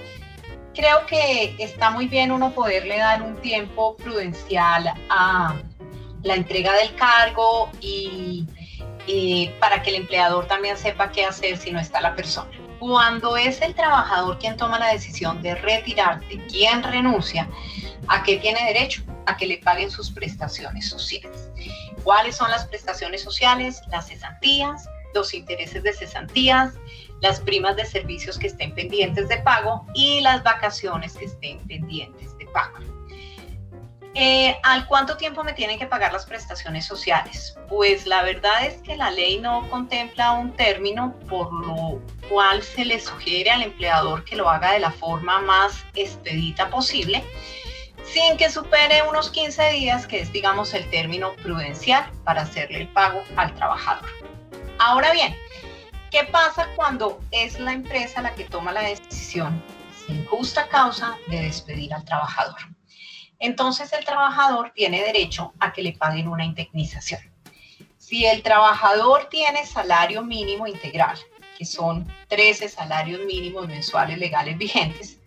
creo 0.74 1.06
que 1.06 1.54
está 1.60 1.90
muy 1.90 2.08
bien 2.08 2.32
uno 2.32 2.50
poderle 2.50 2.98
dar 2.98 3.22
un 3.22 3.36
tiempo 3.36 3.96
prudencial 3.96 4.92
a 5.10 5.54
la 6.24 6.34
entrega 6.34 6.72
del 6.72 6.92
cargo 6.96 7.70
y, 7.80 8.48
y 9.06 9.50
para 9.60 9.80
que 9.82 9.90
el 9.90 9.96
empleador 9.96 10.48
también 10.48 10.76
sepa 10.76 11.12
qué 11.12 11.24
hacer 11.24 11.56
si 11.56 11.70
no 11.70 11.78
está 11.78 12.00
la 12.00 12.16
persona. 12.16 12.50
Cuando 12.80 13.36
es 13.36 13.62
el 13.62 13.76
trabajador 13.76 14.40
quien 14.40 14.56
toma 14.56 14.80
la 14.80 14.88
decisión 14.88 15.40
de 15.40 15.54
retirarse, 15.54 16.44
quien 16.48 16.82
renuncia, 16.82 17.48
¿a 18.08 18.24
qué 18.24 18.38
tiene 18.38 18.64
derecho? 18.64 19.04
a 19.26 19.36
que 19.36 19.46
le 19.46 19.58
paguen 19.58 19.90
sus 19.90 20.10
prestaciones 20.10 20.88
sociales. 20.88 21.50
¿Cuáles 22.04 22.36
son 22.36 22.50
las 22.50 22.66
prestaciones 22.66 23.22
sociales? 23.22 23.82
Las 23.88 24.08
cesantías, 24.08 24.88
los 25.14 25.34
intereses 25.34 25.82
de 25.82 25.92
cesantías, 25.92 26.74
las 27.20 27.40
primas 27.40 27.76
de 27.76 27.84
servicios 27.84 28.38
que 28.38 28.48
estén 28.48 28.74
pendientes 28.74 29.28
de 29.28 29.38
pago 29.38 29.86
y 29.94 30.20
las 30.20 30.42
vacaciones 30.42 31.14
que 31.14 31.26
estén 31.26 31.58
pendientes 31.66 32.36
de 32.38 32.46
pago. 32.46 32.78
Eh, 34.14 34.58
¿Al 34.62 34.86
cuánto 34.88 35.16
tiempo 35.16 35.42
me 35.42 35.54
tienen 35.54 35.78
que 35.78 35.86
pagar 35.86 36.12
las 36.12 36.26
prestaciones 36.26 36.84
sociales? 36.84 37.56
Pues 37.68 38.06
la 38.06 38.22
verdad 38.22 38.66
es 38.66 38.82
que 38.82 38.94
la 38.94 39.10
ley 39.10 39.40
no 39.40 39.66
contempla 39.70 40.32
un 40.32 40.52
término 40.52 41.14
por 41.30 41.50
lo 41.50 41.98
cual 42.28 42.62
se 42.62 42.84
le 42.84 43.00
sugiere 43.00 43.50
al 43.50 43.62
empleador 43.62 44.24
que 44.24 44.36
lo 44.36 44.50
haga 44.50 44.72
de 44.72 44.80
la 44.80 44.90
forma 44.90 45.40
más 45.40 45.82
expedita 45.94 46.68
posible, 46.68 47.24
sin 48.12 48.36
que 48.36 48.50
supere 48.50 49.02
unos 49.08 49.30
15 49.30 49.70
días, 49.70 50.06
que 50.06 50.20
es 50.20 50.32
digamos 50.32 50.74
el 50.74 50.88
término 50.90 51.34
prudencial 51.36 52.10
para 52.24 52.42
hacerle 52.42 52.82
el 52.82 52.88
pago 52.88 53.22
al 53.36 53.54
trabajador. 53.54 54.08
Ahora 54.78 55.12
bien, 55.12 55.34
¿qué 56.10 56.24
pasa 56.24 56.68
cuando 56.76 57.20
es 57.30 57.58
la 57.58 57.72
empresa 57.72 58.20
la 58.20 58.34
que 58.34 58.44
toma 58.44 58.72
la 58.72 58.82
decisión 58.82 59.62
sin 60.06 60.26
justa 60.26 60.68
causa 60.68 61.16
de 61.28 61.42
despedir 61.42 61.94
al 61.94 62.04
trabajador? 62.04 62.56
entonces 63.38 63.92
el 63.92 64.04
trabajador 64.04 64.70
tiene 64.72 65.02
derecho 65.02 65.52
a 65.58 65.72
que 65.72 65.82
le 65.82 65.94
paguen 65.94 66.28
una 66.28 66.44
indemnización. 66.44 67.20
Si 67.98 68.24
el 68.24 68.40
trabajador 68.40 69.28
tiene 69.30 69.66
salario 69.66 70.22
mínimo 70.22 70.68
integral, 70.68 71.18
que 71.58 71.64
son 71.64 72.06
13 72.28 72.68
salarios 72.68 73.20
mínimos 73.26 73.66
mensuales 73.66 74.16
legales 74.18 74.56
vigentes, 74.56 75.18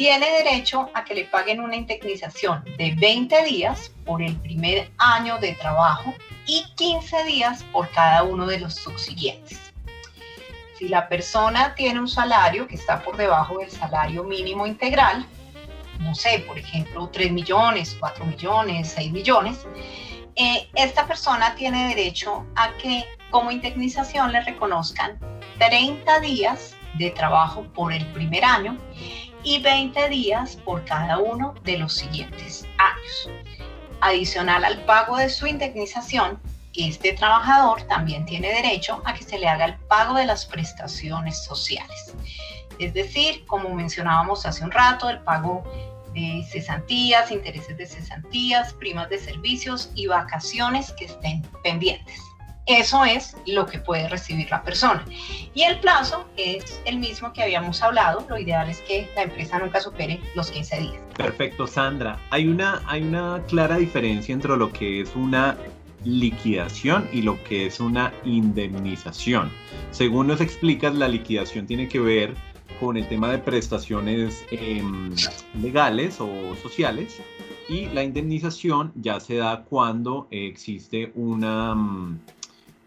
tiene 0.00 0.30
derecho 0.30 0.88
a 0.94 1.04
que 1.04 1.14
le 1.14 1.24
paguen 1.26 1.60
una 1.60 1.76
indemnización 1.76 2.64
de 2.78 2.94
20 2.98 3.44
días 3.44 3.92
por 4.06 4.22
el 4.22 4.34
primer 4.36 4.90
año 4.96 5.36
de 5.36 5.52
trabajo 5.56 6.14
y 6.46 6.64
15 6.76 7.24
días 7.24 7.62
por 7.64 7.86
cada 7.90 8.22
uno 8.22 8.46
de 8.46 8.60
los 8.60 8.76
subsiguientes. 8.76 9.60
Si 10.78 10.88
la 10.88 11.06
persona 11.06 11.74
tiene 11.74 12.00
un 12.00 12.08
salario 12.08 12.66
que 12.66 12.76
está 12.76 13.02
por 13.02 13.18
debajo 13.18 13.58
del 13.58 13.70
salario 13.70 14.24
mínimo 14.24 14.66
integral, 14.66 15.26
no 15.98 16.14
sé, 16.14 16.44
por 16.48 16.58
ejemplo, 16.58 17.10
3 17.12 17.30
millones, 17.32 17.94
4 18.00 18.24
millones, 18.24 18.92
6 18.96 19.12
millones, 19.12 19.66
eh, 20.36 20.66
esta 20.76 21.06
persona 21.06 21.54
tiene 21.56 21.88
derecho 21.88 22.46
a 22.56 22.72
que 22.78 23.04
como 23.30 23.50
indemnización 23.50 24.32
le 24.32 24.40
reconozcan 24.40 25.18
30 25.58 26.20
días 26.20 26.74
de 26.94 27.10
trabajo 27.10 27.64
por 27.74 27.92
el 27.92 28.06
primer 28.12 28.46
año 28.46 28.78
y 29.42 29.60
20 29.60 30.08
días 30.08 30.56
por 30.56 30.84
cada 30.84 31.18
uno 31.18 31.54
de 31.64 31.78
los 31.78 31.94
siguientes 31.94 32.66
años. 32.78 33.30
Adicional 34.00 34.64
al 34.64 34.84
pago 34.84 35.16
de 35.16 35.28
su 35.28 35.46
indemnización, 35.46 36.40
este 36.86 37.12
trabajador 37.12 37.82
también 37.82 38.24
tiene 38.24 38.48
derecho 38.52 39.02
a 39.04 39.14
que 39.14 39.24
se 39.24 39.38
le 39.38 39.48
haga 39.48 39.66
el 39.66 39.74
pago 39.74 40.14
de 40.14 40.26
las 40.26 40.46
prestaciones 40.46 41.44
sociales. 41.44 42.14
Es 42.78 42.94
decir, 42.94 43.44
como 43.46 43.74
mencionábamos 43.74 44.46
hace 44.46 44.64
un 44.64 44.70
rato, 44.70 45.10
el 45.10 45.20
pago 45.20 45.62
de 46.14 46.44
cesantías, 46.50 47.30
intereses 47.30 47.76
de 47.76 47.86
cesantías, 47.86 48.72
primas 48.74 49.08
de 49.10 49.18
servicios 49.18 49.90
y 49.94 50.06
vacaciones 50.06 50.92
que 50.92 51.04
estén 51.04 51.42
pendientes. 51.62 52.18
Eso 52.66 53.04
es 53.04 53.36
lo 53.46 53.66
que 53.66 53.78
puede 53.78 54.08
recibir 54.08 54.48
la 54.50 54.62
persona. 54.62 55.04
Y 55.54 55.62
el 55.62 55.80
plazo 55.80 56.26
es 56.36 56.80
el 56.84 56.98
mismo 56.98 57.32
que 57.32 57.42
habíamos 57.42 57.82
hablado. 57.82 58.24
Lo 58.28 58.38
ideal 58.38 58.68
es 58.68 58.80
que 58.82 59.08
la 59.16 59.22
empresa 59.22 59.58
nunca 59.58 59.80
supere 59.80 60.20
los 60.34 60.50
15 60.50 60.80
días. 60.80 61.00
Perfecto, 61.16 61.66
Sandra. 61.66 62.18
Hay 62.30 62.46
una, 62.48 62.82
hay 62.86 63.02
una 63.02 63.42
clara 63.48 63.76
diferencia 63.76 64.32
entre 64.32 64.56
lo 64.56 64.72
que 64.72 65.00
es 65.00 65.14
una 65.16 65.56
liquidación 66.04 67.08
y 67.12 67.22
lo 67.22 67.42
que 67.44 67.66
es 67.66 67.80
una 67.80 68.12
indemnización. 68.24 69.50
Según 69.90 70.28
nos 70.28 70.40
explicas, 70.40 70.94
la 70.94 71.08
liquidación 71.08 71.66
tiene 71.66 71.88
que 71.88 72.00
ver 72.00 72.34
con 72.78 72.96
el 72.96 73.06
tema 73.08 73.30
de 73.30 73.38
prestaciones 73.38 74.44
em, 74.50 75.10
legales 75.60 76.18
o 76.20 76.28
sociales 76.62 77.20
y 77.68 77.86
la 77.86 78.02
indemnización 78.02 78.92
ya 78.96 79.20
se 79.20 79.36
da 79.36 79.64
cuando 79.64 80.26
existe 80.30 81.12
una, 81.14 81.74
mm, 81.74 82.20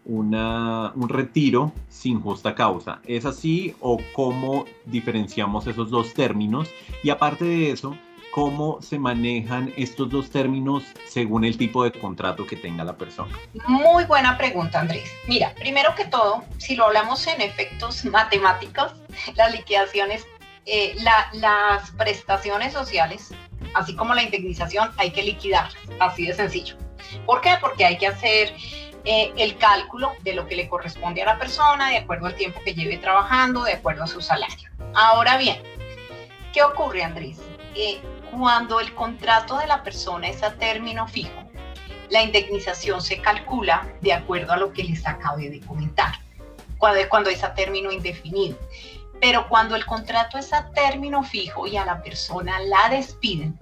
una, 0.04 0.92
un 0.94 1.08
retiro 1.08 1.72
sin 1.88 2.20
justa 2.20 2.54
causa. 2.54 3.00
¿Es 3.06 3.24
así 3.24 3.74
o 3.80 3.98
cómo 4.12 4.64
diferenciamos 4.84 5.66
esos 5.66 5.90
dos 5.90 6.14
términos? 6.14 6.68
Y 7.02 7.10
aparte 7.10 7.44
de 7.44 7.70
eso, 7.70 7.96
cómo 8.34 8.82
se 8.82 8.98
manejan 8.98 9.72
estos 9.76 10.10
dos 10.10 10.28
términos 10.28 10.82
según 11.06 11.44
el 11.44 11.56
tipo 11.56 11.84
de 11.84 11.92
contrato 11.92 12.44
que 12.44 12.56
tenga 12.56 12.82
la 12.82 12.96
persona? 12.96 13.32
Muy 13.68 14.04
buena 14.06 14.36
pregunta, 14.36 14.80
Andrés. 14.80 15.08
Mira, 15.28 15.54
primero 15.54 15.94
que 15.94 16.04
todo, 16.06 16.42
si 16.58 16.74
lo 16.74 16.86
hablamos 16.86 17.24
en 17.28 17.40
efectos 17.40 18.04
matemáticos, 18.04 18.92
las 19.36 19.52
liquidaciones, 19.52 20.26
eh, 20.66 20.96
las 21.34 21.90
prestaciones 21.92 22.72
sociales, 22.72 23.32
así 23.74 23.94
como 23.94 24.14
la 24.14 24.24
indemnización, 24.24 24.90
hay 24.96 25.12
que 25.12 25.22
liquidar, 25.22 25.68
así 26.00 26.26
de 26.26 26.34
sencillo. 26.34 26.76
¿Por 27.26 27.40
qué? 27.40 27.52
Porque 27.60 27.84
hay 27.84 27.98
que 27.98 28.08
hacer 28.08 28.52
eh, 29.04 29.32
el 29.36 29.58
cálculo 29.58 30.12
de 30.22 30.34
lo 30.34 30.46
que 30.46 30.56
le 30.56 30.66
corresponde 30.66 31.22
a 31.22 31.26
la 31.26 31.38
persona 31.38 31.90
de 31.90 31.98
acuerdo 31.98 32.26
al 32.26 32.34
tiempo 32.34 32.60
que 32.64 32.74
lleve 32.74 32.96
trabajando, 32.96 33.64
de 33.64 33.74
acuerdo 33.74 34.04
a 34.04 34.06
su 34.06 34.22
salario. 34.22 34.70
Ahora 34.94 35.36
bien, 35.36 35.62
¿qué 36.54 36.62
ocurre, 36.62 37.02
Andrés? 37.02 37.38
Eh, 37.74 38.00
cuando 38.30 38.80
el 38.80 38.94
contrato 38.94 39.58
de 39.58 39.66
la 39.66 39.82
persona 39.82 40.28
es 40.28 40.42
a 40.42 40.54
término 40.54 41.06
fijo, 41.06 41.44
la 42.08 42.22
indemnización 42.22 43.02
se 43.02 43.20
calcula 43.20 43.86
de 44.00 44.14
acuerdo 44.14 44.52
a 44.52 44.56
lo 44.56 44.72
que 44.72 44.84
les 44.84 45.06
acabé 45.06 45.50
de 45.50 45.60
comentar, 45.60 46.14
cuando, 46.78 47.00
cuando 47.10 47.28
es 47.28 47.44
a 47.44 47.54
término 47.54 47.92
indefinido. 47.92 48.56
Pero 49.20 49.48
cuando 49.48 49.76
el 49.76 49.84
contrato 49.84 50.38
es 50.38 50.52
a 50.52 50.70
término 50.70 51.22
fijo 51.22 51.66
y 51.66 51.76
a 51.76 51.84
la 51.84 52.02
persona 52.02 52.58
la 52.60 52.88
despiden, 52.88 53.58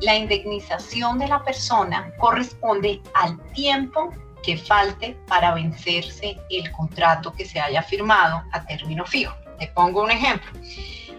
la 0.00 0.16
indemnización 0.16 1.18
de 1.18 1.28
la 1.28 1.42
persona 1.42 2.12
corresponde 2.18 3.00
al 3.14 3.40
tiempo 3.52 4.12
que 4.44 4.56
falte 4.56 5.16
para 5.26 5.54
vencerse 5.54 6.38
el 6.50 6.70
contrato 6.72 7.32
que 7.32 7.44
se 7.44 7.60
haya 7.60 7.82
firmado 7.82 8.42
a 8.52 8.64
término 8.64 9.04
fijo. 9.06 9.34
Te 9.58 9.68
pongo 9.68 10.02
un 10.02 10.10
ejemplo. 10.10 10.50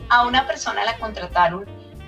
A 0.10 0.26
una 0.26 0.46
persona 0.46 0.84
la 0.84 0.98
contrataron 0.98 1.66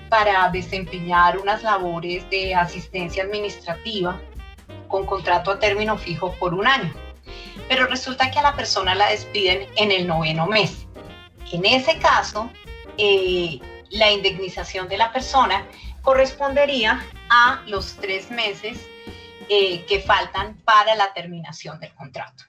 para 0.08 0.48
desempeñar 0.50 1.38
unas 1.38 1.62
labores 1.62 2.28
de 2.30 2.54
asistencia 2.54 3.24
administrativa 3.24 4.20
con 4.86 5.04
contrato 5.06 5.50
a 5.50 5.58
término 5.58 5.98
fijo 5.98 6.32
por 6.34 6.54
un 6.54 6.66
año. 6.66 6.92
Pero 7.68 7.86
resulta 7.86 8.30
que 8.30 8.38
a 8.38 8.42
la 8.42 8.54
persona 8.54 8.94
la 8.94 9.08
despiden 9.08 9.66
en 9.76 9.90
el 9.90 10.06
noveno 10.06 10.46
mes. 10.46 10.86
En 11.52 11.64
ese 11.64 11.98
caso, 11.98 12.50
eh, 12.96 13.60
la 13.90 14.10
indemnización 14.10 14.88
de 14.88 14.98
la 14.98 15.12
persona 15.12 15.66
correspondería 16.02 17.04
a 17.28 17.62
los 17.66 17.96
tres 17.96 18.30
meses 18.30 18.78
eh, 19.48 19.84
que 19.86 20.00
faltan 20.00 20.56
para 20.64 20.94
la 20.94 21.12
terminación 21.12 21.80
del 21.80 21.94
contrato. 21.94 22.44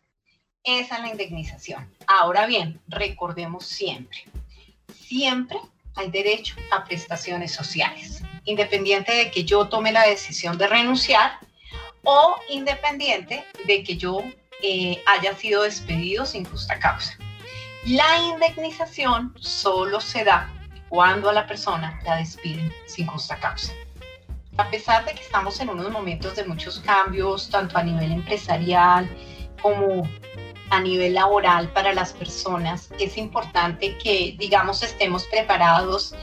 Esa 0.63 0.97
es 0.97 1.01
la 1.01 1.09
indemnización. 1.09 1.93
Ahora 2.07 2.45
bien, 2.45 2.81
recordemos 2.87 3.65
siempre, 3.65 4.25
siempre 4.93 5.57
hay 5.95 6.11
derecho 6.11 6.55
a 6.71 6.83
prestaciones 6.83 7.51
sociales, 7.51 8.21
independiente 8.45 9.13
de 9.13 9.31
que 9.31 9.43
yo 9.43 9.67
tome 9.67 9.91
la 9.91 10.03
decisión 10.03 10.57
de 10.57 10.67
renunciar 10.67 11.39
o 12.03 12.35
independiente 12.49 13.45
de 13.65 13.83
que 13.83 13.97
yo 13.97 14.21
eh, 14.61 15.01
haya 15.05 15.35
sido 15.35 15.63
despedido 15.63 16.25
sin 16.25 16.45
justa 16.45 16.79
causa. 16.79 17.17
La 17.85 18.19
indemnización 18.33 19.33
solo 19.39 20.01
se 20.01 20.23
da 20.23 20.53
cuando 20.89 21.29
a 21.29 21.33
la 21.33 21.47
persona 21.47 21.99
la 22.03 22.17
despiden 22.17 22.73
sin 22.87 23.07
justa 23.07 23.39
causa. 23.39 23.71
A 24.57 24.69
pesar 24.69 25.05
de 25.05 25.13
que 25.13 25.21
estamos 25.21 25.59
en 25.59 25.69
unos 25.69 25.91
momentos 25.91 26.35
de 26.35 26.43
muchos 26.43 26.79
cambios, 26.79 27.49
tanto 27.49 27.77
a 27.77 27.83
nivel 27.83 28.11
empresarial 28.11 29.09
como 29.61 30.07
a 30.69 30.79
nivel 30.81 31.13
laboral 31.13 31.69
para 31.69 31.93
las 31.93 32.13
personas, 32.13 32.89
es 32.99 33.17
importante 33.17 33.97
que, 33.97 34.35
digamos, 34.37 34.83
estemos 34.83 35.25
preparados 35.27 36.13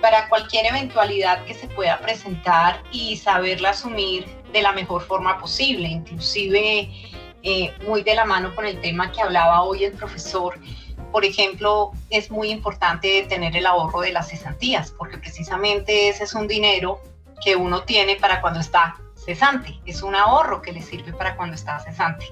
para 0.00 0.28
cualquier 0.28 0.66
eventualidad 0.66 1.44
que 1.44 1.54
se 1.54 1.68
pueda 1.68 2.00
presentar 2.00 2.82
y 2.90 3.16
saberla 3.16 3.70
asumir 3.70 4.26
de 4.52 4.62
la 4.62 4.72
mejor 4.72 5.02
forma 5.02 5.38
posible, 5.38 5.88
inclusive 5.88 6.90
eh, 7.42 7.74
muy 7.86 8.02
de 8.02 8.14
la 8.14 8.24
mano 8.24 8.54
con 8.54 8.66
el 8.66 8.80
tema 8.80 9.12
que 9.12 9.20
hablaba 9.20 9.62
hoy 9.62 9.84
el 9.84 9.92
profesor. 9.92 10.58
Por 11.12 11.24
ejemplo, 11.24 11.92
es 12.08 12.30
muy 12.30 12.50
importante 12.50 13.26
tener 13.28 13.56
el 13.56 13.66
ahorro 13.66 14.00
de 14.00 14.12
las 14.12 14.28
cesantías, 14.28 14.92
porque 14.92 15.18
precisamente 15.18 16.08
ese 16.08 16.24
es 16.24 16.34
un 16.34 16.46
dinero 16.46 17.00
que 17.42 17.56
uno 17.56 17.82
tiene 17.82 18.16
para 18.16 18.40
cuando 18.40 18.60
está 18.60 18.96
cesante, 19.14 19.78
es 19.86 20.02
un 20.02 20.14
ahorro 20.14 20.62
que 20.62 20.72
le 20.72 20.82
sirve 20.82 21.12
para 21.12 21.36
cuando 21.36 21.54
está 21.54 21.78
cesante. 21.80 22.26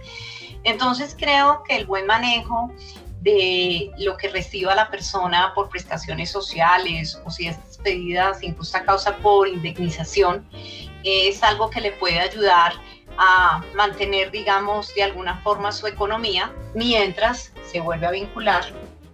Entonces 0.65 1.15
creo 1.19 1.63
que 1.63 1.77
el 1.77 1.87
buen 1.87 2.07
manejo 2.07 2.73
de 3.21 3.91
lo 3.99 4.17
que 4.17 4.29
reciba 4.29 4.75
la 4.75 4.91
persona 4.91 5.53
por 5.55 5.69
prestaciones 5.69 6.31
sociales 6.31 7.21
o 7.25 7.31
si 7.31 7.49
es 7.49 7.63
despedida 7.67 8.35
sin 8.35 8.57
justa 8.57 8.85
causa 8.85 9.17
por 9.17 9.49
indemnización, 9.49 10.49
es 11.05 11.43
algo 11.43 11.71
que 11.71 11.81
le 11.81 11.93
puede 11.93 12.21
ayudar 12.21 12.73
a 13.19 13.63
mantener, 13.75 14.31
digamos, 14.31 14.95
de 14.95 15.03
alguna 15.03 15.41
forma 15.43 15.73
su 15.73 15.87
economía 15.87 16.53
mientras 16.75 17.53
se 17.71 17.81
vuelve 17.81 18.07
a 18.07 18.11
vincular 18.13 18.65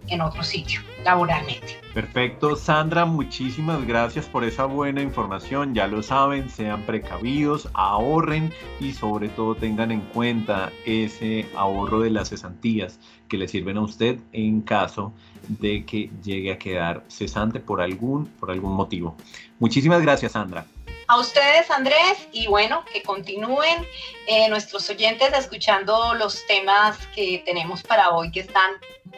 en 0.07 0.21
otro 0.21 0.43
sitio 0.43 0.81
laboralmente. 1.05 1.79
Perfecto, 1.93 2.57
Sandra, 2.57 3.05
muchísimas 3.05 3.85
gracias 3.87 4.25
por 4.25 4.43
esa 4.43 4.65
buena 4.65 5.01
información. 5.01 5.73
Ya 5.73 5.87
lo 5.87 6.03
saben, 6.03 6.49
sean 6.49 6.81
precavidos, 6.81 7.69
ahorren 7.73 8.51
y 8.81 8.91
sobre 8.91 9.29
todo 9.29 9.55
tengan 9.55 9.91
en 9.91 10.01
cuenta 10.01 10.73
ese 10.85 11.47
ahorro 11.55 12.01
de 12.01 12.09
las 12.09 12.29
cesantías 12.29 12.99
que 13.29 13.37
le 13.37 13.47
sirven 13.47 13.77
a 13.77 13.81
usted 13.81 14.19
en 14.33 14.61
caso 14.61 15.13
de 15.47 15.85
que 15.85 16.09
llegue 16.23 16.51
a 16.51 16.57
quedar 16.57 17.03
cesante 17.07 17.59
por 17.59 17.81
algún, 17.81 18.25
por 18.25 18.51
algún 18.51 18.73
motivo. 18.73 19.15
Muchísimas 19.59 20.01
gracias, 20.01 20.33
Sandra. 20.33 20.65
A 21.07 21.19
ustedes, 21.19 21.69
Andrés, 21.69 22.27
y 22.31 22.47
bueno, 22.47 22.83
que 22.91 23.03
continúen 23.03 23.85
eh, 24.27 24.49
nuestros 24.49 24.89
oyentes 24.89 25.31
escuchando 25.37 26.15
los 26.15 26.43
temas 26.47 26.97
que 27.13 27.43
tenemos 27.45 27.83
para 27.83 28.09
hoy 28.09 28.31
que 28.31 28.39
están 28.39 28.71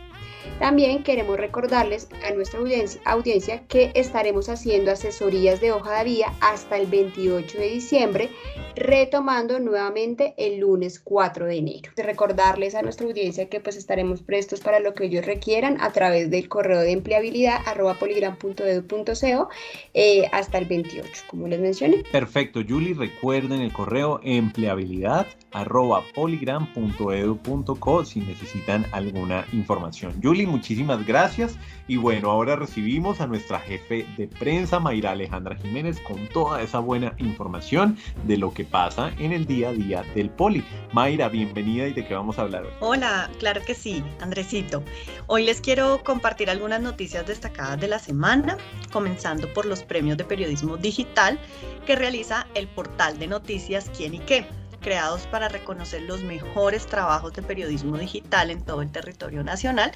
También 0.61 1.01
queremos 1.01 1.37
recordarles 1.37 2.07
a 2.23 2.31
nuestra 2.35 2.59
audiencia, 3.05 3.63
que 3.67 3.91
estaremos 3.95 4.47
haciendo 4.47 4.91
asesorías 4.91 5.59
de 5.59 5.71
hoja 5.71 5.97
de 5.97 6.03
vida 6.03 6.35
hasta 6.39 6.77
el 6.77 6.85
28 6.85 7.57
de 7.57 7.67
diciembre, 7.67 8.29
retomando 8.75 9.59
nuevamente 9.59 10.35
el 10.37 10.59
lunes 10.59 10.99
4 10.99 11.47
de 11.47 11.57
enero. 11.57 11.91
Recordarles 11.97 12.75
a 12.75 12.83
nuestra 12.83 13.07
audiencia 13.07 13.49
que 13.49 13.59
pues 13.59 13.75
estaremos 13.75 14.21
prestos 14.21 14.59
para 14.59 14.79
lo 14.79 14.93
que 14.93 15.05
ellos 15.05 15.25
requieran 15.25 15.81
a 15.81 15.91
través 15.93 16.29
del 16.29 16.47
correo 16.47 16.81
de 16.81 16.91
empleabilidad 16.91 17.61
arroba 17.65 17.95
poligram.edu.co 17.95 19.49
eh, 19.95 20.29
hasta 20.31 20.59
el 20.59 20.65
28, 20.65 21.23
como 21.27 21.47
les 21.47 21.59
mencioné. 21.59 22.03
Perfecto, 22.11 22.59
Julie, 22.69 22.93
recuerden 22.93 23.61
el 23.61 23.73
correo 23.73 24.19
empleabilidad 24.23 25.25
arroba 25.53 26.03
poligram.edu.co 26.13 28.05
si 28.05 28.19
necesitan 28.19 28.85
alguna 28.91 29.43
información. 29.53 30.13
Julie, 30.21 30.50
muchísimas 30.51 31.05
gracias. 31.05 31.57
Y 31.87 31.97
bueno, 31.97 32.29
ahora 32.29 32.55
recibimos 32.55 33.19
a 33.21 33.27
nuestra 33.27 33.59
jefe 33.59 34.05
de 34.17 34.27
prensa, 34.27 34.79
Mayra 34.79 35.11
Alejandra 35.11 35.55
Jiménez, 35.55 35.99
con 36.01 36.27
toda 36.27 36.61
esa 36.61 36.79
buena 36.79 37.13
información 37.17 37.97
de 38.25 38.37
lo 38.37 38.53
que 38.53 38.63
pasa 38.63 39.11
en 39.17 39.31
el 39.31 39.45
día 39.45 39.69
a 39.69 39.73
día 39.73 40.03
del 40.15 40.29
Poli. 40.29 40.63
Mayra, 40.93 41.29
bienvenida 41.29 41.87
y 41.87 41.93
de 41.93 42.05
qué 42.05 42.13
vamos 42.13 42.37
a 42.37 42.43
hablar 42.43 42.63
hoy. 42.63 42.71
Hola, 42.81 43.29
claro 43.39 43.61
que 43.65 43.73
sí, 43.73 44.03
Andresito. 44.19 44.83
Hoy 45.27 45.43
les 45.43 45.59
quiero 45.59 46.03
compartir 46.03 46.49
algunas 46.49 46.81
noticias 46.81 47.25
destacadas 47.25 47.79
de 47.79 47.87
la 47.87 47.99
semana, 47.99 48.57
comenzando 48.91 49.51
por 49.53 49.65
los 49.65 49.83
premios 49.83 50.17
de 50.17 50.23
periodismo 50.23 50.77
digital 50.77 51.39
que 51.85 51.95
realiza 51.95 52.47
el 52.53 52.67
portal 52.67 53.17
de 53.17 53.27
noticias 53.27 53.89
Quién 53.95 54.13
y 54.13 54.19
qué 54.19 54.45
creados 54.81 55.27
para 55.27 55.47
reconocer 55.47 56.01
los 56.01 56.21
mejores 56.23 56.85
trabajos 56.87 57.33
de 57.33 57.41
periodismo 57.41 57.97
digital 57.97 58.49
en 58.49 58.61
todo 58.61 58.81
el 58.81 58.91
territorio 58.91 59.43
nacional 59.43 59.91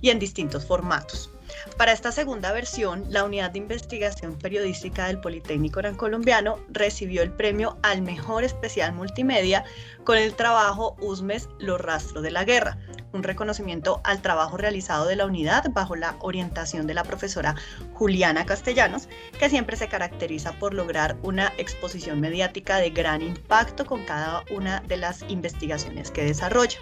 y 0.00 0.10
en 0.10 0.18
distintos 0.18 0.64
formatos. 0.64 1.30
Para 1.76 1.92
esta 1.92 2.12
segunda 2.12 2.52
versión, 2.52 3.04
la 3.08 3.24
Unidad 3.24 3.50
de 3.50 3.58
Investigación 3.58 4.36
Periodística 4.36 5.06
del 5.06 5.20
Politécnico 5.20 5.80
Gran 5.80 5.96
Colombiano 5.96 6.58
recibió 6.68 7.22
el 7.22 7.32
premio 7.32 7.78
al 7.82 8.02
mejor 8.02 8.44
especial 8.44 8.92
multimedia 8.92 9.64
con 10.04 10.18
el 10.18 10.34
trabajo 10.34 10.96
USMES 11.00 11.48
Los 11.58 11.80
Rastros 11.80 12.22
de 12.22 12.30
la 12.30 12.44
Guerra, 12.44 12.78
un 13.12 13.22
reconocimiento 13.22 14.00
al 14.04 14.20
trabajo 14.22 14.56
realizado 14.56 15.06
de 15.06 15.16
la 15.16 15.26
unidad 15.26 15.70
bajo 15.72 15.96
la 15.96 16.16
orientación 16.20 16.86
de 16.86 16.94
la 16.94 17.04
profesora 17.04 17.54
Juliana 17.94 18.46
Castellanos, 18.46 19.08
que 19.38 19.50
siempre 19.50 19.76
se 19.76 19.88
caracteriza 19.88 20.52
por 20.52 20.74
lograr 20.74 21.16
una 21.22 21.52
exposición 21.58 22.20
mediática 22.20 22.76
de 22.78 22.90
gran 22.90 23.22
impacto 23.22 23.86
con 23.86 24.04
cada 24.04 24.44
una 24.50 24.80
de 24.80 24.96
las 24.96 25.24
investigaciones 25.28 26.10
que 26.10 26.24
desarrolla. 26.24 26.78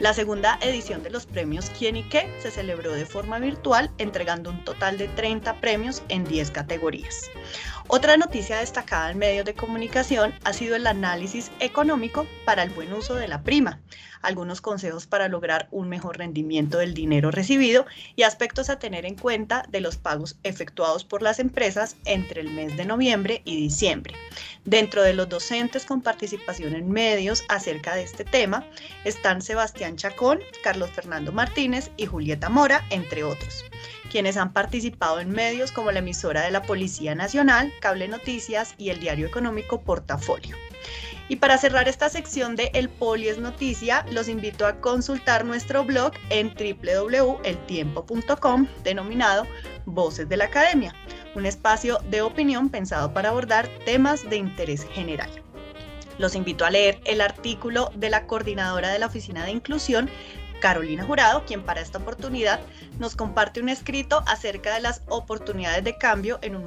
La 0.00 0.14
segunda 0.14 0.58
edición 0.60 1.02
de 1.02 1.10
los 1.10 1.26
premios 1.26 1.70
Quién 1.78 1.96
y 1.96 2.08
qué 2.08 2.32
se 2.40 2.50
celebró 2.50 2.92
de 2.92 3.06
forma 3.06 3.38
virtual, 3.38 3.90
entregando 3.98 4.50
un 4.50 4.64
total 4.64 4.98
de 4.98 5.08
30 5.08 5.60
premios 5.60 6.02
en 6.08 6.24
10 6.24 6.50
categorías. 6.50 7.30
Otra 7.88 8.16
noticia 8.16 8.58
destacada 8.58 9.10
en 9.10 9.18
medios 9.18 9.44
de 9.44 9.54
comunicación 9.54 10.34
ha 10.44 10.52
sido 10.52 10.74
el 10.76 10.86
análisis 10.86 11.50
económico 11.60 12.26
para 12.44 12.62
el 12.62 12.70
buen 12.70 12.92
uso 12.92 13.14
de 13.14 13.28
la 13.28 13.42
prima 13.42 13.80
algunos 14.24 14.60
consejos 14.60 15.06
para 15.06 15.28
lograr 15.28 15.68
un 15.70 15.88
mejor 15.88 16.18
rendimiento 16.18 16.78
del 16.78 16.94
dinero 16.94 17.30
recibido 17.30 17.86
y 18.16 18.22
aspectos 18.22 18.70
a 18.70 18.78
tener 18.78 19.04
en 19.04 19.14
cuenta 19.14 19.64
de 19.68 19.80
los 19.80 19.96
pagos 19.96 20.36
efectuados 20.42 21.04
por 21.04 21.22
las 21.22 21.38
empresas 21.38 21.96
entre 22.04 22.40
el 22.40 22.50
mes 22.50 22.76
de 22.76 22.86
noviembre 22.86 23.42
y 23.44 23.56
diciembre. 23.56 24.14
Dentro 24.64 25.02
de 25.02 25.14
los 25.14 25.28
docentes 25.28 25.84
con 25.84 26.00
participación 26.00 26.74
en 26.74 26.90
medios 26.90 27.44
acerca 27.48 27.94
de 27.94 28.02
este 28.02 28.24
tema 28.24 28.66
están 29.04 29.42
Sebastián 29.42 29.96
Chacón, 29.96 30.40
Carlos 30.62 30.90
Fernando 30.90 31.32
Martínez 31.32 31.90
y 31.96 32.06
Julieta 32.06 32.48
Mora, 32.48 32.84
entre 32.90 33.24
otros 33.24 33.64
quienes 34.14 34.36
han 34.36 34.52
participado 34.52 35.18
en 35.18 35.32
medios 35.32 35.72
como 35.72 35.90
la 35.90 35.98
emisora 35.98 36.42
de 36.42 36.52
la 36.52 36.62
Policía 36.62 37.16
Nacional, 37.16 37.72
Cable 37.80 38.06
Noticias 38.06 38.76
y 38.78 38.90
el 38.90 39.00
diario 39.00 39.26
económico 39.26 39.80
Portafolio. 39.80 40.56
Y 41.28 41.34
para 41.34 41.58
cerrar 41.58 41.88
esta 41.88 42.08
sección 42.08 42.54
de 42.54 42.70
El 42.74 42.88
Poli 42.88 43.26
es 43.26 43.38
Noticia, 43.38 44.06
los 44.12 44.28
invito 44.28 44.68
a 44.68 44.80
consultar 44.80 45.44
nuestro 45.44 45.82
blog 45.82 46.12
en 46.30 46.54
www.eltiempo.com 46.54 48.68
denominado 48.84 49.48
Voces 49.84 50.28
de 50.28 50.36
la 50.36 50.44
Academia, 50.44 50.94
un 51.34 51.44
espacio 51.44 51.98
de 52.08 52.22
opinión 52.22 52.68
pensado 52.68 53.12
para 53.12 53.30
abordar 53.30 53.66
temas 53.84 54.30
de 54.30 54.36
interés 54.36 54.86
general. 54.92 55.30
Los 56.18 56.36
invito 56.36 56.64
a 56.64 56.70
leer 56.70 57.00
el 57.04 57.20
artículo 57.20 57.90
de 57.96 58.10
la 58.10 58.28
coordinadora 58.28 58.90
de 58.90 59.00
la 59.00 59.06
Oficina 59.06 59.44
de 59.44 59.50
Inclusión 59.50 60.08
Carolina 60.64 61.04
Jurado, 61.04 61.44
quien 61.44 61.62
para 61.62 61.82
esta 61.82 61.98
oportunidad 61.98 62.58
nos 62.98 63.16
comparte 63.16 63.60
un 63.60 63.68
escrito 63.68 64.24
acerca 64.26 64.72
de 64.72 64.80
las 64.80 65.02
oportunidades 65.10 65.84
de 65.84 65.98
cambio 65.98 66.38
en 66.40 66.56
un, 66.56 66.66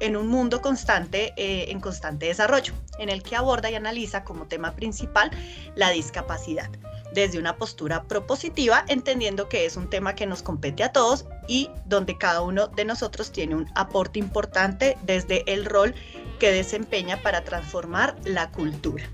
en 0.00 0.16
un 0.16 0.28
mundo 0.28 0.62
constante, 0.62 1.34
eh, 1.36 1.66
en 1.68 1.78
constante 1.78 2.24
desarrollo, 2.24 2.72
en 2.98 3.10
el 3.10 3.22
que 3.22 3.36
aborda 3.36 3.70
y 3.70 3.74
analiza 3.74 4.24
como 4.24 4.46
tema 4.46 4.74
principal 4.74 5.30
la 5.74 5.90
discapacidad 5.90 6.70
desde 7.12 7.38
una 7.38 7.58
postura 7.58 8.04
propositiva, 8.04 8.86
entendiendo 8.88 9.50
que 9.50 9.66
es 9.66 9.76
un 9.76 9.90
tema 9.90 10.14
que 10.14 10.24
nos 10.24 10.42
compete 10.42 10.82
a 10.82 10.92
todos 10.92 11.26
y 11.46 11.68
donde 11.84 12.16
cada 12.16 12.40
uno 12.40 12.68
de 12.68 12.86
nosotros 12.86 13.30
tiene 13.30 13.56
un 13.56 13.70
aporte 13.74 14.18
importante 14.18 14.96
desde 15.02 15.44
el 15.52 15.66
rol 15.66 15.94
que 16.40 16.50
desempeña 16.50 17.20
para 17.20 17.44
transformar 17.44 18.16
la 18.24 18.50
cultura. 18.50 19.04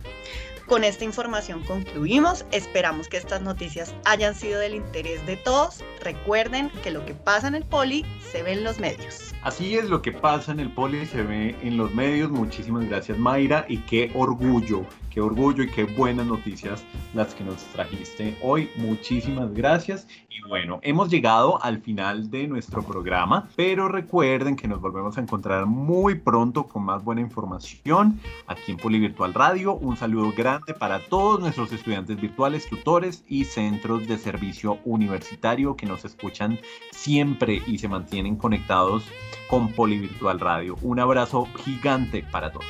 Con 0.70 0.84
esta 0.84 1.04
información 1.04 1.64
concluimos. 1.64 2.44
Esperamos 2.52 3.08
que 3.08 3.16
estas 3.16 3.42
noticias 3.42 3.92
hayan 4.04 4.36
sido 4.36 4.60
del 4.60 4.76
interés 4.76 5.26
de 5.26 5.36
todos. 5.36 5.82
Recuerden 6.00 6.70
que 6.84 6.92
lo 6.92 7.04
que 7.04 7.12
pasa 7.12 7.48
en 7.48 7.56
el 7.56 7.64
poli 7.64 8.06
se 8.30 8.44
ve 8.44 8.52
en 8.52 8.62
los 8.62 8.78
medios. 8.78 9.29
Así 9.42 9.74
es, 9.76 9.88
lo 9.88 10.02
que 10.02 10.12
pasa 10.12 10.52
en 10.52 10.60
el 10.60 10.70
poli 10.70 11.06
se 11.06 11.22
ve 11.22 11.56
en 11.62 11.76
los 11.76 11.94
medios. 11.94 12.30
Muchísimas 12.30 12.86
gracias 12.86 13.18
Mayra 13.18 13.64
y 13.68 13.78
qué 13.78 14.10
orgullo 14.14 14.84
qué 15.10 15.20
orgullo 15.20 15.64
y 15.64 15.68
qué 15.68 15.84
buenas 15.84 16.26
noticias 16.26 16.84
las 17.14 17.34
que 17.34 17.44
nos 17.44 17.56
trajiste 17.64 18.36
hoy. 18.42 18.70
Muchísimas 18.76 19.52
gracias. 19.52 20.06
Y 20.28 20.48
bueno, 20.48 20.78
hemos 20.82 21.10
llegado 21.10 21.62
al 21.62 21.80
final 21.80 22.30
de 22.30 22.46
nuestro 22.46 22.82
programa, 22.82 23.48
pero 23.56 23.88
recuerden 23.88 24.56
que 24.56 24.68
nos 24.68 24.80
volvemos 24.80 25.18
a 25.18 25.20
encontrar 25.20 25.66
muy 25.66 26.14
pronto 26.14 26.68
con 26.68 26.84
más 26.84 27.04
buena 27.04 27.20
información 27.20 28.20
aquí 28.46 28.72
en 28.72 28.78
Polivirtual 28.78 29.34
Radio. 29.34 29.74
Un 29.74 29.96
saludo 29.96 30.32
grande 30.34 30.72
para 30.72 31.00
todos 31.00 31.40
nuestros 31.40 31.72
estudiantes 31.72 32.20
virtuales, 32.20 32.68
tutores 32.68 33.24
y 33.28 33.44
centros 33.44 34.06
de 34.06 34.16
servicio 34.16 34.78
universitario 34.84 35.76
que 35.76 35.86
nos 35.86 36.04
escuchan 36.04 36.58
siempre 36.92 37.60
y 37.66 37.78
se 37.78 37.88
mantienen 37.88 38.36
conectados 38.36 39.04
con 39.48 39.72
Polivirtual 39.72 40.40
Radio. 40.40 40.76
Un 40.82 41.00
abrazo 41.00 41.46
gigante 41.64 42.24
para 42.30 42.52
todos. 42.52 42.66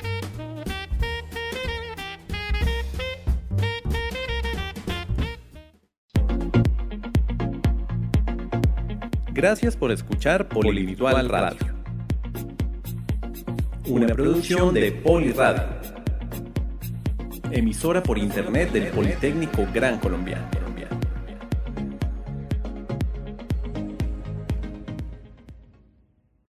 Gracias 9.33 9.77
por 9.77 9.91
escuchar 9.91 10.49
Polivirtual 10.49 11.29
Radio. 11.29 11.65
Una 13.87 14.07
producción 14.07 14.73
de 14.73 14.91
Poliradio. 14.91 15.81
Emisora 17.49 18.03
por 18.03 18.17
internet 18.17 18.71
del 18.71 18.87
Politécnico 18.87 19.65
Gran 19.73 19.99
Colombiano. 19.99 20.70